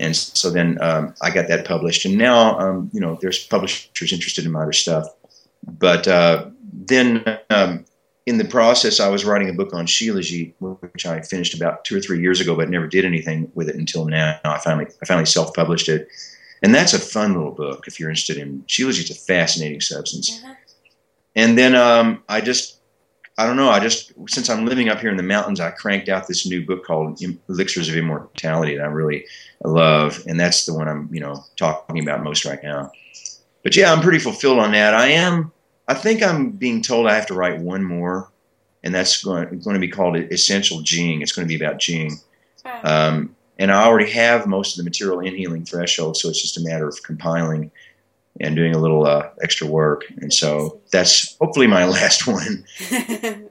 And 0.02 0.16
so 0.16 0.49
then 0.49 0.78
um, 0.82 1.14
I 1.22 1.30
got 1.30 1.47
that 1.47 1.66
published, 1.66 2.06
and 2.06 2.18
now 2.18 2.60
um, 2.60 2.89
you 2.91 2.99
know 2.99 3.18
there's 3.22 3.45
publishers 3.45 4.12
interested 4.12 4.45
in 4.45 4.52
my 4.52 4.64
other 4.64 4.74
stuff. 4.74 5.08
But 5.64 6.08
uh, 6.08 6.47
then 6.74 7.39
um, 7.52 7.86
in 8.26 8.38
the 8.38 8.45
process, 8.45 8.99
I 8.99 9.10
was 9.10 9.24
writing 9.24 9.49
a 9.49 9.54
book 9.54 9.74
on 9.74 9.86
Shilajit, 9.86 10.54
which 10.60 11.06
I 11.06 11.22
finished 11.22 11.54
about 11.54 11.86
two 11.86 11.95
or 11.95 12.02
three 12.02 12.20
years 12.20 12.41
ago, 12.41 12.56
but 12.56 12.70
never 12.70 12.88
did 12.88 13.06
anything 13.06 13.52
with 13.54 13.70
it 13.70 13.76
until 13.76 14.06
now. 14.06 14.39
I 14.43 14.58
finally 14.58 14.88
I 15.02 15.06
finally 15.06 15.28
self-published 15.28 15.88
it, 15.88 16.08
and 16.64 16.74
that's 16.74 16.93
a 16.93 16.99
fun 16.99 17.34
little 17.36 17.52
book 17.52 17.86
if 17.88 17.99
you're 17.99 18.10
interested 18.10 18.38
in 18.38 18.64
Shilajit's 18.64 19.12
a 19.12 19.16
fascinating 19.16 19.82
substance. 19.82 20.41
Uh-huh. 20.43 20.56
and 21.36 21.58
then 21.58 21.76
um, 21.76 22.24
I 22.28 22.41
just 22.41 22.81
I 23.42 23.48
don't 23.48 23.56
know. 23.56 23.72
I 23.72 23.80
just 23.80 24.14
since 24.28 24.52
I'm 24.52 24.68
living 24.68 24.88
up 24.88 25.00
here 25.00 25.10
in 25.10 25.18
the 25.18 25.24
mountains, 25.24 25.60
I 25.60 25.72
cranked 25.72 26.10
out 26.10 26.28
this 26.28 26.46
new 26.46 26.64
book 26.64 26.86
called 26.86 27.20
Elixirs 27.50 27.89
of 27.89 27.96
Immortality 27.96 28.78
that 28.78 28.84
I 28.84 28.88
really 28.88 29.26
love, 29.64 30.24
and 30.28 30.39
that's 30.39 30.68
the 30.68 30.76
one 30.76 30.88
I'm 30.88 31.10
you 31.12 31.20
know 31.20 31.44
talking 31.56 32.04
about 32.04 32.24
most 32.24 32.46
right 32.46 32.62
now. 32.62 32.92
But 33.64 33.76
yeah, 33.76 33.92
I'm 33.92 34.02
pretty 34.02 34.20
fulfilled 34.20 34.60
on 34.60 34.74
that. 34.74 34.94
I 34.94 35.08
am. 35.08 35.52
I 35.88 35.96
think 35.96 36.22
I'm 36.22 36.52
being 36.52 36.84
told 36.84 37.08
I 37.08 37.16
have 37.16 37.26
to 37.28 37.34
write 37.34 37.60
one 37.60 37.84
more, 37.84 38.30
and 38.84 38.94
that's 38.94 39.24
going, 39.24 39.48
going 39.60 39.74
to 39.74 39.80
be 39.80 39.88
called 39.88 40.18
Essential 40.18 40.82
Jing. 40.82 41.24
It's 41.24 41.32
going 41.32 41.48
to 41.48 41.52
be 41.58 41.62
about 41.62 41.80
Jing. 41.80 42.20
Um, 42.84 43.36
and 43.58 43.72
I 43.72 43.84
already 43.86 44.12
have 44.12 44.46
most 44.46 44.74
of 44.74 44.78
the 44.78 44.84
material 44.84 45.20
in 45.20 45.36
Healing 45.36 45.66
Threshold, 45.66 46.16
so 46.16 46.30
it's 46.30 46.42
just 46.42 46.58
a 46.58 46.62
matter 46.62 46.88
of 46.88 47.02
compiling 47.02 47.72
and 48.42 48.56
doing 48.56 48.74
a 48.76 48.80
little 48.80 49.06
uh, 49.06 49.30
extra 49.42 49.68
work. 49.68 50.04
And 50.18 50.34
so 50.34 50.82
that's 50.92 51.38
hopefully 51.38 51.68
my 51.68 51.86
last 51.98 52.28
one. 52.28 52.66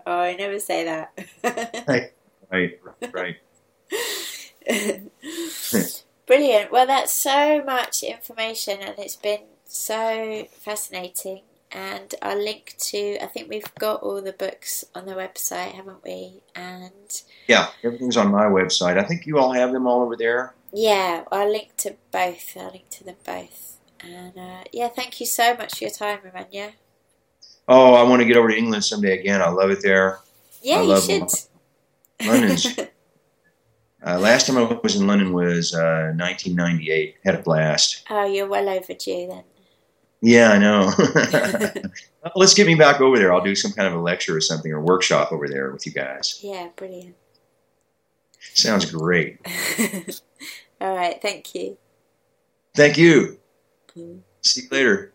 oh, 0.06 0.20
I 0.20 0.36
never 0.36 0.58
say 0.58 0.84
that. 0.84 1.12
right, 1.88 2.12
right, 2.50 2.80
right. 3.12 3.36
Brilliant. 6.26 6.70
Well, 6.70 6.86
that's 6.86 7.12
so 7.12 7.62
much 7.64 8.02
information, 8.02 8.78
and 8.80 8.98
it's 8.98 9.16
been 9.16 9.40
so 9.64 10.46
fascinating. 10.52 11.42
And 11.72 12.14
I'll 12.20 12.42
link 12.42 12.74
to, 12.78 13.18
I 13.22 13.26
think 13.26 13.48
we've 13.48 13.72
got 13.76 14.02
all 14.02 14.20
the 14.20 14.32
books 14.32 14.84
on 14.94 15.06
the 15.06 15.12
website, 15.14 15.72
haven't 15.72 16.02
we? 16.02 16.42
And 16.54 17.22
yeah, 17.46 17.68
everything's 17.84 18.16
on 18.16 18.32
my 18.32 18.46
website. 18.46 18.98
I 18.98 19.04
think 19.04 19.24
you 19.24 19.38
all 19.38 19.52
have 19.52 19.72
them 19.72 19.86
all 19.86 20.02
over 20.02 20.16
there. 20.16 20.54
Yeah, 20.72 21.24
I'll 21.30 21.50
link 21.50 21.76
to 21.78 21.96
both. 22.10 22.56
I'll 22.56 22.70
link 22.70 22.90
to 22.90 23.04
them 23.04 23.16
both. 23.24 23.69
And 24.02 24.36
uh, 24.36 24.64
yeah, 24.72 24.88
thank 24.88 25.20
you 25.20 25.26
so 25.26 25.54
much 25.54 25.78
for 25.78 25.84
your 25.84 25.90
time, 25.90 26.18
Rehmannia. 26.18 26.72
Oh, 27.68 27.94
I 27.94 28.02
want 28.02 28.20
to 28.20 28.26
get 28.26 28.36
over 28.36 28.48
to 28.48 28.56
England 28.56 28.84
someday 28.84 29.18
again. 29.18 29.40
I 29.42 29.50
love 29.50 29.70
it 29.70 29.82
there. 29.82 30.18
Yeah, 30.62 30.82
you 30.82 31.00
should. 31.00 31.28
London's. 32.26 32.78
uh, 34.06 34.18
last 34.18 34.46
time 34.46 34.58
I 34.58 34.78
was 34.82 34.96
in 34.96 35.06
London 35.06 35.32
was 35.32 35.74
uh, 35.74 36.12
1998. 36.16 37.16
Had 37.24 37.34
a 37.36 37.42
blast. 37.42 38.04
Oh, 38.10 38.24
you're 38.24 38.48
well 38.48 38.68
overdue 38.68 39.28
then. 39.28 39.44
Yeah, 40.20 40.50
I 40.50 40.58
know. 40.58 40.92
well, 40.98 41.92
let's 42.36 42.54
get 42.54 42.66
me 42.66 42.74
back 42.74 43.00
over 43.00 43.18
there. 43.18 43.32
I'll 43.32 43.42
do 43.42 43.54
some 43.54 43.72
kind 43.72 43.88
of 43.88 43.94
a 43.94 44.02
lecture 44.02 44.36
or 44.36 44.40
something 44.40 44.70
or 44.70 44.80
workshop 44.80 45.32
over 45.32 45.48
there 45.48 45.70
with 45.70 45.86
you 45.86 45.92
guys. 45.92 46.40
Yeah, 46.42 46.68
brilliant. 46.76 47.16
Sounds 48.54 48.90
great. 48.90 49.38
All 50.80 50.94
right, 50.94 51.20
thank 51.22 51.54
you. 51.54 51.78
Thank 52.74 52.98
you. 52.98 53.39
See 54.42 54.62
you 54.62 54.68
later. 54.70 55.12